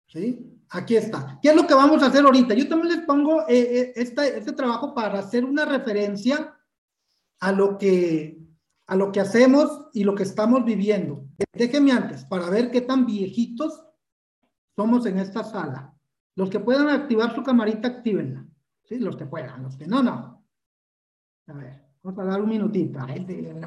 [0.08, 0.62] ¿Sí?
[0.70, 1.40] Aquí está.
[1.42, 2.54] ¿Qué es lo que vamos a hacer ahorita?
[2.54, 6.56] Yo también les pongo eh, este trabajo para hacer una referencia
[7.40, 8.38] a lo que
[8.88, 11.26] a lo que hacemos y lo que estamos viviendo.
[11.54, 13.86] Déjenme antes para ver qué tan viejitos
[14.76, 15.96] somos en esta sala.
[16.36, 18.46] Los que puedan activar su camarita, actívenla.
[18.84, 20.46] Sí, los que puedan, los que no, no.
[21.48, 23.00] A ver, vamos a dar un minutito.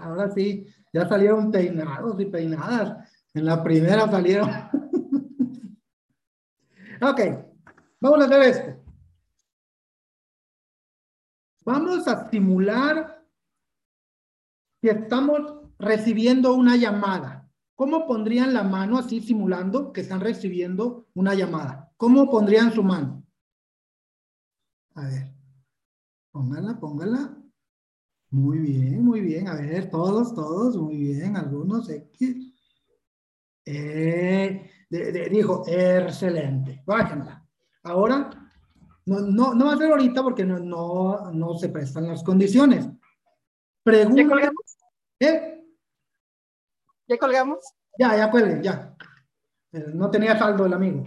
[0.00, 3.10] ahora sí, ya salieron peinados y peinadas.
[3.34, 4.48] En la primera salieron.
[7.02, 7.20] ok,
[8.00, 8.84] vamos a hacer esto.
[11.64, 13.24] Vamos a simular
[14.80, 21.34] si estamos recibiendo una llamada, ¿cómo pondrían la mano así simulando que están recibiendo una
[21.34, 21.83] llamada?
[21.96, 23.24] ¿Cómo pondrían su mano?
[24.94, 25.34] A ver,
[26.30, 27.36] póngala, póngala.
[28.30, 29.48] Muy bien, muy bien.
[29.48, 31.36] A ver, todos, todos, muy bien.
[31.36, 32.52] Algunos X.
[33.64, 34.70] Eh,
[35.30, 36.82] dijo, excelente.
[36.84, 37.46] Bájenla.
[37.84, 38.30] Ahora,
[39.06, 42.88] no, no, no va a ser ahorita porque no, no, no se prestan las condiciones.
[43.82, 44.50] Pregunta.
[45.20, 45.64] ¿Eh?
[47.06, 47.58] ¿Ya colgamos?
[47.98, 48.96] Ya, ya pueden, ya.
[49.92, 51.04] No tenía saldo el amigo.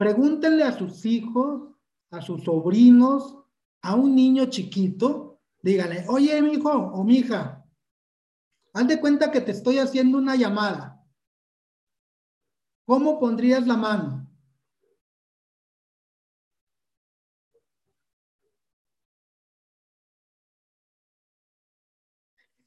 [0.00, 1.76] Pregúntenle a sus hijos,
[2.10, 3.44] a sus sobrinos,
[3.82, 7.66] a un niño chiquito, díganle, oye, mi hijo o mi hija,
[8.72, 11.04] haz de cuenta que te estoy haciendo una llamada.
[12.86, 14.26] ¿Cómo pondrías la mano?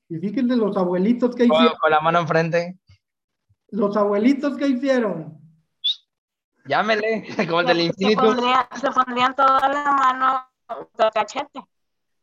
[0.08, 1.78] Y fíjense los abuelitos que hicieron.
[1.82, 2.80] Con la mano enfrente.
[3.70, 5.43] Los abuelitos que hicieron.
[6.66, 8.36] Llámele, como el del infinito.
[8.80, 10.48] Se pondrían, toda la mano
[10.98, 11.60] de cachete.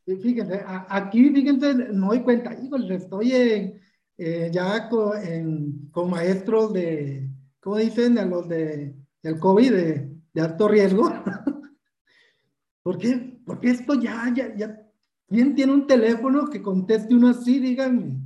[0.06, 7.28] Y fíjense, aquí, fíjense, no doy cuenta, híjole, estoy eh, ya con, con, maestros de,
[7.60, 8.14] ¿cómo dicen?
[8.14, 11.12] De los de, del COVID, de, de alto riesgo.
[12.82, 13.38] ¿Por qué?
[13.44, 14.90] Porque esto ya, ya, ya
[15.30, 17.60] ¿Quién tiene un teléfono que conteste uno así?
[17.60, 18.18] Díganme.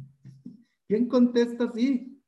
[0.88, 2.18] ¿Quién contesta así?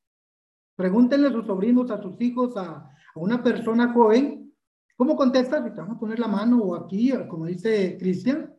[0.77, 2.91] Pregúntenle a sus sobrinos, a sus hijos, a,
[3.21, 4.53] una persona joven.
[4.97, 5.63] ¿Cómo contesta?
[5.63, 8.55] Te vamos a poner la mano o aquí, como dice Cristian.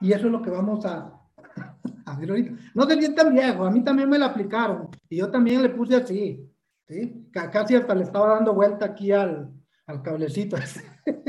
[0.00, 1.20] Y eso es lo que vamos a,
[2.06, 2.52] a ver ahorita.
[2.74, 4.88] No se sientan viejo, a mí también me la aplicaron.
[5.08, 6.48] Y yo también le puse así.
[6.86, 7.28] ¿sí?
[7.32, 9.50] Casi hasta le estaba dando vuelta aquí al,
[9.86, 10.56] al cablecito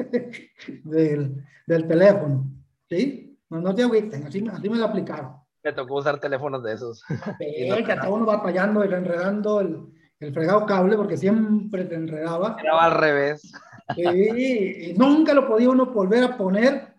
[0.83, 2.51] del, del teléfono.
[2.87, 3.37] ¿Sí?
[3.49, 5.37] No, no te agüiten, así, así me lo aplicaron.
[5.63, 7.03] Me tocó usar teléfonos de esos.
[7.39, 11.95] Sí, que hasta uno va fallando y enredando el, el, fregado cable porque siempre te
[11.95, 12.57] enredaba.
[12.59, 13.51] Era al revés.
[13.95, 16.95] Y nunca lo podía uno volver a poner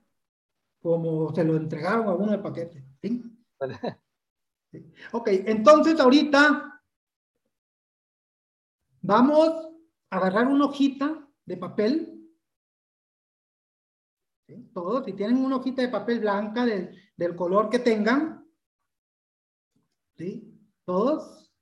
[0.81, 2.85] como se lo entregaron a uno de paquete.
[3.03, 3.23] ¿sí?
[4.73, 4.93] sí.
[5.13, 6.83] Ok, entonces ahorita
[9.03, 9.69] vamos
[10.11, 12.21] a agarrar una hojita de papel
[14.73, 18.47] todos, si tienen una hojita de papel blanca del color que tengan,
[20.17, 20.59] ¿sí?
[20.85, 21.53] Todos,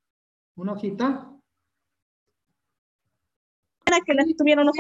[0.57, 1.38] una hojita.
[4.05, 4.71] Que las tuvieron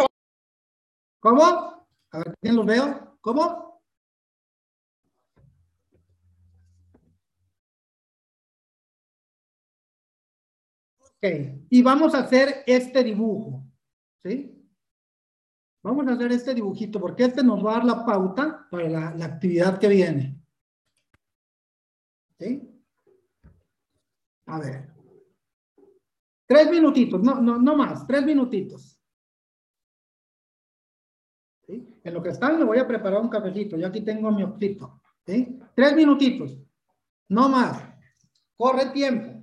[1.20, 1.42] ¿Cómo?
[2.10, 3.18] A ver, ¿quién los veo?
[3.20, 3.82] ¿Cómo?
[11.00, 11.24] Ok,
[11.70, 13.64] y vamos a hacer este dibujo,
[14.22, 14.54] ¿sí?
[15.82, 19.24] Vamos a hacer este dibujito porque este nos va a dar la pauta para la,
[19.24, 20.40] actividad que viene.
[22.38, 22.70] ¿Sí?
[24.46, 24.94] A ver.
[26.46, 28.97] Tres minutitos, no, no, no más, tres minutitos.
[32.04, 33.76] En lo que están me voy a preparar un cafecito.
[33.76, 35.00] Yo aquí tengo mi objeto.
[35.26, 35.58] ¿Sí?
[35.74, 36.58] Tres minutitos,
[37.28, 37.82] no más.
[38.56, 39.37] Corre tiempo.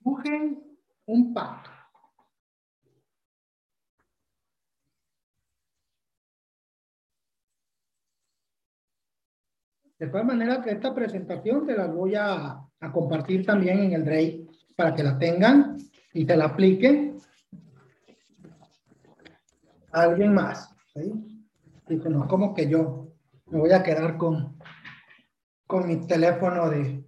[0.00, 0.62] Dibujen
[1.06, 1.70] un pato.
[9.98, 14.04] De todas maneras, que esta presentación te la voy a, a compartir también en el
[14.04, 15.76] Drake para que la tengan
[16.14, 17.10] y te la apliquen.
[19.92, 20.74] alguien más.
[20.94, 21.44] ¿sí?
[21.88, 23.12] Dijo, no, como que yo
[23.46, 24.58] me voy a quedar con,
[25.66, 27.04] con mi teléfono de,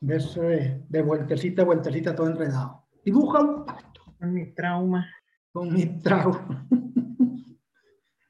[0.00, 2.86] de, ese, de vueltecita, vueltecita, todo enredado.
[3.04, 4.14] Dibuja un pato.
[4.18, 5.06] Con mi trauma.
[5.52, 6.66] Con mi trauma.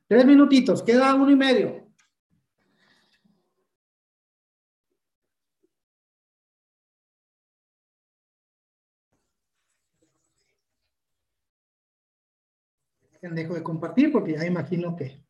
[0.09, 1.81] Tres minutitos, queda uno y medio.
[13.29, 15.25] dejo de compartir porque ya imagino que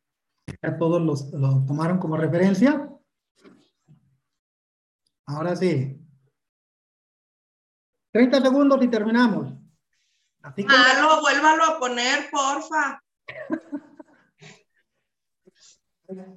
[0.61, 2.89] ya todos los, lo tomaron como referencia.
[5.25, 6.00] Ahora sí.
[8.11, 9.53] 30 segundos y terminamos.
[10.41, 10.75] Así que...
[10.75, 13.01] Malo, vuélvalo a poner, porfa.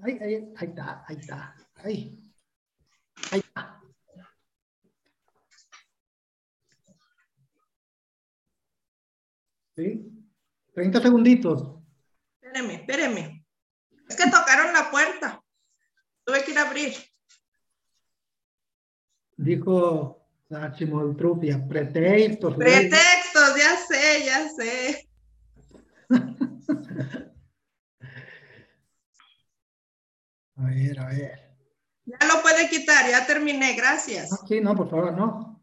[0.03, 1.57] Ahí, ahí, ahí está, ahí está.
[1.77, 2.33] Ahí.
[3.33, 3.81] Ahí está.
[9.75, 10.11] ¿Sí?
[10.75, 11.81] 30 segunditos.
[12.41, 13.47] Espéreme, espéreme.
[14.09, 15.43] Es que tocaron la puerta.
[16.25, 16.95] Tuve que ir a abrir.
[19.37, 20.24] Dijo
[21.17, 22.57] Trupia, pretextos.
[22.57, 25.09] Pretextos, ya sé, ya sé.
[30.57, 31.41] a ver, a ver.
[32.07, 34.31] Ya lo puede quitar, ya terminé, gracias.
[34.47, 35.63] sí, no, por favor, no.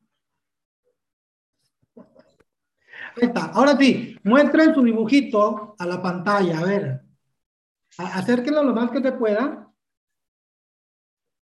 [1.95, 3.45] Ahí está.
[3.45, 6.59] Ahora sí, muestren su dibujito a la pantalla.
[6.59, 7.01] A ver.
[7.97, 9.71] Acérquenlo lo más que se pueda.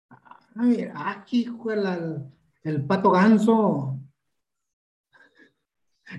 [0.09, 1.99] A ver, aquí juega
[2.67, 3.99] el, pato ganso.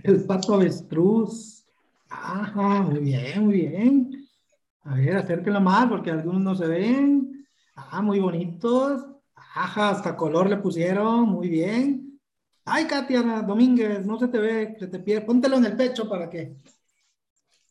[0.03, 1.65] El pato avestruz.
[2.09, 4.29] Ajá, muy bien, muy bien.
[4.83, 7.47] A ver, acérquenlo más porque algunos no se ven.
[7.75, 9.07] Ajá, muy bonitos.
[9.35, 11.29] Ajá, hasta color le pusieron.
[11.29, 12.21] Muy bien.
[12.65, 15.27] Ay, Katia Domínguez, no se te ve, se te pierde.
[15.27, 16.57] Póntelo en el pecho para que.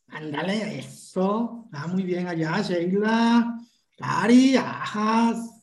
[0.08, 1.68] Ándale, eso.
[1.72, 3.58] Ah, muy bien allá, Sheila.
[3.96, 5.62] Cari, ajas.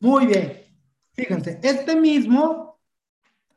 [0.00, 0.63] Muy bien.
[1.14, 2.80] Fíjense, este mismo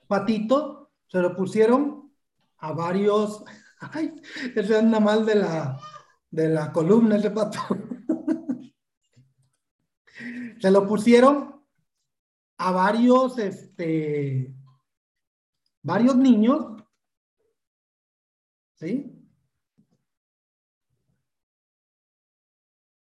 [0.08, 2.14] patito se lo pusieron
[2.58, 3.44] a varios.
[3.80, 4.14] Ay,
[4.56, 5.80] ese anda mal de la,
[6.30, 7.60] de la columna, ese pato.
[10.60, 11.64] se lo pusieron
[12.58, 14.54] a varios, este,
[15.84, 16.84] varios niños,
[18.76, 19.14] ¿sí?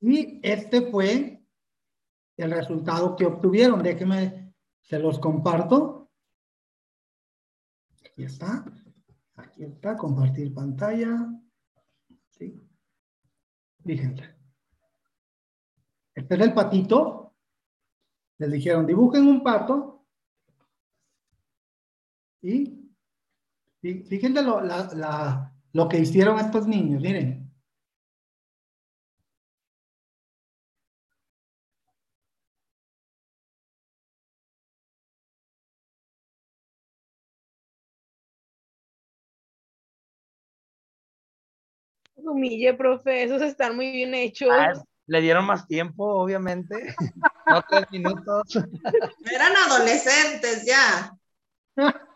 [0.02, 1.37] Y este fue
[2.38, 3.84] el resultado que obtuvieron.
[3.84, 6.10] Déjenme, se los comparto.
[8.06, 8.64] Aquí está.
[9.36, 11.28] Aquí está, compartir pantalla.
[12.30, 12.64] ¿Sí?
[13.84, 14.24] Fíjense.
[16.16, 17.36] Este es el patito.
[18.40, 19.98] Les dijeron, dibujen un pato
[22.42, 22.94] y,
[23.82, 24.62] fíjense lo,
[25.74, 27.47] lo que hicieron estos niños, miren.
[42.28, 44.50] Humille, profe, esos están muy bien hechos.
[44.52, 44.74] Ah,
[45.08, 46.96] le dieron más tiempo, obviamente.
[47.48, 48.56] no tres minutos.
[49.32, 51.14] Eran adolescentes ya.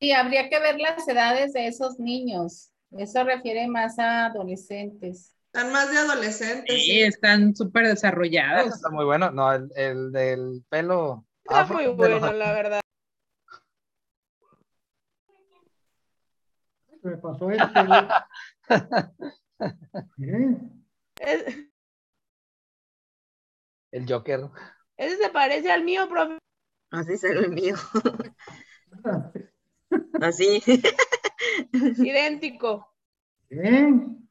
[0.00, 2.70] Y habría que ver las edades de esos niños.
[2.92, 5.34] Eso refiere más a adolescentes.
[5.52, 6.72] Están más de adolescentes.
[6.72, 8.76] Sí, están súper desarrollados.
[8.76, 9.32] Está muy bueno.
[9.32, 11.26] No, el, el del pelo.
[11.42, 12.80] Está muy bueno, la verdad.
[17.02, 17.64] Me pasó este.
[23.90, 24.50] El Joker.
[24.96, 26.38] Ese se parece al mío, profe.
[26.90, 27.76] Así es el mío.
[30.20, 30.62] Así.
[31.72, 32.94] Idéntico.
[33.48, 34.28] Bien.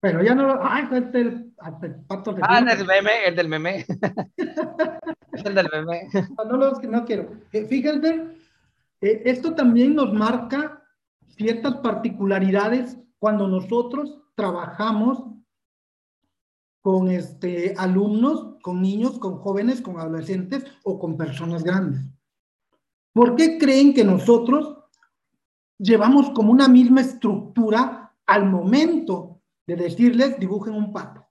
[0.00, 0.62] Pero ya no lo.
[0.62, 3.86] Ay, este el, el pato Ah, el del meme, el del meme.
[4.36, 6.08] el del meme.
[6.36, 7.32] No, no, lo, no quiero.
[7.52, 8.26] Eh, fíjense,
[9.00, 10.83] eh, esto también nos marca
[11.36, 15.24] ciertas particularidades cuando nosotros trabajamos
[16.82, 22.02] con este, alumnos, con niños, con jóvenes, con adolescentes o con personas grandes.
[23.12, 24.76] ¿Por qué creen que nosotros
[25.78, 31.26] llevamos como una misma estructura al momento de decirles dibujen un pato?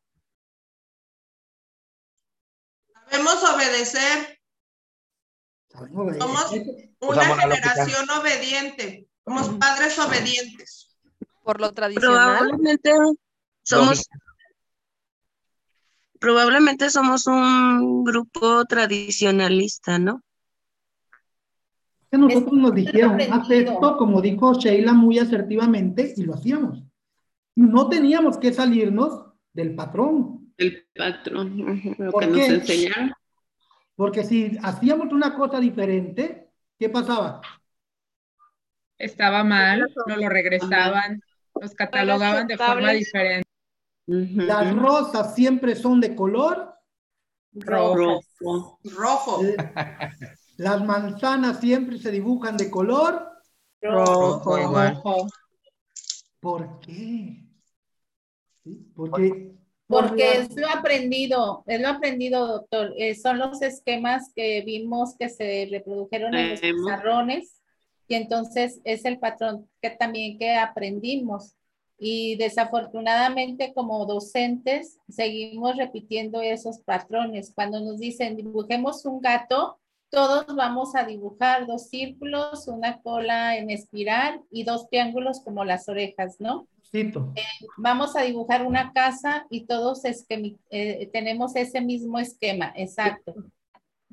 [3.10, 4.40] Sabemos obedecer.
[5.70, 6.52] Somos
[7.02, 9.08] una generación obediente.
[9.26, 10.96] Somos padres obedientes.
[11.44, 12.38] Por lo tradicional.
[12.38, 12.92] Probablemente
[13.64, 14.10] somos
[16.20, 20.24] probablemente somos un grupo tradicionalista, ¿no?
[22.18, 26.84] nosotros nos dijeron, haz esto, como dijo Sheila muy asertivamente, y lo hacíamos.
[27.56, 30.54] No teníamos que salirnos del patrón.
[30.58, 33.14] El patrón, lo que nos enseñaron.
[33.96, 37.42] Porque si hacíamos una cosa diferente, ¿qué pasaba?
[39.04, 41.22] Estaba mal, no lo regresaban,
[41.60, 43.48] los catalogaban de forma diferente.
[44.06, 46.74] Las rosas siempre son de color
[47.54, 48.22] rojo.
[48.84, 49.42] Rojo.
[50.58, 53.28] Las manzanas siempre se dibujan de color
[53.82, 54.56] rojo.
[54.56, 55.28] rojo.
[56.40, 57.44] ¿Por qué?
[58.96, 59.54] Porque
[59.88, 62.94] porque es lo aprendido, es lo aprendido, doctor.
[62.98, 67.62] Eh, son los esquemas que vimos que se reprodujeron en los pizarrones
[68.14, 71.56] y entonces es el patrón que también que aprendimos.
[71.98, 77.52] Y desafortunadamente como docentes seguimos repitiendo esos patrones.
[77.56, 79.80] Cuando nos dicen dibujemos un gato,
[80.12, 85.90] todos vamos a dibujar dos círculos, una cola en espiral y dos triángulos como las
[85.90, 86.68] orejas, ¿no?
[87.36, 87.42] Eh,
[87.78, 93.34] vamos a dibujar una casa y todos eh, tenemos ese mismo esquema, exacto.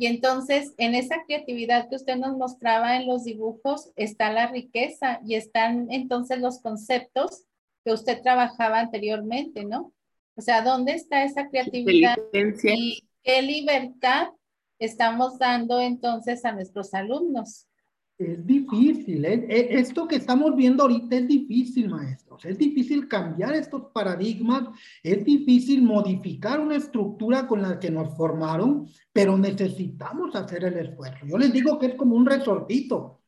[0.01, 5.20] Y entonces, en esa creatividad que usted nos mostraba en los dibujos, está la riqueza
[5.27, 7.44] y están entonces los conceptos
[7.85, 9.93] que usted trabajaba anteriormente, ¿no?
[10.36, 14.28] O sea, ¿dónde está esa creatividad y qué libertad
[14.78, 17.66] estamos dando entonces a nuestros alumnos?
[18.21, 19.47] Es difícil, ¿eh?
[19.49, 22.45] Esto que estamos viendo ahorita es difícil, maestros.
[22.45, 24.65] Es difícil cambiar estos paradigmas,
[25.03, 31.25] es difícil modificar una estructura con la que nos formaron, pero necesitamos hacer el esfuerzo.
[31.25, 33.23] Yo les digo que es como un resortito.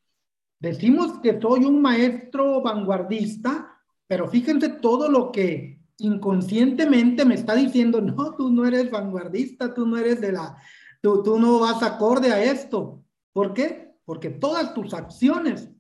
[0.61, 8.03] Decimos que soy un maestro vanguardista, pero fíjense todo lo que inconscientemente me está diciendo,
[8.03, 10.59] no, tú no eres vanguardista, tú no eres de la,
[11.01, 13.03] tú, tú no vas acorde a esto.
[13.33, 13.92] ¿Por qué?
[14.05, 15.71] Porque todas tus acciones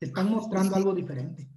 [0.00, 1.48] están mostrando algo diferente.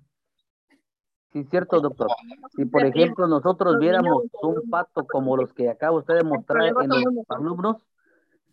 [1.32, 2.08] Sí, cierto, doctor.
[2.56, 6.90] Si, por ejemplo, nosotros viéramos un pato como los que acaba usted de mostrar en
[6.90, 7.86] los alumnos,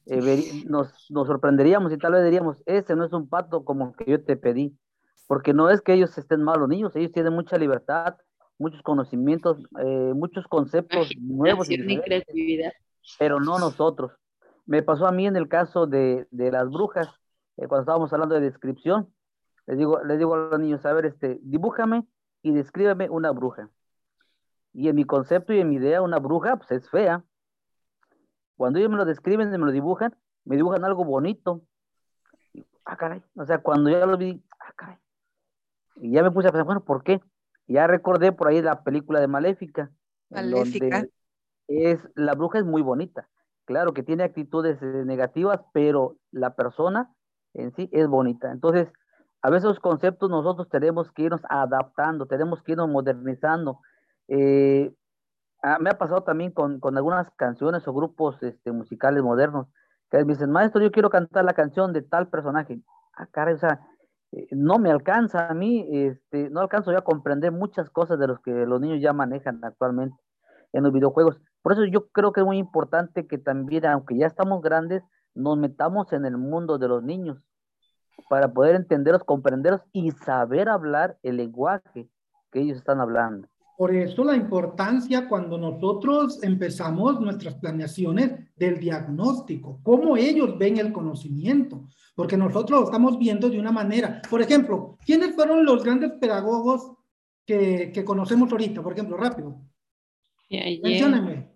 [0.07, 4.11] eh, nos, nos sorprenderíamos y tal vez diríamos, ese no es un pato como que
[4.11, 4.77] yo te pedí,
[5.27, 8.17] porque no es que ellos estén malos niños, ellos tienen mucha libertad,
[8.59, 12.73] muchos conocimientos, eh, muchos conceptos nuevos y creatividad.
[13.19, 14.13] pero no nosotros.
[14.67, 17.09] Me pasó a mí en el caso de, de las brujas,
[17.57, 19.13] eh, cuando estábamos hablando de descripción,
[19.67, 22.07] les digo, les digo a los niños, a ver, este, dibújame
[22.43, 23.71] y descríbeme una bruja.
[24.73, 27.25] Y en mi concepto y en mi idea, una bruja, pues es fea.
[28.57, 31.63] Cuando ellos me lo describen y me lo dibujan, me dibujan algo bonito.
[32.85, 33.23] ah, caray.
[33.37, 34.99] O sea, cuando ya lo vi, ah, caray.
[35.97, 37.21] Y ya me puse a pensar, bueno, ¿por qué?
[37.67, 39.91] ya recordé por ahí la película de Maléfica.
[40.29, 41.07] Maléfica.
[41.67, 43.29] Es, la bruja es muy bonita.
[43.65, 47.15] Claro que tiene actitudes eh, negativas, pero la persona
[47.55, 48.51] en sí es bonita.
[48.51, 48.93] Entonces,
[49.43, 53.81] a veces los conceptos nosotros tenemos que irnos adaptando, tenemos que irnos modernizando.
[54.29, 54.95] Eh,
[55.63, 59.67] ah, me ha pasado también con, con, algunas canciones o grupos este, musicales modernos
[60.11, 62.81] que me dicen, maestro, yo quiero cantar la canción de tal personaje.
[63.17, 63.81] Ah, caray, o sea,
[64.33, 68.27] eh, no me alcanza a mí, este, no alcanzo ya a comprender muchas cosas de
[68.27, 70.17] los que los niños ya manejan actualmente
[70.73, 71.41] en los videojuegos.
[71.63, 75.03] Por eso yo creo que es muy importante que también, aunque ya estamos grandes,
[75.35, 77.39] nos metamos en el mundo de los niños
[78.29, 82.09] para poder entenderlos, comprenderlos y saber hablar el lenguaje
[82.51, 83.49] que ellos están hablando.
[83.77, 90.93] Por eso la importancia cuando nosotros empezamos nuestras planeaciones del diagnóstico, cómo ellos ven el
[90.93, 94.23] conocimiento, porque nosotros lo estamos viendo de una manera.
[94.31, 96.93] Por ejemplo, ¿quiénes fueron los grandes pedagogos
[97.45, 98.81] que, que conocemos ahorita?
[98.81, 99.61] Por ejemplo, rápido.
[100.49, 101.54] Menciónenme.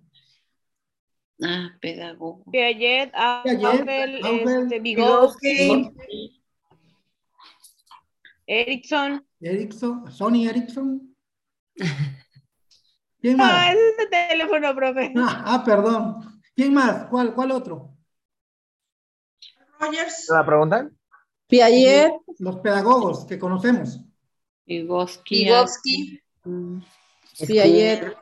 [1.43, 2.45] Ah, pedagogo.
[2.51, 5.93] Piaget, Augel, este, Vygotsky,
[8.47, 9.25] Erickson.
[9.41, 11.15] Erickson, Sony Erickson.
[13.21, 13.53] ¿Quién más?
[13.53, 15.13] Ah, ese es el teléfono, profe.
[15.17, 16.41] Ah, ah, perdón.
[16.57, 17.07] ¿Quién más?
[17.07, 17.97] ¿Cuál, cuál otro?
[19.79, 20.27] Rogers.
[20.31, 20.97] ¿La preguntan?
[21.47, 22.13] Piaget.
[22.39, 24.01] Los pedagogos que conocemos.
[24.67, 25.45] Vygotsky.
[25.45, 26.21] Vygotsky.
[27.47, 28.17] Piaget.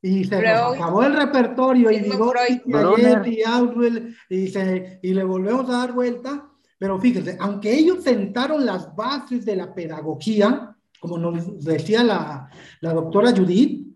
[0.00, 2.32] Y se acabó el repertorio y digo,
[3.26, 6.48] y, Outwell, y, se, y le volvemos a dar vuelta.
[6.78, 12.48] Pero fíjense, aunque ellos sentaron las bases de la pedagogía, como nos decía la,
[12.80, 13.88] la doctora Judith,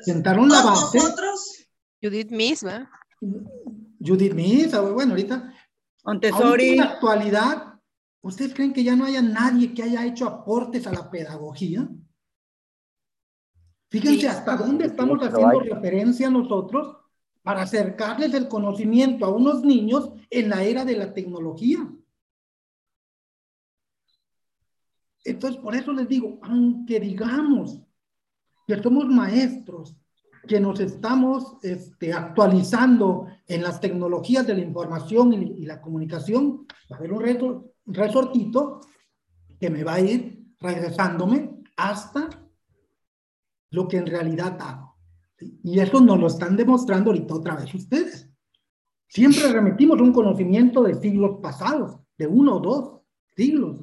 [0.00, 0.98] sentaron la base.
[0.98, 1.66] ¿Nosotros?
[2.02, 2.90] Judith misma.
[4.00, 5.52] Judith misma, bueno, ahorita.
[6.04, 6.70] Montessori.
[6.70, 7.74] En la actualidad,
[8.22, 11.86] ¿ustedes creen que ya no haya nadie que haya hecho aportes a la pedagogía?
[13.92, 16.96] Fíjense hasta dónde estamos haciendo referencia nosotros
[17.42, 21.86] para acercarles el conocimiento a unos niños en la era de la tecnología.
[25.22, 27.82] Entonces, por eso les digo, aunque digamos
[28.66, 29.94] que somos maestros,
[30.48, 36.96] que nos estamos este, actualizando en las tecnologías de la información y, la comunicación, va
[36.96, 38.80] a haber un, resortito
[39.60, 42.41] que me va a ir regresándome hasta
[43.72, 44.96] lo que en realidad hago.
[45.64, 48.30] Y eso nos lo están demostrando ahorita otra vez ustedes.
[49.08, 53.00] Siempre remitimos un conocimiento de siglos pasados, de uno o dos
[53.34, 53.80] siglos.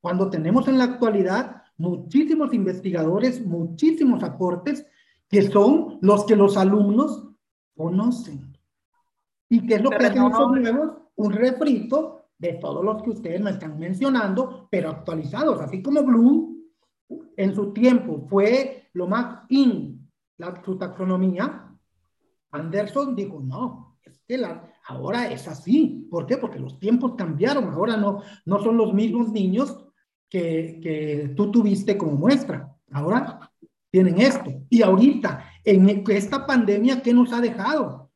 [0.00, 4.86] Cuando tenemos en la actualidad muchísimos investigadores, muchísimos aportes
[5.28, 7.28] que son los que los alumnos
[7.76, 8.56] conocen.
[9.48, 10.90] ¿Y qué es lo que hacen esos nuevos?
[11.16, 16.49] Un refrito de todos los que ustedes me están mencionando, pero actualizados, así como Bloom
[17.36, 21.70] en su tiempo fue lo más in, la, su taxonomía,
[22.50, 26.06] Anderson dijo, no, es que la, ahora es así.
[26.10, 26.36] ¿Por qué?
[26.36, 29.78] Porque los tiempos cambiaron, ahora no, no son los mismos niños
[30.28, 32.76] que, que tú tuviste como muestra.
[32.92, 33.52] Ahora
[33.90, 34.50] tienen esto.
[34.68, 38.10] Y ahorita, en esta pandemia, ¿qué nos ha dejado?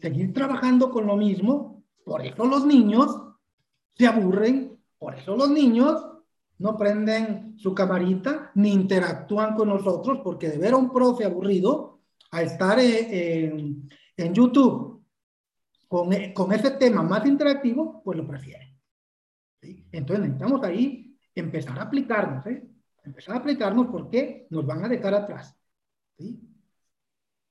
[0.00, 1.84] Seguir trabajando con lo mismo.
[2.04, 3.16] Por eso los niños
[3.96, 4.78] se aburren.
[4.98, 6.13] Por eso los niños
[6.58, 12.00] no prenden su camarita ni interactúan con nosotros, porque de ver a un profe aburrido
[12.30, 15.04] a estar eh, en, en YouTube
[15.88, 18.76] con, con, ese tema más interactivo, pues lo prefieren.
[19.92, 22.68] Entonces necesitamos ahí empezar a aplicarnos, ¿eh?
[23.04, 25.56] empezar a aplicarnos porque nos van a dejar atrás.
[26.16, 26.40] ¿sí?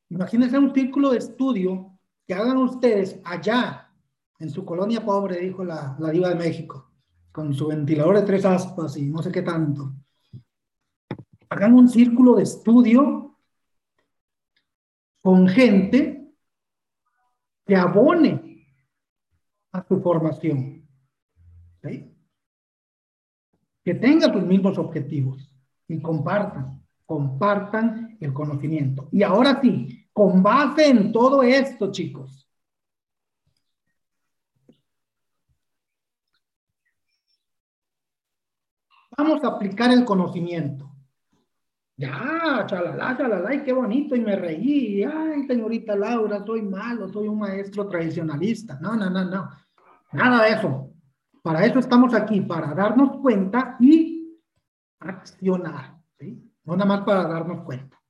[0.10, 3.90] Imagínense un círculo de estudio que hagan ustedes allá
[4.40, 6.93] en su colonia pobre, dijo la, la diva de México
[7.34, 9.92] con su ventilador de tres aspas y no sé qué tanto.
[11.50, 13.36] Hagan un círculo de estudio
[15.20, 16.32] con gente
[17.66, 18.68] que abone
[19.72, 20.88] a su formación.
[23.84, 25.54] Que tenga sus mismos objetivos
[25.88, 29.10] y compartan, compartan el conocimiento.
[29.12, 32.43] Y ahora sí, con base en todo esto, chicos,
[39.18, 40.90] Vamos a aplicar el conocimiento.
[41.96, 45.04] Ya, chalala, chalala, ay, qué bonito, y me reí.
[45.04, 48.80] Ay, señorita Laura, soy malo, soy un maestro tradicionalista.
[48.82, 49.50] No, no, no, no.
[50.12, 50.90] Nada de eso.
[51.44, 54.40] Para eso estamos aquí, para darnos cuenta y
[55.00, 55.98] accionar.
[56.18, 56.52] ¿sí?
[56.64, 58.02] No nada más para darnos cuenta,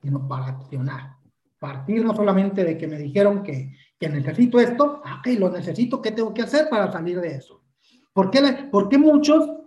[0.00, 1.16] sino para accionar.
[1.58, 6.00] Partir no solamente de que me dijeron que, que necesito esto, ah, ok, lo necesito,
[6.00, 7.62] ¿qué tengo que hacer para salir de eso?
[8.12, 9.65] ¿Por qué, por qué muchos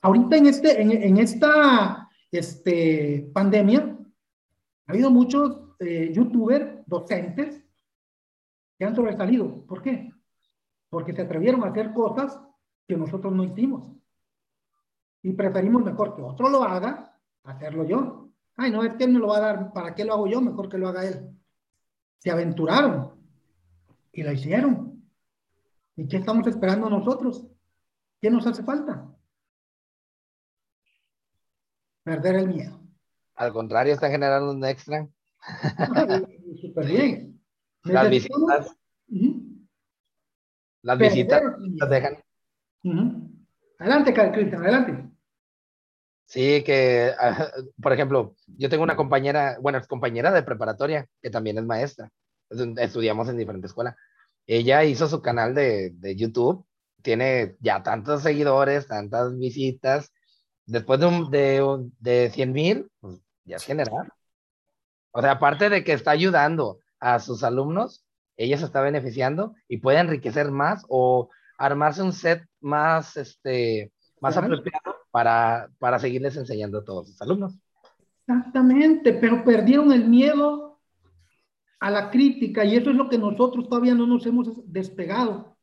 [0.00, 3.98] Ahorita en, este, en, esta este, pandemia,
[4.86, 7.64] ha habido muchos eh, youtubers, docentes,
[8.78, 9.66] que han sobresalido.
[9.66, 10.12] ¿Por qué?
[10.88, 12.38] Porque se atrevieron a hacer cosas
[12.86, 13.96] que nosotros no hicimos.
[15.22, 18.30] Y preferimos mejor que otro lo haga, hacerlo yo.
[18.56, 20.40] Ay, no, es que él me lo va a dar, ¿para qué lo hago yo?
[20.40, 21.36] Mejor que lo haga él.
[22.18, 23.12] Se aventuraron
[24.12, 25.02] y lo hicieron.
[25.96, 27.44] ¿Y qué estamos esperando nosotros?
[28.20, 29.17] ¿Qué nos hace falta?
[32.08, 32.80] Perder el miedo.
[33.34, 35.06] Al contrario, está generando un extra.
[36.60, 37.40] Súper bien.
[37.84, 38.76] Las visitas.
[40.82, 41.42] Las visitas
[41.76, 42.16] las dejan.
[43.78, 45.08] Adelante, Cristian, adelante.
[46.24, 51.30] Sí, que, ah, por ejemplo, yo tengo una compañera, bueno, es compañera de preparatoria, que
[51.30, 52.10] también es maestra.
[52.76, 53.94] Estudiamos en diferentes escuelas.
[54.46, 56.66] Ella hizo su canal de, de YouTube,
[57.02, 60.12] tiene ya tantos seguidores, tantas visitas,
[60.68, 64.12] después de, un, de, de 100 mil, pues ya es general.
[65.10, 68.04] O sea, aparte de que está ayudando a sus alumnos,
[68.36, 73.90] ella se está beneficiando y puede enriquecer más o armarse un set más, este,
[74.20, 77.58] más apropiado para, para seguirles enseñando a todos sus alumnos.
[78.26, 80.78] Exactamente, pero perdieron el miedo
[81.80, 85.56] a la crítica y eso es lo que nosotros todavía no nos hemos despegado.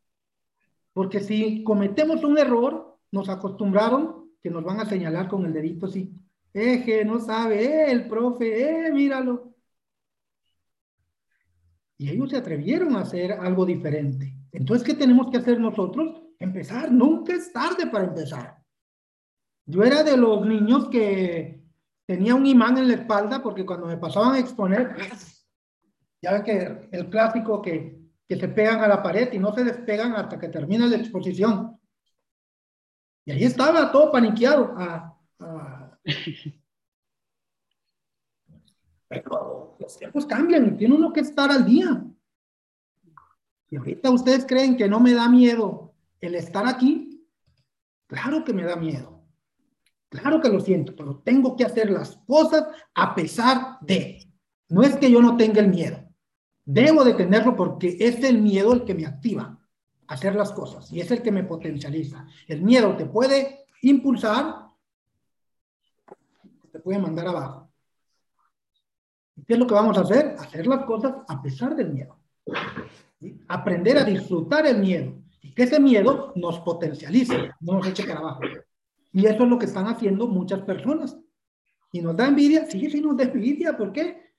[0.93, 5.87] Porque si cometemos un error, nos acostumbraron que nos van a señalar con el dedito
[5.87, 6.13] así.
[6.53, 9.55] Eje, no sabe, eh, el profe, eh, míralo.
[11.97, 14.37] Y ellos se atrevieron a hacer algo diferente.
[14.51, 16.21] Entonces, ¿qué tenemos que hacer nosotros?
[16.37, 16.91] Empezar.
[16.91, 18.57] Nunca es tarde para empezar.
[19.65, 21.63] Yo era de los niños que
[22.05, 24.95] tenía un imán en la espalda porque cuando me pasaban a exponer,
[26.21, 27.99] ya que el clásico que,
[28.29, 31.79] que se pegan a la pared y no se despegan hasta que termina la exposición.
[33.25, 34.73] Y ahí estaba todo paniqueado.
[34.77, 35.97] Ah, ah.
[39.07, 42.03] Pero los tiempos cambian y tiene uno que estar al día.
[43.69, 47.27] Y ahorita ustedes creen que no me da miedo el estar aquí,
[48.07, 49.23] claro que me da miedo.
[50.09, 54.19] Claro que lo siento, pero tengo que hacer las cosas a pesar de.
[54.69, 56.03] No es que yo no tenga el miedo.
[56.63, 59.64] Debo de tenerlo porque es el miedo el que me activa
[60.07, 62.27] hacer las cosas y es el que me potencializa.
[62.47, 64.67] El miedo te puede impulsar,
[66.71, 67.69] te puede mandar abajo.
[69.45, 70.35] ¿Qué es lo que vamos a hacer?
[70.39, 72.17] Hacer las cosas a pesar del miedo.
[73.47, 78.19] Aprender a disfrutar el miedo y que ese miedo nos potencialice, no nos eche para
[78.19, 78.41] abajo.
[79.11, 81.17] Y eso es lo que están haciendo muchas personas.
[81.91, 84.33] Y nos da envidia, sí, sí nos da envidia, ¿por qué?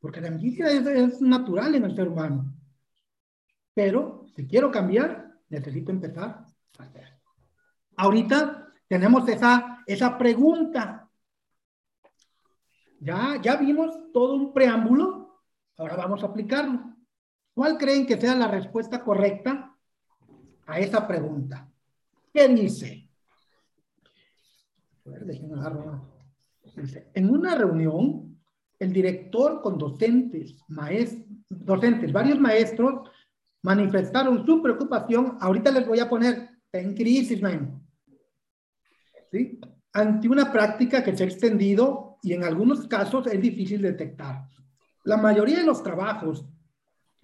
[0.00, 2.52] Porque la envidia es, natural en el ser humano.
[3.76, 6.46] Pero si quiero cambiar, necesito empezar
[6.78, 7.20] a hacer.
[7.94, 11.06] Ahorita tenemos esa, esa pregunta.
[13.00, 15.42] Ya, ya vimos todo un preámbulo,
[15.76, 16.96] ahora vamos a aplicarlo.
[17.52, 19.76] ¿Cuál creen que sea la respuesta correcta
[20.66, 21.70] a esa pregunta?
[22.32, 23.10] ¿Qué dice?
[27.12, 28.40] En una reunión,
[28.78, 30.64] el director con docentes,
[31.50, 33.10] docentes, varios maestros
[33.66, 35.38] manifestaron su preocupación.
[35.40, 37.82] Ahorita les voy a poner en crisis, man.
[39.32, 39.58] ¿Sí?
[39.92, 44.46] Ante una práctica que se ha extendido y en algunos casos es difícil detectar.
[45.02, 46.44] La mayoría de los trabajos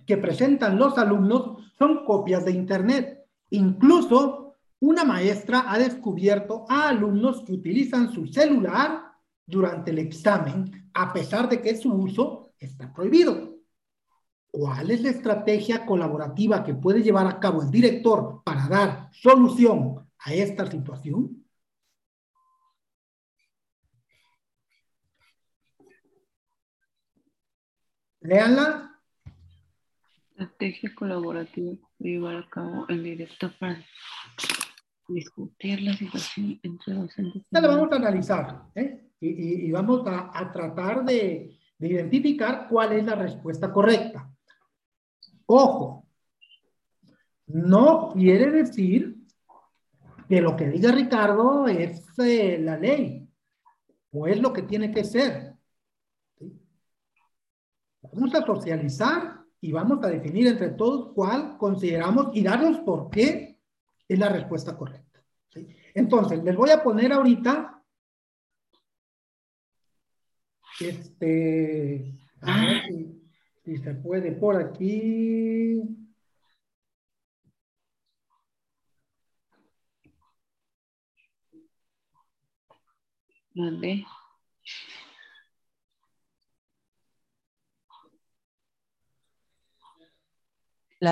[0.04, 3.24] que presentan los alumnos son copias de Internet.
[3.50, 9.00] Incluso una maestra ha descubierto a alumnos que utilizan su celular
[9.46, 13.51] durante el examen, a pesar de que su uso está prohibido.
[14.52, 20.06] ¿Cuál es la estrategia colaborativa que puede llevar a cabo el director para dar solución
[20.18, 21.42] a esta situación?
[28.20, 29.00] Leanla.
[30.32, 33.82] Estrategia colaborativa que llevar a cabo el director para
[35.08, 37.42] discutir la situación entre docentes.
[37.50, 39.12] Ya la vamos a analizar ¿eh?
[39.18, 44.31] y, y, vamos a, a tratar de, de, identificar cuál es la respuesta correcta.
[45.54, 46.06] Ojo,
[47.48, 49.18] no quiere decir
[50.26, 53.28] que lo que diga Ricardo es eh, la ley
[54.12, 55.54] o es lo que tiene que ser.
[56.38, 56.58] ¿sí?
[58.00, 63.60] Vamos a socializar y vamos a definir entre todos cuál consideramos y darnos por qué
[64.08, 65.22] es la respuesta correcta.
[65.50, 65.68] ¿sí?
[65.92, 67.84] Entonces, les voy a poner ahorita,
[70.80, 73.21] este, a ver si,
[73.64, 75.82] si se puede por aquí.
[83.54, 83.70] La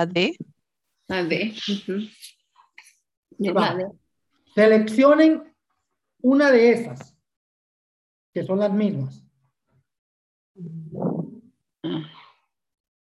[0.07, 0.37] D.
[1.09, 1.55] La D.
[1.69, 2.11] Uh -huh.
[4.55, 5.55] Seleccionen
[6.23, 7.17] una de esas,
[8.33, 9.25] que son las mismas.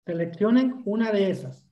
[0.04, 1.66] Seleccionen una de esas.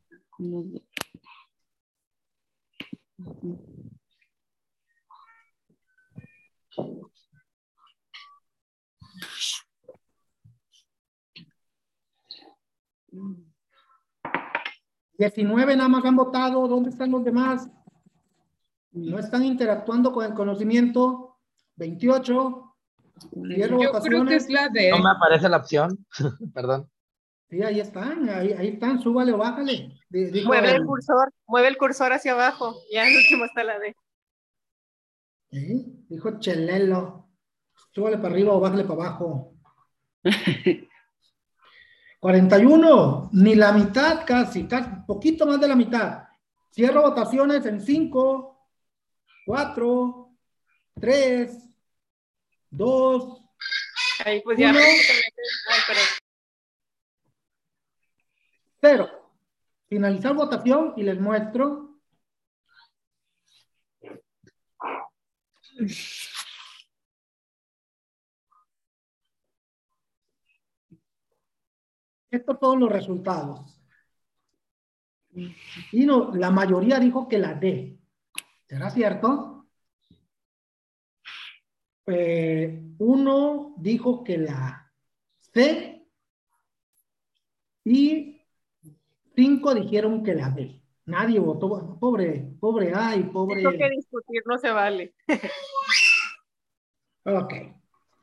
[15.18, 16.68] Diecinueve nada más han votado.
[16.68, 17.68] ¿Dónde están los demás?
[18.92, 21.38] no están interactuando con el conocimiento.
[21.76, 22.74] 28.
[23.32, 24.90] Yo creo que es la de...
[24.90, 26.06] No me aparece la opción.
[26.54, 26.88] Perdón.
[27.50, 29.98] Sí, ahí están, ahí, ahí están, súbale o bájale.
[30.10, 32.76] Dijo, mueve el cursor, mueve el cursor hacia abajo.
[32.92, 33.96] Ya en último está la D.
[36.08, 37.26] Dijo Chelelo.
[37.94, 39.54] Súbale para arriba o bájale para abajo.
[42.20, 46.24] 41, ni la mitad casi, casi, poquito más de la mitad.
[46.70, 48.68] Cierro votaciones en 5,
[49.46, 50.32] cuatro,
[51.00, 51.56] tres,
[52.70, 53.40] dos,
[54.24, 54.80] Ahí pues ya uno,
[58.80, 59.08] cero.
[59.88, 62.00] Finalizar votación y les muestro.
[72.30, 73.80] Estos son los resultados.
[75.92, 77.98] Y no, la mayoría dijo que la D.
[78.66, 79.66] ¿Será cierto?
[82.06, 84.92] Eh, uno dijo que la
[85.52, 86.06] C
[87.84, 88.37] y
[89.38, 90.82] cinco dijeron que la D.
[91.06, 93.58] Nadie votó, pobre, pobre A y pobre.
[93.58, 95.14] Esto que discutir no se vale.
[97.24, 97.54] ok,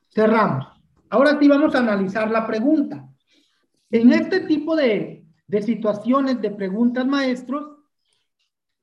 [0.09, 0.67] cerramos.
[1.09, 3.07] Ahora sí vamos a analizar la pregunta.
[3.89, 7.77] En este tipo de, de situaciones de preguntas, maestros,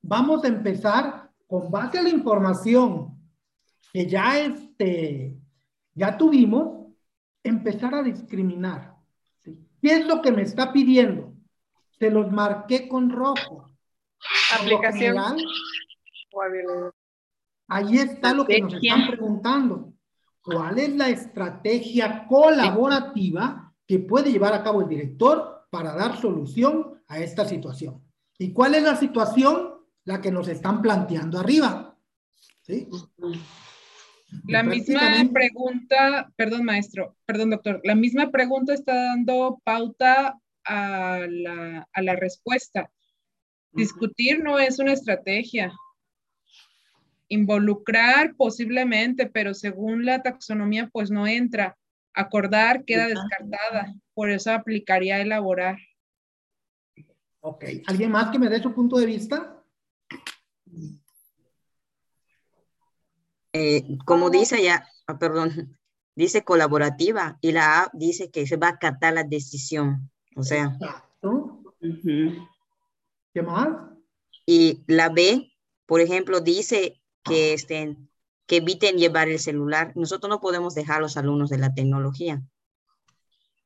[0.01, 3.15] vamos a empezar con base a la información
[3.93, 5.37] que ya, este,
[5.93, 6.91] ya tuvimos,
[7.43, 8.95] empezar a discriminar.
[9.43, 11.32] ¿Qué es lo que me está pidiendo?
[12.03, 13.71] Se los marqué con rojo.
[14.59, 15.15] Aplicación.
[17.69, 19.93] ahí está lo que nos están preguntando.
[20.41, 27.01] ¿Cuál es la estrategia colaborativa que puede llevar a cabo el director para dar solución
[27.07, 28.03] a esta situación?
[28.37, 29.75] ¿Y cuál es la situación?
[30.03, 31.97] La que nos están planteando arriba.
[32.63, 32.89] ¿Sí?
[34.45, 41.87] La misma pregunta, perdón maestro, perdón doctor, la misma pregunta está dando pauta a la,
[41.91, 42.91] a la respuesta.
[43.71, 45.73] Discutir no es una estrategia.
[47.27, 51.77] Involucrar posiblemente, pero según la taxonomía, pues no entra.
[52.13, 53.93] Acordar queda descartada.
[54.13, 55.77] Por eso aplicaría elaborar.
[57.39, 57.65] Ok.
[57.87, 59.63] ¿Alguien más que me dé su punto de vista?
[63.51, 65.77] Eh, como dice ya, ah, perdón,
[66.15, 70.09] dice colaborativa y la A dice que se va a acatar la decisión.
[70.35, 70.77] O sea.
[73.33, 73.67] ¿Qué más?
[74.45, 75.51] Y la B,
[75.85, 78.09] por ejemplo, dice que, estén,
[78.45, 79.93] que eviten llevar el celular.
[79.95, 82.41] Nosotros no podemos dejar a los alumnos de la tecnología.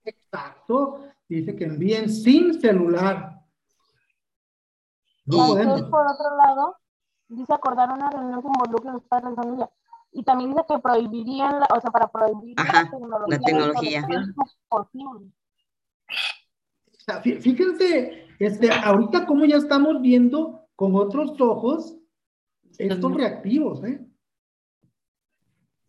[0.04, 1.04] Exacto.
[1.28, 3.42] Dice que envíen sin celular.
[5.26, 5.56] No
[5.90, 6.78] por otro lado,
[7.28, 9.70] dice acordar una reunión que involucre a los padres de familia.
[10.14, 13.28] Y también dice que prohibirían, o sea, para prohibir la tecnología.
[13.28, 14.08] La tecnología.
[17.22, 21.98] Fíjense, este, ahorita como ya estamos viendo con otros ojos
[22.78, 24.06] estos reactivos, ¿eh?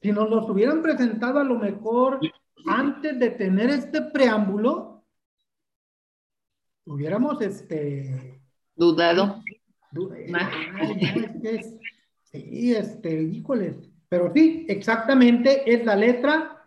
[0.01, 2.21] Si nos los hubieran presentado a lo mejor
[2.67, 5.05] antes de tener este preámbulo,
[6.85, 8.41] hubiéramos este
[8.77, 9.43] dudado.
[12.23, 13.81] sí, este, híjole.
[14.09, 16.65] Pero sí, exactamente es la letra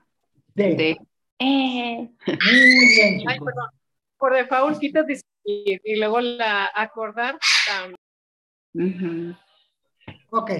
[0.53, 0.97] D.
[1.39, 2.11] Eh.
[2.27, 3.21] Muy bien.
[3.25, 3.80] Ay, perdón
[4.21, 7.39] por default quitas discutir y luego la acordar.
[10.29, 10.51] Ok.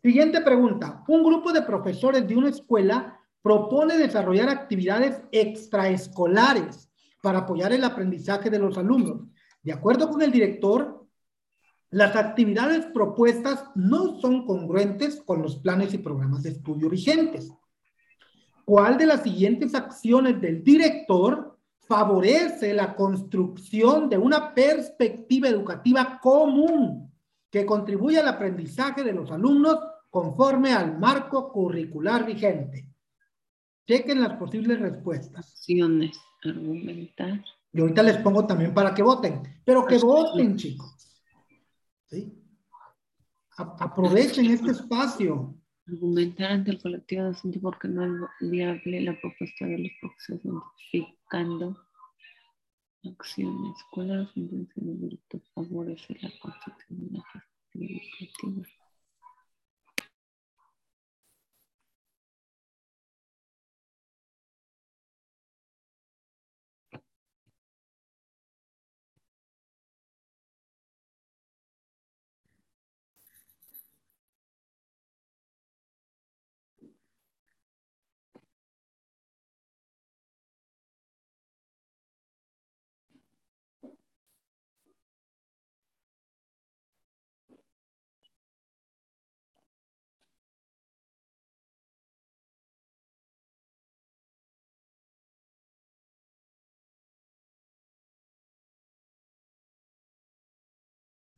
[0.00, 1.02] Siguiente pregunta.
[1.08, 6.88] Un grupo de profesores de una escuela propone desarrollar actividades extraescolares
[7.20, 9.26] para apoyar el aprendizaje de los alumnos.
[9.62, 11.04] De acuerdo con el director,
[11.90, 17.52] las actividades propuestas no son congruentes con los planes y programas de estudio vigentes.
[18.64, 21.49] ¿Cuál de las siguientes acciones del director
[21.90, 27.12] favorece la construcción de una perspectiva educativa común
[27.50, 29.76] que contribuye al aprendizaje de los alumnos
[30.08, 32.88] conforme al marco curricular vigente.
[33.88, 35.50] Chequen las posibles respuestas.
[35.50, 37.44] Acciones, argumentar.
[37.72, 40.94] Y ahorita les pongo también para que voten, pero que voten, chicos.
[42.06, 42.36] ¿Sí?
[43.56, 45.56] aprovechen este espacio.
[45.90, 50.42] Argumentar ante el colectivo docente porque no es viable la propuesta de los profesores
[50.90, 51.76] científicos
[53.04, 53.76] acciones.
[53.90, 55.18] ¿Cuál es la intención de
[55.54, 58.00] favorecer la construcción de una perspectiva
[58.52, 58.79] educativa?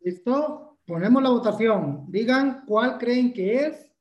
[0.05, 0.79] ¿Listo?
[0.85, 2.07] Ponemos la votación.
[2.09, 3.93] Digan cuál creen que es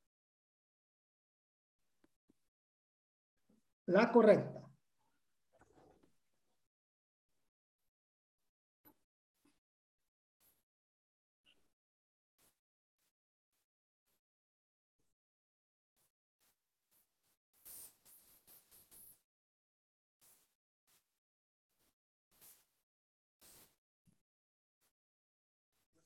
[3.86, 4.60] la correcta.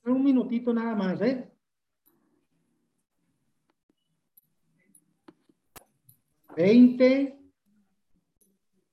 [0.06, 1.52] Un minutito nada más, ¿eh?
[6.56, 7.40] Veinte.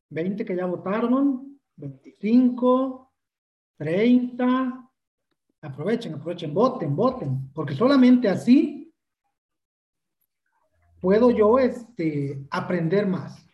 [0.08, 1.60] Veinte que ya votaron.
[1.76, 3.12] Veinticinco.
[3.76, 4.90] Treinta.
[5.60, 7.52] Aprovechen, aprovechen, voten, voten.
[7.52, 8.92] Porque solamente así
[11.00, 13.44] puedo yo este, aprender más.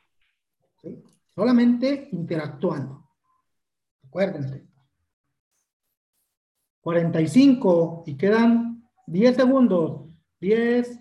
[1.34, 3.08] Solamente interactuando.
[4.04, 4.67] Acuérdense.
[6.88, 10.08] 45 y quedan 10 segundos.
[10.40, 10.98] 10,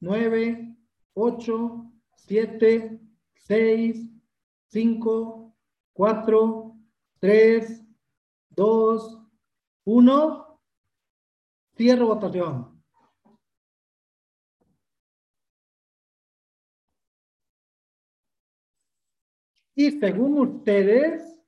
[0.00, 0.78] 9,
[1.12, 3.00] 8, 7,
[3.34, 4.08] 6,
[4.68, 5.56] 5,
[5.92, 6.76] 4,
[7.18, 7.84] 3,
[8.48, 9.22] 2,
[9.84, 10.60] 1.
[11.76, 12.82] Cierro votación.
[19.74, 21.38] Y según ustedes,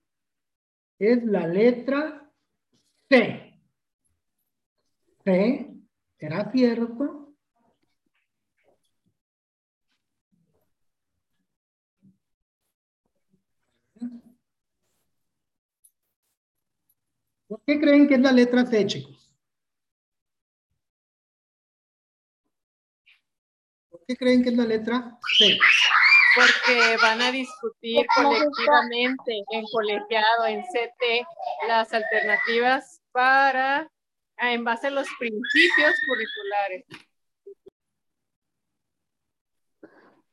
[0.98, 2.30] es la letra
[3.08, 3.47] C.
[6.18, 7.34] ¿será cierto?
[17.46, 19.34] ¿Por qué creen que es la letra C, chicos?
[23.90, 25.58] ¿Por qué creen que es la letra C?
[26.34, 31.26] Porque van a discutir colectivamente en colegiado, en CT,
[31.66, 33.90] las alternativas para,
[34.40, 36.84] en base a los principios curriculares.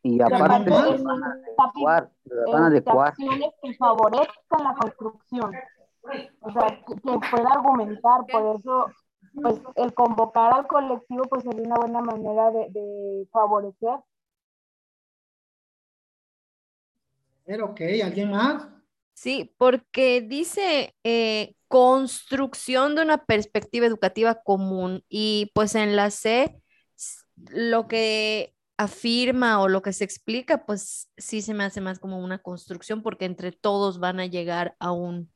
[0.03, 2.11] Y aparte, van a adecuar,
[2.51, 3.13] van a adecuar.
[3.15, 5.51] que favorezcan la construcción
[6.41, 8.85] o sea, que, pueda argumentar, por eso,
[9.41, 13.99] pues el convocar al colectivo, pues sería una buena manera de, favorecer.
[17.45, 18.67] Pero, ok, ¿alguien más?
[19.13, 26.55] Sí, porque dice eh, construcción de una perspectiva educativa común y pues en la C
[27.49, 32.23] lo que afirma o lo que se explica, pues sí se me hace más como
[32.23, 35.29] una construcción porque entre todos van a llegar a un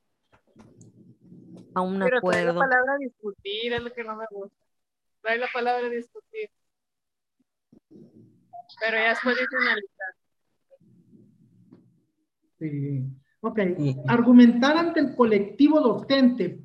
[1.76, 2.54] a un Pero acuerdo.
[2.54, 4.66] la palabra discutir es lo que no me gusta.
[5.22, 6.50] Trae la palabra discutir.
[7.90, 10.16] Pero ya después dice analizar.
[12.60, 13.29] Sí.
[13.42, 13.60] Ok.
[14.08, 16.60] Argumentar ante el colectivo docente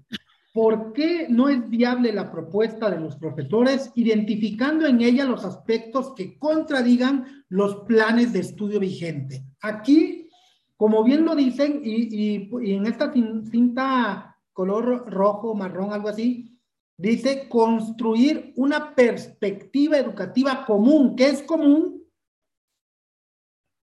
[0.53, 6.15] por qué no es viable la propuesta de los profesores, identificando en ella los aspectos
[6.15, 9.45] que contradigan los planes de estudio vigente.
[9.61, 10.29] Aquí,
[10.77, 16.57] como bien lo dicen, y, y, y en esta cinta color rojo, marrón, algo así,
[16.97, 22.05] dice construir una perspectiva educativa común, que es común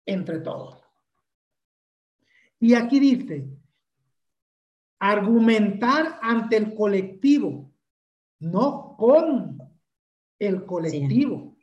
[0.05, 0.82] entre todos.
[2.63, 3.45] Y aquí dice,
[4.97, 7.73] argumentar ante el colectivo,
[8.39, 9.57] no con
[10.39, 11.57] el colectivo.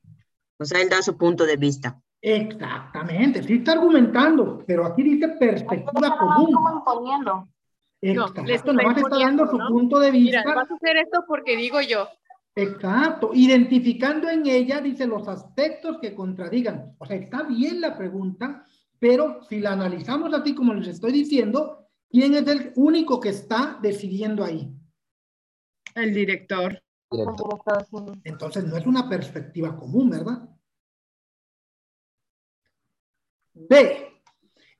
[0.59, 1.99] O sea, él da su punto de vista.
[2.21, 6.55] Exactamente, sí está argumentando, pero aquí dice perspectiva común.
[8.03, 10.43] Exacto, les está dando su punto de vista.
[10.45, 12.09] Mira, vas a hacer esto porque digo yo.
[12.55, 16.95] Exacto, identificando en ella, dice, los aspectos que contradigan.
[16.99, 18.67] O sea, está bien la pregunta,
[19.01, 23.79] pero si la analizamos así como les estoy diciendo, ¿quién es el único que está
[23.83, 24.71] decidiendo ahí?
[25.95, 26.81] El director.
[28.23, 30.49] Entonces no es una perspectiva común, ¿verdad?
[33.55, 34.23] B.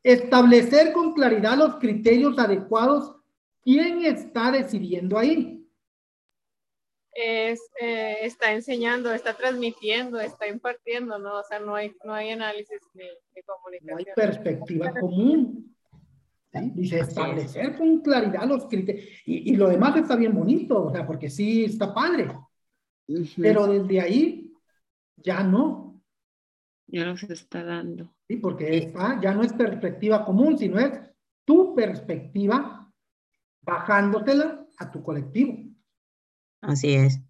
[0.03, 3.17] Establecer con claridad los criterios adecuados.
[3.63, 5.60] ¿Quién está decidiendo ahí?
[7.13, 11.41] Es, eh, está enseñando, está transmitiendo, está impartiendo, ¿no?
[11.41, 13.09] O sea, no hay, no hay análisis de,
[13.45, 13.91] comunicación.
[13.91, 15.77] No hay perspectiva común.
[16.75, 19.07] Dice establecer con claridad los criterios.
[19.25, 22.29] Y, y, lo demás está bien bonito, o sea, porque sí está padre.
[23.37, 24.53] Pero desde ahí
[25.17, 26.01] ya no.
[26.87, 28.15] Ya no se está dando.
[28.27, 30.93] Sí, porque esta ya no es perspectiva común, sino es
[31.45, 32.91] tu perspectiva
[33.63, 35.70] bajándotela a tu colectivo.
[36.61, 37.21] Así es.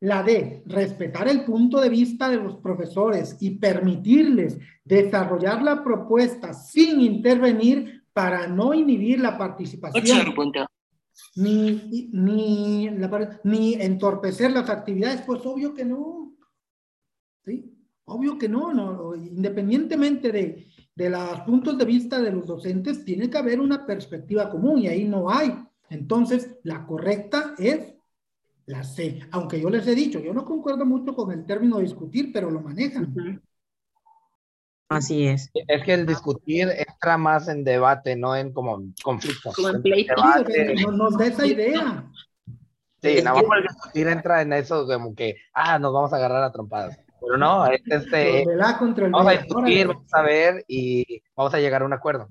[0.00, 6.54] La D, respetar el punto de vista de los profesores y permitirles desarrollar la propuesta
[6.54, 10.02] sin intervenir para no inhibir la participación.
[11.36, 12.88] Ni, ni,
[13.44, 16.34] ni entorpecer las actividades, pues obvio que no.
[17.44, 17.76] ¿Sí?
[18.06, 23.28] Obvio que no, no independientemente de, de los puntos de vista de los docentes, tiene
[23.28, 25.54] que haber una perspectiva común y ahí no hay.
[25.90, 27.94] Entonces, la correcta es
[28.70, 29.20] la C.
[29.32, 32.60] Aunque yo les he dicho, yo no concuerdo mucho con el término discutir, pero lo
[32.60, 33.42] manejan.
[34.88, 35.50] Así es.
[35.54, 39.52] Es que el discutir entra más en debate, no en como conflicto.
[39.54, 40.14] Como en pleito.
[40.92, 42.10] nos da esa idea.
[43.02, 46.42] Sí, nada más el discutir entra en eso como que, ah, nos vamos a agarrar
[46.42, 46.98] a trompadas.
[47.20, 48.44] Pero no, este,
[49.10, 52.28] vamos a discutir, vamos a ver y vamos a llegar a un acuerdo.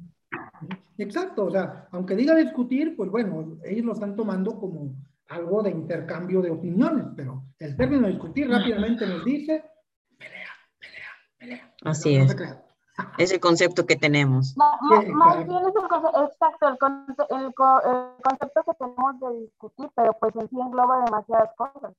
[0.98, 4.96] Exacto, o sea, aunque diga discutir, pues bueno, ellos lo están tomando como
[5.30, 9.64] algo de intercambio de opiniones, pero el término discutir rápidamente nos dice
[10.18, 10.50] pelea,
[10.80, 11.74] pelea, pelea.
[11.86, 12.36] Así es.
[13.18, 14.56] Es el concepto que tenemos.
[14.58, 14.80] Más,
[15.46, 20.56] bien es el concepto, exacto, el, concepto que tenemos de discutir, pero pues en sí
[20.60, 21.94] engloba demasiadas cosas.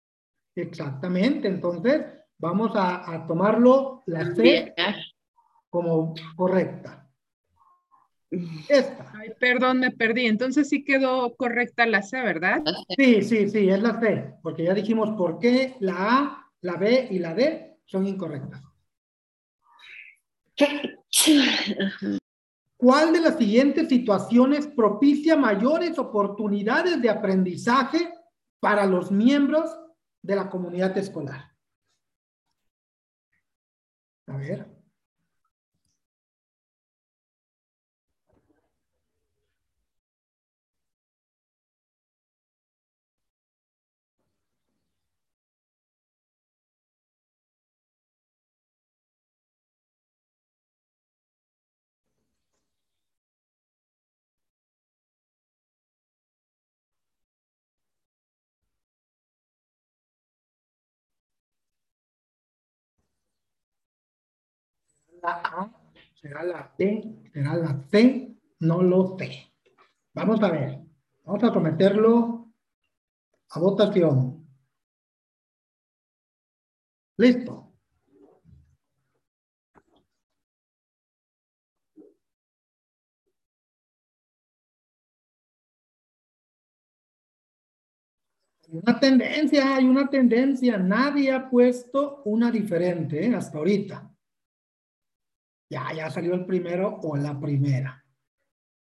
[0.57, 2.05] Exactamente, entonces
[2.39, 4.75] vamos a, tomarlo la C
[5.71, 7.09] como correcta.
[8.69, 9.13] Esta.
[9.19, 10.27] Ay, perdón, me perdí.
[10.27, 12.63] Entonces sí quedó correcta la C, ¿verdad?
[12.97, 17.09] Sí, sí, sí, es la C, porque ya dijimos por qué la A, la B
[17.11, 18.63] y la D son incorrectas.
[22.77, 28.13] ¿Cuál de las siguientes situaciones propicia mayores oportunidades de aprendizaje
[28.61, 29.77] para los miembros
[30.23, 31.51] de la comunidad escolar?
[34.27, 34.80] A ver.
[65.23, 65.71] La A,
[66.15, 69.53] será la B, será la C, no lo sé.
[70.15, 70.81] Vamos a ver,
[71.25, 72.53] vamos a someterlo
[73.51, 74.47] a votación.
[77.17, 77.71] Listo.
[88.73, 90.79] Una tendencia, hay una tendencia.
[90.79, 93.35] Nadie ha puesto una diferente ¿eh?
[93.35, 94.10] hasta ahorita.
[95.71, 98.05] Ya, ya salió el primero o la primera.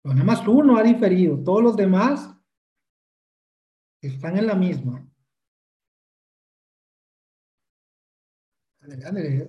[0.02, 1.42] Pero nada más uno ha diferido.
[1.42, 2.32] Todos los demás
[4.00, 5.04] están en la misma.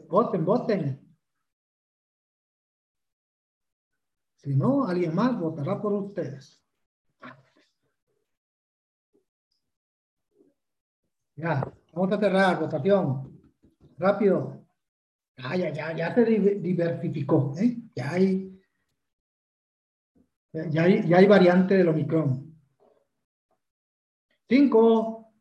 [0.09, 1.15] voten, voten.
[4.38, 6.64] Si no, alguien más votará por ustedes.
[11.35, 13.39] Ya, vamos a cerrar votación.
[13.99, 14.66] Rápido.
[15.39, 17.77] Ah, ya, ya, ya se diversificó, ¿eh?
[17.95, 18.59] Ya hay,
[20.51, 22.55] ya hay, ya hay variante del Omicron.
[24.49, 25.34] Cinco,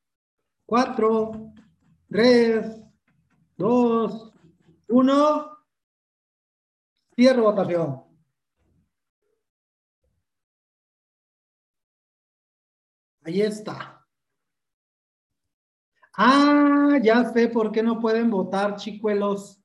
[0.66, 1.54] cuatro,
[2.10, 2.78] tres,
[3.56, 4.32] dos,
[4.88, 5.56] uno.
[7.14, 8.04] Cierro votación.
[13.22, 14.06] Ahí está.
[16.18, 19.62] Ah, ya sé por qué no pueden votar, chicuelos.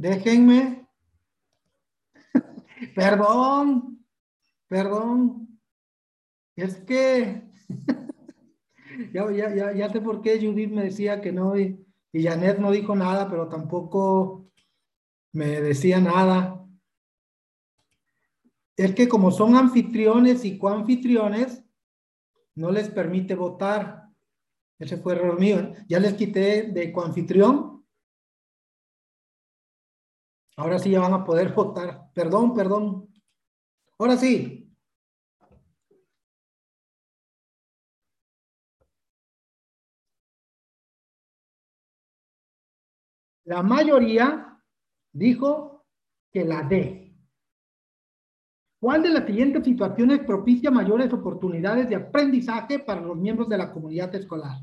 [0.00, 0.88] Déjenme.
[2.94, 4.02] perdón,
[4.66, 5.60] perdón.
[6.56, 7.42] Es que
[9.12, 12.70] ya, ya, ya, sé por qué Judith me decía que no y, y Janet no
[12.70, 14.50] dijo nada, pero tampoco
[15.32, 16.66] me decía nada.
[18.78, 21.62] Es que como son anfitriones y coanfitriones,
[22.54, 24.08] no les permite votar.
[24.78, 25.74] Ese fue error mío.
[25.88, 27.69] Ya les quité de coanfitrión
[30.60, 32.10] Ahora sí ya van a poder votar.
[32.12, 33.08] Perdón, perdón.
[33.98, 34.70] Ahora sí.
[43.44, 44.60] La mayoría
[45.12, 45.86] dijo
[46.30, 47.16] que la D.
[48.78, 53.72] ¿Cuál de las siguientes situaciones propicia mayores oportunidades de aprendizaje para los miembros de la
[53.72, 54.58] comunidad escolar?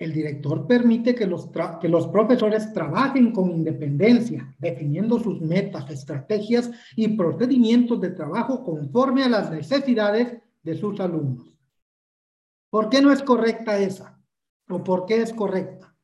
[0.00, 6.70] El director permite que los, que los profesores trabajen con independencia, definiendo sus metas, estrategias
[6.96, 11.54] y procedimientos de trabajo conforme a las necesidades de sus alumnos.
[12.70, 14.18] ¿Por qué no es correcta esa?
[14.70, 15.94] ¿O por qué es correcta?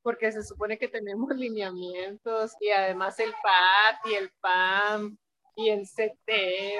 [0.00, 5.18] Porque se supone que tenemos lineamientos y además el PAT y el PAM
[5.56, 6.30] y el CT,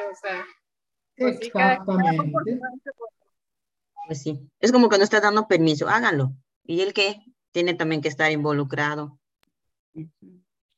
[0.09, 0.47] o sea.
[1.17, 2.61] Pues Exactamente.
[4.07, 6.33] Pues sí, es como que no está dando permiso, háganlo.
[6.65, 7.23] ¿Y el qué?
[7.53, 9.19] Tiene también que estar involucrado.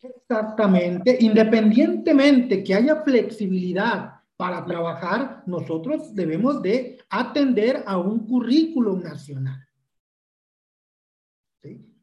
[0.01, 9.67] Exactamente, independientemente que haya flexibilidad para trabajar, nosotros debemos de atender a un currículum nacional.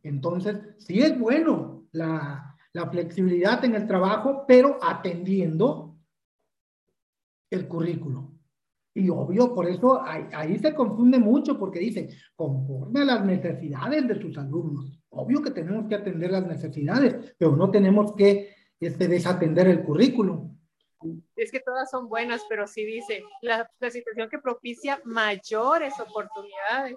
[0.04, 5.98] Entonces, sí es bueno la, la flexibilidad en el trabajo, pero atendiendo
[7.50, 8.35] el currículum.
[8.98, 14.22] Y obvio, por eso ahí, se confunde mucho porque dice, conforme a las necesidades de
[14.22, 14.98] sus alumnos.
[15.10, 20.58] Obvio que tenemos que atender las necesidades, pero no tenemos que este, desatender el currículum.
[21.36, 26.96] Es que todas son buenas, pero sí dice, la, la situación que propicia mayores oportunidades.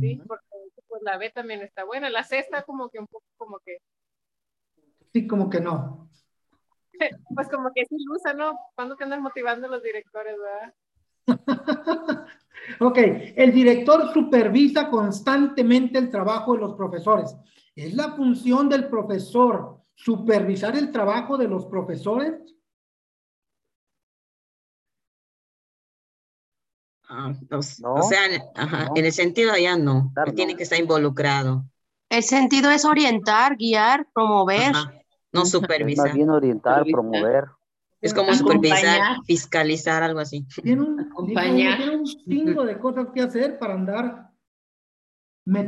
[0.00, 0.46] Sí, porque
[0.88, 2.08] pues la B también está buena.
[2.08, 3.76] La C está como que un poco como que...
[5.12, 6.08] Sí, como que no.
[7.34, 8.58] pues como que es ilusa, ¿no?
[8.74, 10.74] ¿Cuándo que andan motivando los directores, verdad?
[12.80, 12.98] ok,
[13.36, 17.34] el director supervisa constantemente el trabajo de los profesores.
[17.74, 22.34] ¿Es la función del profesor supervisar el trabajo de los profesores?
[27.08, 31.64] Ah, o sea, en el sentido allá no, tiene que estar involucrado.
[32.08, 34.72] El sentido es orientar, guiar, promover.
[35.32, 36.06] No supervisar.
[36.06, 37.44] más bien orientar, promover.
[38.04, 40.44] Es como supervisar, fiscalizar, algo así.
[40.62, 41.78] Tiene un, Acompañar.
[41.78, 44.30] Tiene un chingo de cosas que hacer para andar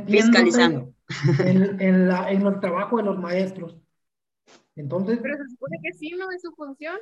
[0.06, 0.92] fiscalizando
[1.38, 3.78] en, en, la, en el trabajo de los maestros.
[4.74, 5.18] Entonces.
[5.22, 6.30] Pero se supone que sí, ¿no?
[6.30, 6.96] Es su función,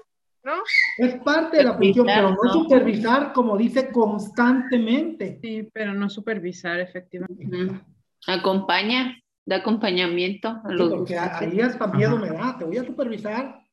[0.44, 0.52] ¿no?
[0.98, 5.40] Es parte de la función, pero no, supervisar, como dice, constantemente.
[5.42, 7.80] Sí, pero no supervisar, efectivamente.
[8.28, 10.90] Acompaña, da acompañamiento a los.
[10.90, 13.63] Sí, porque ahí hasta miedo me da, te voy a supervisar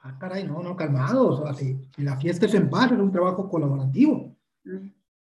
[0.00, 4.36] ah, caray, no, no, calmados, así, la fiesta es en paz, es un trabajo colaborativo.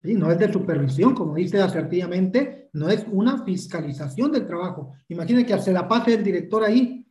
[0.02, 0.14] ¿sí?
[0.14, 4.94] No es de supervisión, como dice asertivamente, no es una fiscalización del trabajo.
[5.08, 7.06] Imaginen que se la pase el director ahí,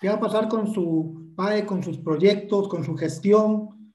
[0.00, 3.92] ¿qué va a pasar con su PAE, con sus proyectos, con su gestión?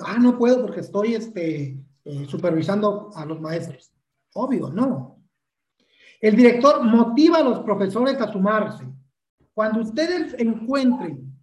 [0.00, 3.92] Ah, no puedo porque estoy este, eh, supervisando a los maestros.
[4.34, 5.16] Obvio, no.
[6.20, 8.84] El director motiva a los profesores a sumarse
[9.58, 11.36] cuando ustedes encuentren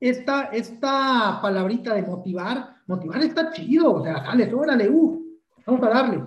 [0.00, 5.22] esta, esta palabrita de motivar, motivar está chido, o sea, dale, órale, uh,
[5.66, 6.24] vamos a darle.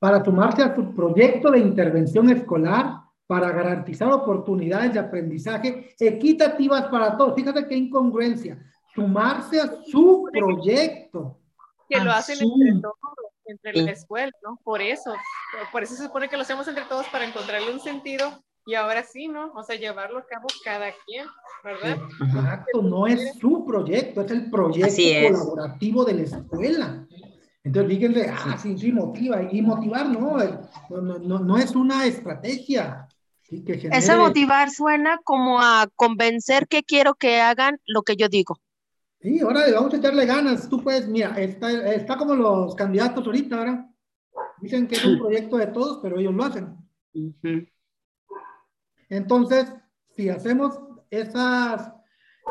[0.00, 7.16] Para sumarse a su proyecto de intervención escolar, para garantizar oportunidades de aprendizaje equitativas para
[7.16, 7.36] todos.
[7.36, 8.60] Fíjate qué incongruencia.
[8.92, 11.38] Sumarse a su proyecto.
[11.88, 14.58] Que lo hacen entre todos, entre la escuela, ¿no?
[14.64, 15.14] Por eso.
[15.70, 19.02] Por eso se supone que lo hacemos entre todos para encontrarle un sentido y ahora
[19.02, 19.52] sí, ¿no?
[19.54, 21.26] O sea, llevarlo a cabo cada quien,
[21.64, 21.98] ¿verdad?
[22.24, 27.06] Exacto, no es su proyecto, es el proyecto colaborativo de la escuela.
[27.64, 29.42] Entonces, fíjense, ah, sí, sí, motiva.
[29.50, 30.36] Y motivar no,
[30.88, 33.08] no, no, no es una estrategia.
[33.42, 38.28] Sí, que Ese motivar suena como a convencer que quiero que hagan lo que yo
[38.28, 38.56] digo.
[39.20, 40.68] Sí, ahora vamos a echarle ganas.
[40.68, 43.86] Tú puedes, mira, está, está como los candidatos ahorita, ¿verdad?
[44.60, 46.76] Dicen que es un proyecto de todos, pero ellos lo hacen.
[49.10, 49.72] Entonces,
[50.14, 50.78] si hacemos
[51.10, 51.92] esas,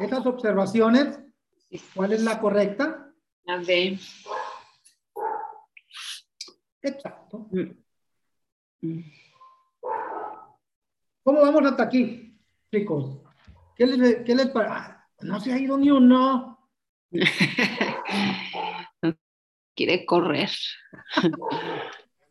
[0.02, 1.18] esas observaciones,
[1.96, 3.14] ¿cuál es la correcta?
[3.48, 3.98] A ver.
[6.82, 7.48] Exacto.
[11.24, 12.38] ¿Cómo vamos hasta aquí,
[12.72, 13.20] chicos?
[13.76, 14.74] ¿Qué les, qué les parece?
[14.76, 16.60] Ah, no se ha ido ni uno.
[19.76, 20.50] Quiere correr.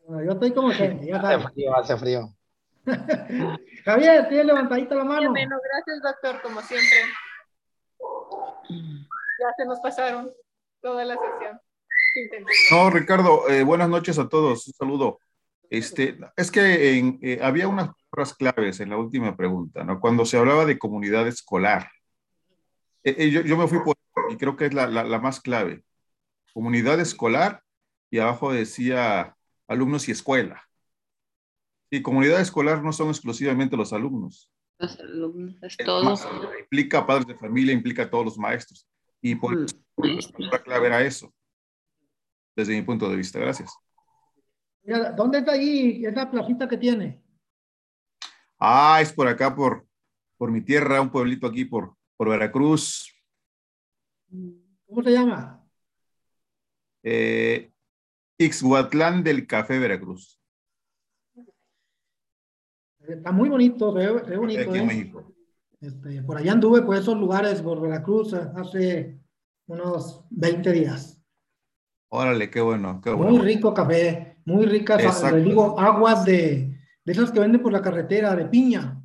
[0.09, 2.38] yo estoy como que ya Hace frío, hace frío.
[3.85, 5.31] Javier, tiene levantadita la mano.
[5.31, 6.99] Bueno, gracias, doctor, como siempre.
[8.69, 10.33] Ya se nos pasaron
[10.81, 11.61] toda la sesión.
[12.71, 14.67] No, Ricardo, eh, buenas noches a todos.
[14.67, 15.21] Un saludo.
[15.71, 20.01] Este, es que eh, había unas palabras claves en la última pregunta, ¿no?
[20.01, 21.91] Cuando se hablaba de comunidad escolar.
[23.05, 23.97] Eh, yo, me fui por,
[24.31, 25.85] y creo que es la, la más clave.
[26.55, 27.63] Comunidad escolar
[28.11, 29.37] y abajo decía
[29.67, 30.68] alumnos y escuela.
[31.91, 34.53] Y comunidad escolar no son exclusivamente los alumnos.
[34.79, 36.29] Los alumnos, es todos.
[36.61, 38.87] Implica padres de familia, implica a todos los maestros.
[39.21, 39.77] Y por eso
[40.39, 41.35] la clave era eso,
[42.55, 43.39] desde mi punto de vista.
[43.39, 43.75] Gracias.
[45.17, 47.23] ¿Dónde está ahí esa placita que tiene?
[48.59, 49.87] Ah, es por acá, por,
[50.37, 53.13] por mi tierra, un pueblito aquí por, por Veracruz.
[54.87, 55.65] ¿Cómo se llama?
[57.03, 57.73] Eh,
[58.39, 60.41] Ixhuatlán del Café Veracruz.
[63.09, 64.75] Está muy bonito, ve, bonito.
[64.75, 65.13] ¿eh?
[65.81, 69.19] Este, por allá anduve por esos lugares, por Veracruz, hace
[69.67, 71.19] unos 20 días.
[72.11, 73.33] Órale, qué bueno, qué bueno.
[73.33, 77.81] Muy rico café, muy ricas, les digo, aguas de, de esas que venden por la
[77.81, 79.03] carretera, de piña.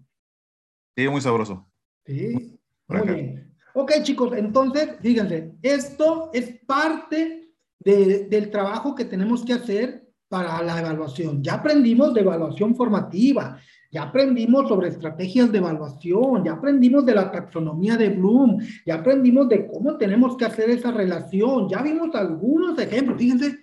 [0.98, 1.66] Sí, muy sabroso.
[2.06, 3.56] Sí, muy bien.
[3.74, 10.03] Ok, chicos, entonces, fíjense, esto es parte de, del trabajo que tenemos que hacer
[10.34, 11.44] para la evaluación.
[11.44, 13.60] Ya aprendimos de evaluación formativa,
[13.92, 19.48] ya aprendimos sobre estrategias de evaluación, ya aprendimos de la taxonomía de Bloom, ya aprendimos
[19.48, 23.60] de cómo tenemos que hacer esa relación, ya vimos algunos ejemplos, fíjense,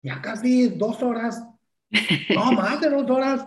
[0.00, 1.42] ya casi dos horas,
[2.32, 3.44] no más de dos horas,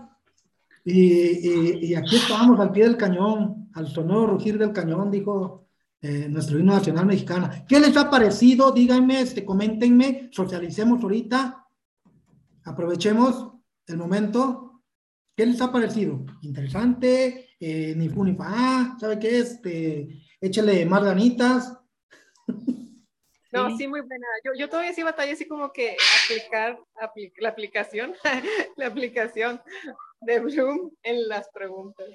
[0.83, 5.69] y, aquí estamos al pie del cañón, al sonoro rugir del cañón, dijo
[6.01, 7.49] eh, nuestro himno nacional mexicano.
[7.69, 8.73] ¿Qué les ha parecido?
[8.73, 11.58] Díganme, este, coméntenme, socialicemos ahorita,
[12.69, 13.51] aprovechemos
[13.87, 14.83] el momento.
[15.35, 16.25] ¿Qué les ha parecido?
[16.41, 17.49] ¿Interesante?
[17.59, 19.51] Eh, ni fu ni fa, ¿sabe qué es?
[19.51, 20.07] Este,
[20.39, 21.77] échale más ganitas.
[23.51, 24.27] No, sí, muy buena.
[24.45, 26.79] Yo, yo todavía sí batalla así como que aplicar
[27.39, 28.13] la aplicación,
[28.77, 29.59] la aplicación
[30.21, 32.05] de Bloom en las preguntas.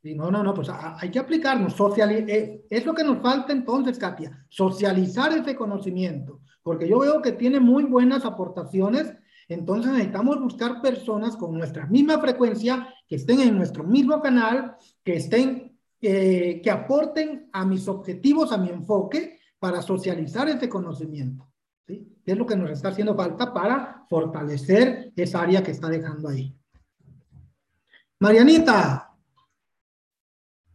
[0.00, 1.74] Sí, no, no, no, pues hay que aplicarnos.
[1.98, 7.32] Eh, es lo que nos falta entonces, Katia, socializar ese conocimiento, porque yo veo que
[7.32, 9.12] tiene muy buenas aportaciones,
[9.48, 15.16] entonces necesitamos buscar personas con nuestra misma frecuencia, que estén en nuestro mismo canal, que
[15.16, 21.50] estén, eh, que aporten a mis objetivos, a mi enfoque, para socializar ese conocimiento.
[21.86, 22.06] ¿sí?
[22.26, 26.54] Es lo que nos está haciendo falta para fortalecer esa área que está dejando ahí.
[28.20, 29.08] Marianita.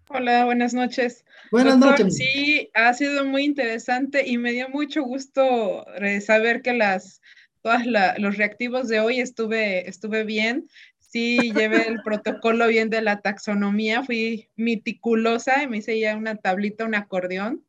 [0.10, 1.26] Hola, buenas noches.
[1.52, 2.18] Buenas noches.
[2.18, 7.22] Sí, ha sido muy interesante y me dio mucho gusto eh, saber que las
[7.64, 7.82] todos
[8.18, 10.70] los reactivos de hoy estuve, estuve bien.
[11.00, 16.36] Sí, llevé el protocolo bien de la taxonomía, fui meticulosa y me hice ya una
[16.36, 17.66] tablita, un acordeón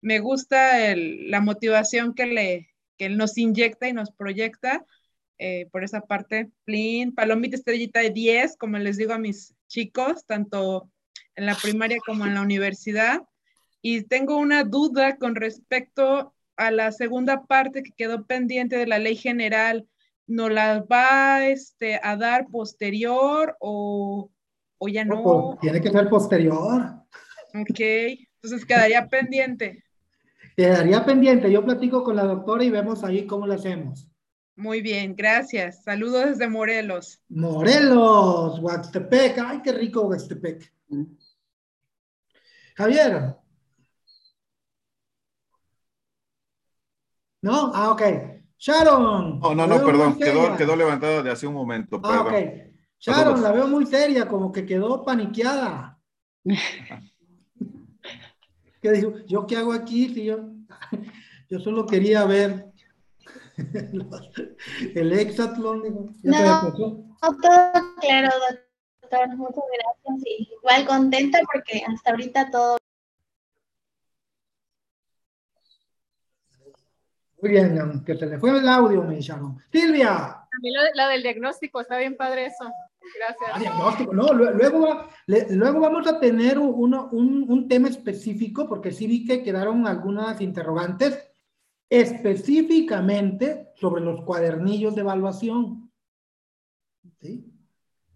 [0.00, 4.86] me gusta la motivación que, le, que nos inyecta y nos proyecta.
[5.38, 10.24] Eh, por esa parte, Plin, palomita estrellita de 10, como les digo a mis chicos,
[10.26, 10.90] tanto
[11.36, 13.22] en la primaria como en la universidad.
[13.80, 18.98] Y tengo una duda con respecto a la segunda parte que quedó pendiente de la
[18.98, 19.86] ley general.
[20.26, 24.30] ¿No la va este, a dar posterior o,
[24.76, 25.22] o ya no?
[25.22, 26.82] Pues, tiene que ser posterior.
[27.54, 29.82] Ok, entonces quedaría pendiente.
[30.54, 31.50] Quedaría pendiente.
[31.50, 34.06] Yo platico con la doctora y vemos ahí cómo lo hacemos.
[34.54, 35.84] Muy bien, gracias.
[35.84, 37.22] Saludos desde Morelos.
[37.28, 39.38] Morelos, Huastepec.
[39.38, 40.70] Ay, qué rico Huastepec.
[42.74, 43.36] Javier.
[47.42, 47.72] ¿No?
[47.74, 48.02] Ah, ok.
[48.58, 49.38] Sharon.
[49.42, 50.18] Oh, no, no, perdón.
[50.18, 52.00] Quedó, quedó levantada de hace un momento.
[52.02, 52.32] Ah, ok.
[52.98, 55.98] Sharon, la veo muy seria, como que quedó paniqueada.
[58.82, 59.14] ¿Qué dijo?
[59.26, 60.12] ¿Yo qué hago aquí?
[60.14, 60.38] Si yo,
[61.50, 62.72] yo solo quería ver
[64.94, 66.14] el hexatlón.
[66.22, 68.30] no, todo claro,
[69.00, 69.28] doctor.
[69.36, 69.64] Muchas
[70.04, 70.22] gracias.
[70.52, 72.78] igual contenta porque hasta ahorita todo.
[77.40, 79.58] Muy bien, que se le fue el audio, me dijeron.
[79.70, 80.48] Silvia.
[80.94, 82.64] la del diagnóstico, está bien padre eso.
[83.16, 83.50] Gracias.
[83.54, 89.06] Ah, diagnóstico, no, luego, luego vamos a tener uno, un, un, tema específico, porque sí
[89.06, 91.30] vi que quedaron algunas interrogantes
[91.88, 95.92] específicamente sobre los cuadernillos de evaluación.
[97.20, 97.44] ¿Sí?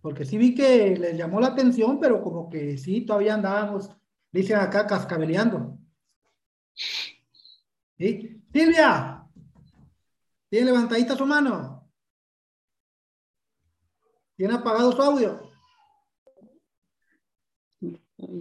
[0.00, 3.88] Porque sí vi que les llamó la atención, pero como que sí, todavía andábamos,
[4.32, 5.78] dicen acá, cascabeleando.
[7.96, 8.41] ¿Sí?
[8.52, 9.26] Silvia,
[10.50, 11.90] ¿tiene levantadita su mano?
[14.36, 15.50] ¿Tiene apagado su audio?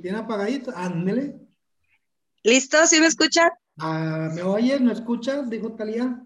[0.01, 0.73] ¿Tiene apagadito?
[0.75, 1.39] Ándele.
[2.43, 2.85] ¿Listo?
[2.87, 3.51] ¿Sí me escuchan?
[3.77, 4.81] Ah, ¿Me oyes?
[4.81, 5.49] ¿Me escuchas?
[5.49, 6.21] Dijo Talía.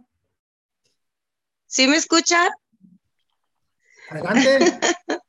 [1.67, 2.49] ¿Sí me escuchan?
[4.09, 4.79] Adelante.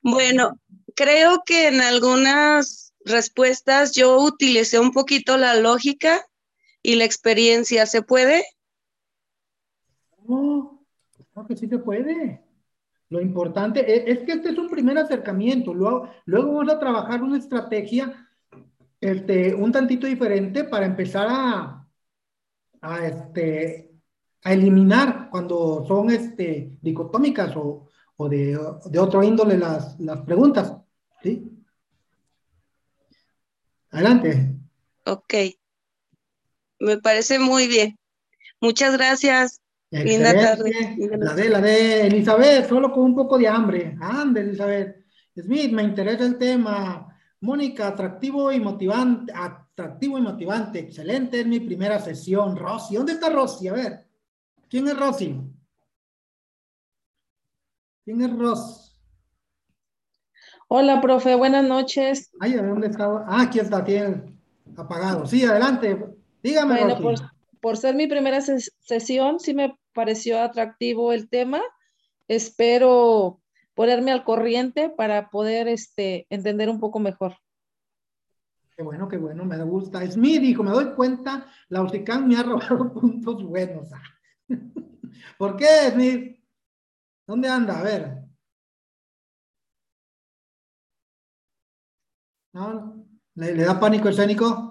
[0.00, 0.58] bueno,
[0.96, 6.26] creo que en algunas respuestas yo utilicé un poquito la lógica
[6.82, 7.86] y la experiencia.
[7.86, 8.44] ¿Se puede?
[10.26, 10.84] No,
[11.34, 12.42] no que sí se puede.
[13.08, 15.74] Lo importante es, que este es un primer acercamiento.
[15.74, 18.28] Luego, luego vamos a trabajar una estrategia
[19.00, 21.88] este, un tantito diferente para empezar a,
[22.82, 23.90] a, este,
[24.44, 30.76] a eliminar cuando son este, dicotómicas o, o de, de, otro índole las, las preguntas.
[31.22, 31.50] ¿sí?
[33.90, 34.54] Adelante.
[35.06, 35.34] Ok.
[36.80, 37.98] Me parece muy bien.
[38.60, 39.60] Muchas gracias.
[39.90, 40.96] Linda tarde.
[41.18, 43.96] La de, la de Elizabeth, solo con un poco de hambre.
[44.00, 45.04] Ande, Elizabeth.
[45.36, 47.06] Smith, me interesa el tema.
[47.40, 49.32] Mónica, atractivo y motivante.
[49.34, 50.78] Atractivo y motivante.
[50.78, 52.56] Excelente, es mi primera sesión.
[52.56, 53.68] Rosy, ¿dónde está Rosy?
[53.68, 54.06] A ver.
[54.68, 55.40] ¿Quién es Rosy?
[58.04, 58.98] ¿Quién es Ros?
[60.68, 62.30] Hola, profe, buenas noches.
[62.40, 63.24] Ay, ¿dónde está?
[63.26, 64.38] Ah, aquí está, tiene
[64.76, 65.26] apagado.
[65.26, 66.19] Sí, adelante.
[66.42, 66.78] Dígame.
[66.80, 67.14] Bueno, por,
[67.60, 71.60] por, ser mi primera sesión, sí me pareció atractivo el tema.
[72.28, 73.40] Espero
[73.74, 77.36] ponerme al corriente para poder este, entender un poco mejor.
[78.76, 80.06] Qué bueno, qué bueno, me gusta.
[80.10, 83.88] Smith dijo, me doy cuenta, la UCICAN me ha robado puntos buenos.
[85.38, 86.42] ¿Por qué, Smith?
[87.26, 87.78] ¿Dónde anda?
[87.78, 88.18] A ver.
[92.52, 93.06] ¿No?
[93.34, 94.69] ¿Le, ¿Le, da pánico escénico?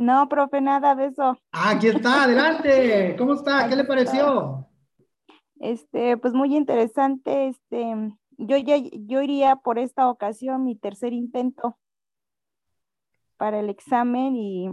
[0.00, 1.38] No, profe, nada de eso.
[1.52, 3.14] Ah, aquí está, adelante.
[3.18, 3.68] ¿Cómo está?
[3.68, 4.66] ¿Qué le pareció?
[5.56, 7.48] Este, pues muy interesante.
[7.48, 7.94] Este,
[8.38, 11.76] yo ya, yo iría por esta ocasión mi tercer intento
[13.36, 14.70] para el examen y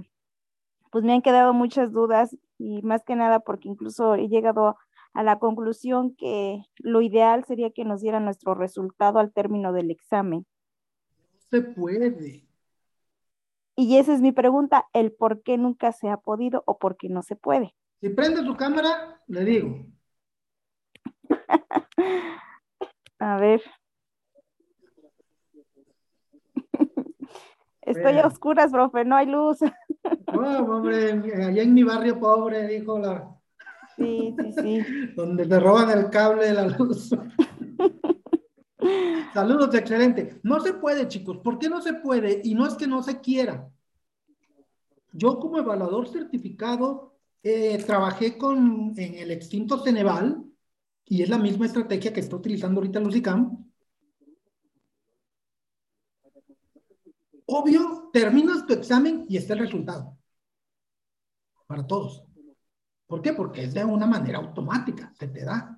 [0.91, 4.77] pues me han quedado muchas dudas y más que nada porque incluso he llegado
[5.13, 9.91] a la conclusión que lo ideal sería que nos dieran nuestro resultado al término del
[9.91, 10.45] examen.
[11.49, 12.46] Se puede.
[13.79, 17.09] Y esa es mi pregunta, el por qué nunca se ha podido o por qué
[17.09, 17.75] no se puede.
[18.01, 19.85] Si prende su cámara, le digo.
[23.19, 23.61] a ver.
[27.83, 29.59] Estoy a oscuras, profe, no hay luz.
[30.33, 33.33] No, hombre, allá en mi barrio pobre, dijo la.
[33.95, 34.85] Sí, sí, sí.
[35.15, 37.11] Donde te roban el cable de la luz.
[39.33, 40.39] Saludos, excelente.
[40.43, 41.37] No se puede, chicos.
[41.37, 42.41] ¿Por qué no se puede?
[42.43, 43.69] Y no es que no se quiera.
[45.13, 50.43] Yo como evaluador certificado eh, trabajé con, en el extinto Ceneval
[51.05, 53.65] y es la misma estrategia que está utilizando ahorita Lucicam.
[57.45, 60.17] Obvio, terminas tu examen y está el resultado.
[61.65, 62.23] Para todos.
[63.07, 63.33] ¿Por qué?
[63.33, 65.76] Porque es de una manera automática, se te da.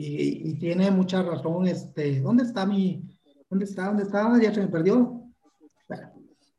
[0.00, 3.02] Y, tiene mucha razón, este, ¿dónde está mi,
[3.50, 4.40] dónde está, dónde está?
[4.40, 5.24] Ya se me perdió.
[5.88, 6.12] Bueno,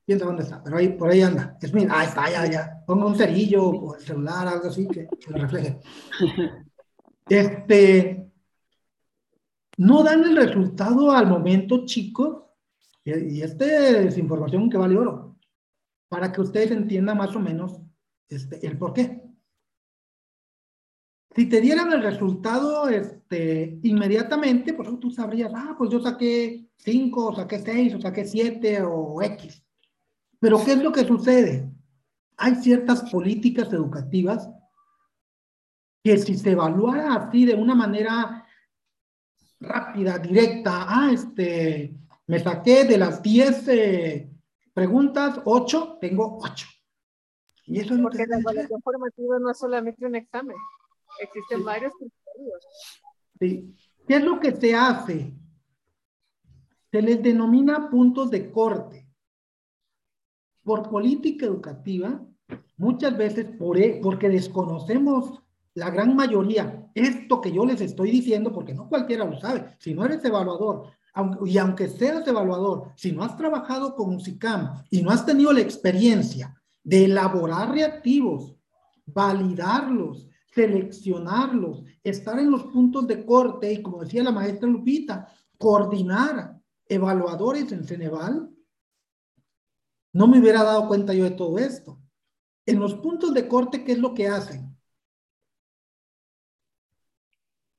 [0.06, 1.58] quién sabe dónde está, pero ahí, por ahí anda.
[1.62, 2.84] Es mi, ah, está, ya, ya.
[2.86, 5.80] Ponga un cerillo o el celular, algo así que, que lo refleje.
[7.30, 8.28] Este,
[9.78, 12.42] no dan el resultado al momento, chicos,
[13.06, 13.66] y, esta
[14.00, 15.38] es información que vale oro,
[16.08, 17.80] para que ustedes entiendan más o menos
[18.28, 19.29] este, el por qué.
[21.36, 27.28] Si te dieran el resultado este, inmediatamente, pues tú sabrías, ah, pues yo saqué 5,
[27.28, 29.64] o saqué 6, o saqué 7, o X.
[30.40, 31.70] Pero ¿qué es lo que sucede?
[32.38, 34.50] Hay ciertas políticas educativas
[36.04, 38.46] que si se evaluara así de una manera
[39.60, 41.94] rápida, directa, ah, este,
[42.28, 44.30] me saqué de las 10 eh,
[44.74, 46.68] preguntas, 8, tengo 8.
[47.66, 50.56] Y eso es Porque la evaluación formativa no es solamente un examen.
[51.20, 52.66] Existen varios criterios.
[53.40, 53.76] Sí.
[54.08, 55.34] ¿Qué es lo que se hace?
[56.92, 59.08] Se les denomina puntos de corte.
[60.64, 62.26] Por política educativa,
[62.78, 65.42] muchas veces por, e, porque desconocemos
[65.76, 69.94] la gran mayoría esto que yo les estoy diciendo, porque no cualquiera lo sabe, si
[69.94, 70.88] no eres evaluador,
[71.46, 75.62] y aunque seas evaluador, si no has trabajado con UCICAM y no has tenido la
[75.62, 78.56] experiencia de elaborar reactivos,
[79.06, 86.60] validarlos, seleccionarlos, estar en los puntos de corte y, como decía la maestra Lupita, coordinar
[86.88, 88.50] evaluadores en Ceneval,
[90.14, 92.02] no me hubiera dado cuenta yo de todo esto.
[92.66, 94.76] En los puntos de corte, ¿qué es lo que hacen?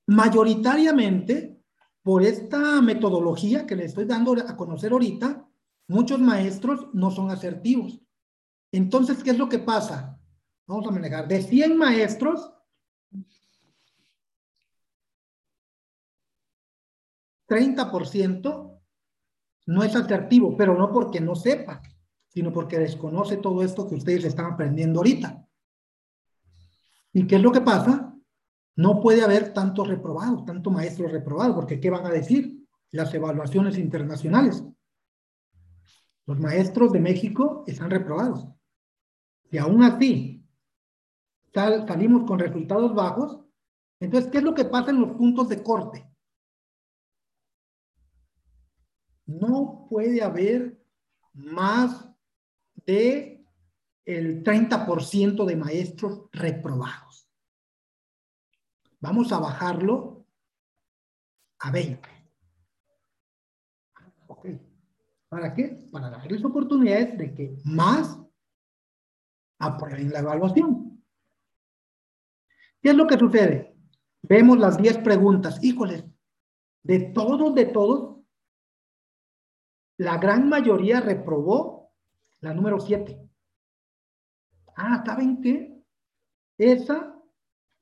[0.06, 1.60] Mayoritariamente,
[2.02, 5.48] por esta metodología que le estoy dando a conocer ahorita,
[5.88, 8.01] muchos maestros no son asertivos.
[8.72, 10.20] Entonces, ¿qué es lo que pasa?
[10.66, 11.26] Vamos a manejar.
[11.26, 12.52] De 100 maestros,
[17.51, 18.81] 30%
[19.66, 21.82] no es asertivo, pero no porque no sepa,
[22.28, 25.44] sino porque desconoce todo esto que ustedes están aprendiendo ahorita.
[27.12, 28.16] ¿Y qué es lo que pasa?
[28.77, 32.64] No puede haber tantos reprobados, tanto maestros reprobados, porque ¿qué van a decir?
[32.93, 34.64] Las evaluaciones internacionales.
[36.27, 38.47] Los maestros de México están reprobados.
[39.51, 40.47] Y aún así
[41.52, 43.40] salimos con resultados bajos,
[43.98, 46.10] entonces, ¿qué es lo que pasa en los puntos de corte?
[49.31, 50.78] No puede haber
[51.32, 52.09] más
[52.86, 53.44] de
[54.05, 57.28] el 30% de maestros reprobados.
[58.98, 60.27] Vamos a bajarlo
[61.61, 62.09] a 20.
[65.28, 65.69] ¿Para qué?
[65.93, 68.19] Para darles oportunidades de que más
[69.61, 71.05] aprueben la evaluación.
[72.82, 73.77] ¿Qué es lo que sucede?
[74.23, 75.62] Vemos las 10 preguntas.
[75.62, 76.05] Híjoles,
[76.82, 78.19] de todos, de todos,
[80.01, 81.93] la gran mayoría reprobó
[82.40, 83.20] la número 7.
[84.74, 85.85] Ah, ¿saben qué?
[86.56, 87.14] Esa,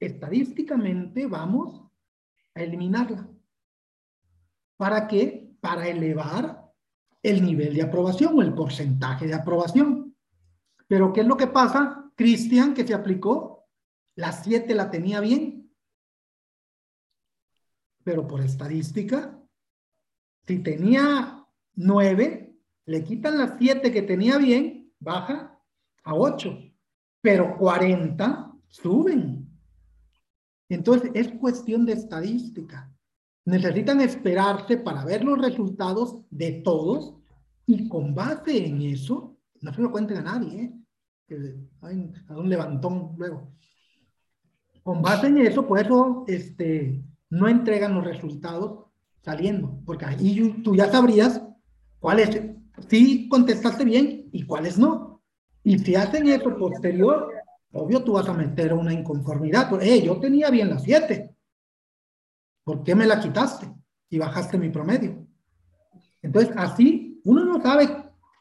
[0.00, 1.88] estadísticamente, vamos
[2.56, 3.28] a eliminarla.
[4.76, 5.54] ¿Para qué?
[5.60, 6.68] Para elevar
[7.22, 10.16] el nivel de aprobación o el porcentaje de aprobación.
[10.88, 12.10] Pero ¿qué es lo que pasa?
[12.16, 13.68] Cristian, que se aplicó,
[14.16, 15.72] la 7 la tenía bien.
[18.02, 19.40] Pero por estadística,
[20.48, 21.37] si tenía
[21.78, 22.56] 9,
[22.86, 25.56] le quitan las 7 que tenía bien, baja
[26.02, 26.58] a 8,
[27.20, 29.48] pero 40 suben.
[30.68, 32.92] Entonces es cuestión de estadística.
[33.44, 37.14] Necesitan esperarse para ver los resultados de todos
[37.64, 40.74] y con base en eso, no se lo cuenten a nadie,
[41.28, 41.54] ¿eh?
[41.82, 43.52] hay un levantón luego.
[44.82, 48.86] Con base en eso, por eso este, no entregan los resultados
[49.20, 51.42] saliendo, porque ahí tú ya sabrías
[52.00, 52.40] cuáles
[52.88, 55.22] sí contestaste bien y cuáles no.
[55.62, 57.30] Y si hacen eso posterior,
[57.72, 59.70] obvio tú vas a meter una inconformidad.
[59.82, 61.34] Eh, yo tenía bien las siete.
[62.64, 63.66] ¿Por qué me la quitaste
[64.10, 65.26] y bajaste mi promedio?
[66.22, 67.88] Entonces, así uno no sabe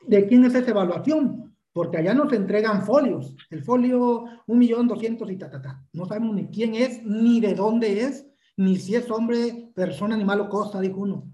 [0.06, 5.30] de quién es esa evaluación, porque allá nos entregan folios, el folio un millón doscientos
[5.30, 5.86] y ta, ta, ta.
[5.94, 8.26] No sabemos ni quién es, ni de dónde es,
[8.56, 11.32] ni si es hombre, persona, animal o cosa, dijo uno.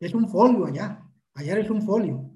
[0.00, 1.03] Es un folio allá,
[1.34, 2.30] allá es un folio.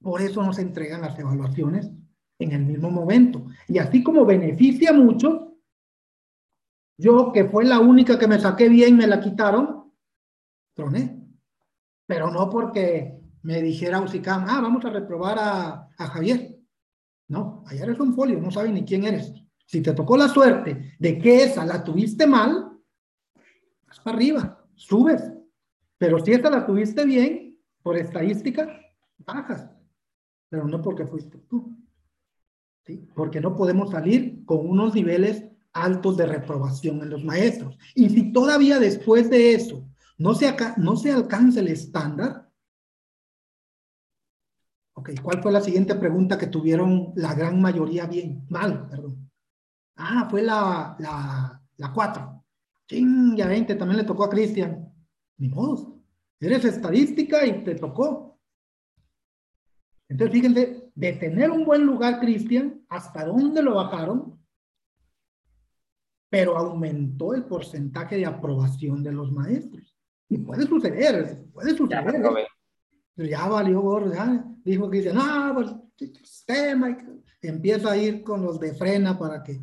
[0.00, 1.90] Por eso nos entregan las evaluaciones
[2.38, 3.46] en el mismo momento.
[3.68, 5.56] Y así como beneficia mucho,
[6.98, 9.92] yo que fue la única que me saqué bien, me la quitaron,
[10.74, 11.20] troné.
[12.06, 16.58] Pero no porque me dijera Usicam, ah, vamos a reprobar a, a Javier.
[17.28, 19.32] No, allá eres un folio, no sabe ni quién eres.
[19.66, 22.78] Si te tocó la suerte de que esa la tuviste mal,
[23.86, 25.33] vas para arriba, subes.
[26.04, 28.78] Pero si esta la tuviste bien, por estadística,
[29.16, 29.70] bajas.
[30.50, 31.78] Pero no porque fuiste tú.
[32.84, 33.08] ¿Sí?
[33.14, 37.78] Porque no podemos salir con unos niveles altos de reprobación en los maestros.
[37.94, 42.50] Y si todavía después de eso no se, no se alcanza el estándar,
[44.92, 48.44] ok, ¿cuál fue la siguiente pregunta que tuvieron la gran mayoría bien?
[48.50, 49.30] Mal, perdón.
[49.96, 52.44] Ah, fue la, la, la 4.
[52.88, 54.92] Ching, ya 20, también le tocó a Cristian.
[55.38, 55.93] Ni modo.
[56.44, 58.38] Eres estadística y te tocó.
[60.08, 64.38] Entonces, fíjense, de tener un buen lugar, Cristian, ¿hasta dónde lo bajaron?
[66.30, 69.96] Pero aumentó el porcentaje de aprobación de los maestros.
[70.28, 72.22] Y puede suceder, puede suceder.
[73.16, 76.96] Ya, ya valió gordo, ya dijo que dice, no, pues sistema,
[77.40, 79.60] empieza a ir con los de frena para que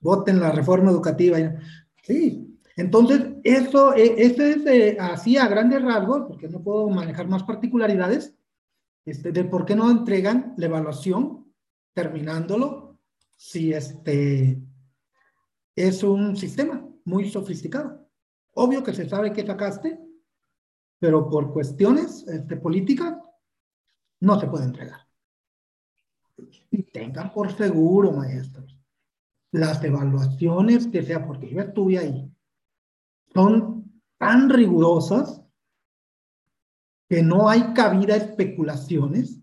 [0.00, 1.38] voten la reforma educativa.
[2.02, 7.28] Sí, entonces eso, e, eso es eh, así a grandes rasgos, porque no puedo manejar
[7.28, 8.34] más particularidades,
[9.04, 11.52] este, de por qué no entregan la evaluación
[11.92, 12.98] terminándolo
[13.36, 14.62] si este
[15.76, 18.08] es un sistema muy sofisticado.
[18.54, 20.00] Obvio que se sabe que sacaste,
[20.98, 23.14] pero por cuestiones este, políticas
[24.20, 25.06] no se puede entregar.
[26.70, 28.78] Y tengan por seguro, maestros,
[29.52, 32.29] las evaluaciones que sea, porque yo estuve ahí,
[33.34, 35.42] son tan rigurosas
[37.08, 39.40] que no hay cabida a especulaciones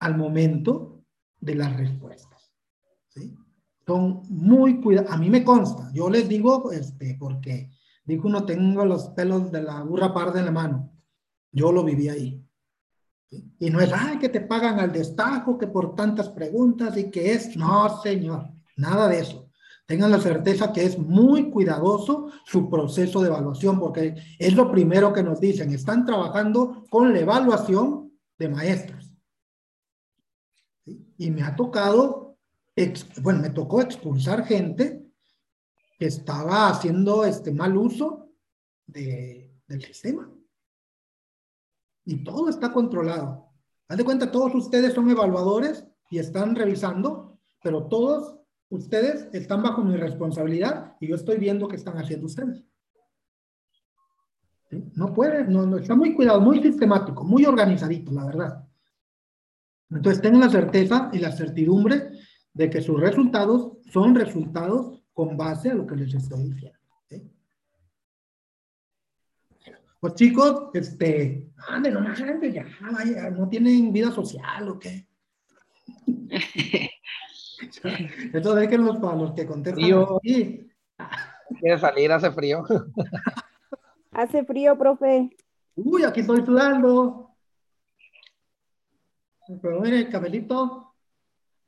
[0.00, 1.04] al momento
[1.40, 2.52] de las respuestas.
[3.86, 5.10] Son muy cuidados.
[5.10, 7.70] A mí me consta, yo les digo, este, porque
[8.04, 10.92] dijo uno, tengo los pelos de la burra parda en la mano.
[11.52, 12.46] Yo lo viví ahí.
[13.58, 17.32] Y no es, ay, que te pagan al destajo, que por tantas preguntas y que
[17.32, 19.49] es, no, señor, nada de eso.
[19.90, 25.12] Tengan la certeza que es muy cuidadoso su proceso de evaluación, porque es lo primero
[25.12, 29.12] que nos dicen, están trabajando con la evaluación de maestros.
[30.86, 32.38] Y me ha tocado,
[33.20, 35.10] bueno, me tocó expulsar gente
[35.98, 38.28] que estaba haciendo este mal uso
[38.86, 40.32] de, del sistema
[42.04, 43.48] y todo está controlado.
[43.88, 48.39] Haz de cuenta, todos ustedes son evaluadores y están revisando, pero todos
[48.70, 52.64] ustedes están bajo mi responsabilidad y yo estoy viendo qué están haciendo ustedes.
[54.94, 58.68] No puede, no, no, está muy cuidado, muy sistemático, muy organizadito, la verdad.
[59.90, 62.12] Entonces tengan la certeza y la certidumbre
[62.52, 66.78] de que sus resultados son resultados con base a lo que les estoy diciendo.
[69.98, 75.06] Pues chicos, este, ande, no ya, vaya, no tienen vida social o qué.
[78.34, 79.82] Esto déjenlos para los que contestan.
[79.82, 80.20] Frío.
[80.22, 82.64] Quiere salir, hace frío.
[84.12, 85.30] hace frío, profe.
[85.76, 87.30] Uy, aquí estoy sudando.
[89.60, 90.94] Pero mire, cabelito,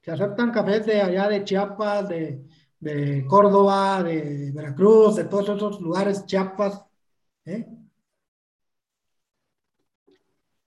[0.00, 2.44] se aceptan cafés de allá de Chiapas, de,
[2.78, 6.84] de Córdoba, de Veracruz, de todos esos lugares, Chiapas.
[7.44, 7.66] ¿eh?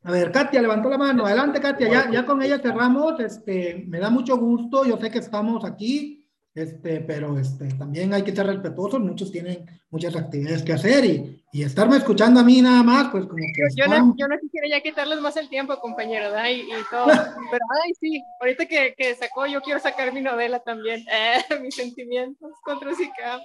[0.06, 1.26] A ver, Katia levantó la mano.
[1.26, 1.90] Adelante, Katia.
[1.90, 3.20] Ya, ya con ella cerramos.
[3.20, 4.86] Este, me da mucho gusto.
[4.86, 9.00] Yo sé que estamos aquí, este, pero este, también hay que ser respetuosos.
[9.00, 13.26] Muchos tienen muchas actividades que hacer y, y estarme escuchando a mí nada más, pues
[13.26, 13.64] como que.
[13.76, 16.50] Yo, no, yo no quisiera ya quitarles más el tiempo, compañero, ¿verdad?
[16.52, 17.06] Y, todo.
[17.52, 21.04] pero, ay, sí, ahorita que, que, sacó, yo quiero sacar mi novela también.
[21.16, 23.40] Eh, mis sentimientos contra Zika.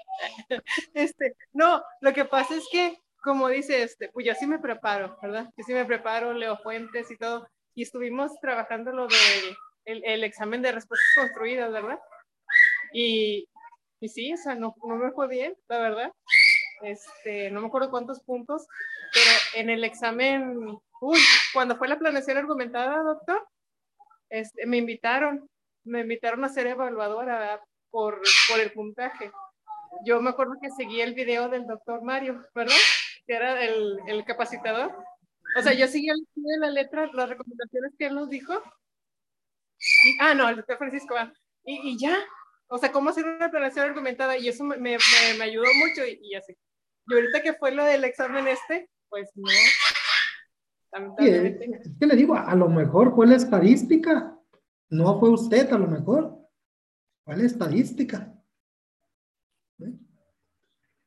[0.95, 5.19] este, no, lo que pasa es que como dice este, pues yo sí me preparo,
[5.23, 5.51] ¿verdad?
[5.57, 7.47] Yo sí me preparo, leo fuentes y todo.
[7.75, 11.99] y estuvimos trabajando lo del el, examen de respuestas construidas, ¿verdad?
[12.93, 13.49] Y,
[14.01, 16.13] y sí, o sea, no, no me fue bien, la verdad.
[16.83, 18.67] Este, no me acuerdo cuántos puntos,
[19.13, 21.19] pero en el examen, uy,
[21.53, 23.47] cuando fue la planeación argumentada, doctor,
[24.31, 25.49] este, me invitaron,
[25.85, 29.31] me invitaron a ser evaluadora por, por el puntaje.
[30.05, 32.77] Yo me acuerdo que seguí el video del doctor Mario, ¿verdad?
[33.31, 34.93] Que era el, el capacitador.
[35.57, 38.53] O sea, yo seguí el de la letra, las recomendaciones que él nos dijo.
[40.19, 41.15] ah, no, el doctor Francisco.
[41.65, 42.19] Y, y, ya,
[42.67, 44.37] o sea, cómo hacer una planeación argumentada.
[44.37, 44.99] Y eso me, me,
[45.39, 46.57] me ayudó mucho y, y, así.
[47.07, 49.49] Y ahorita que fue lo del examen este, pues no.
[51.19, 54.37] es que le digo, a lo mejor fue la estadística.
[54.89, 56.37] No fue usted, a lo mejor.
[57.25, 58.35] Fue la estadística.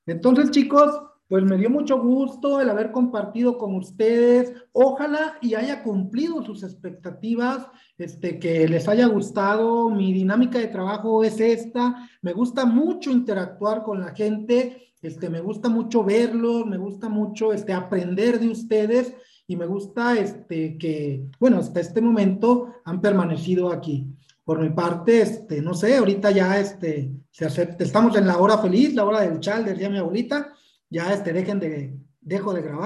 [0.06, 4.54] Entonces, chicos, pues me dio mucho gusto el haber compartido con ustedes.
[4.72, 9.90] Ojalá y haya cumplido sus expectativas, este, que les haya gustado.
[9.90, 12.10] Mi dinámica de trabajo es esta.
[12.22, 14.94] Me gusta mucho interactuar con la gente.
[15.02, 19.14] Este, me gusta mucho verlos, me gusta mucho este, aprender de ustedes
[19.48, 24.08] y me gusta este, que, bueno, hasta este momento han permanecido aquí.
[24.46, 28.58] Por mi parte, este, no sé, ahorita ya este, se acepta, estamos en la hora
[28.58, 30.54] feliz, la hora del chal, decía mi abuelita,
[30.94, 32.82] ya este, dejen de, dejo de grabar.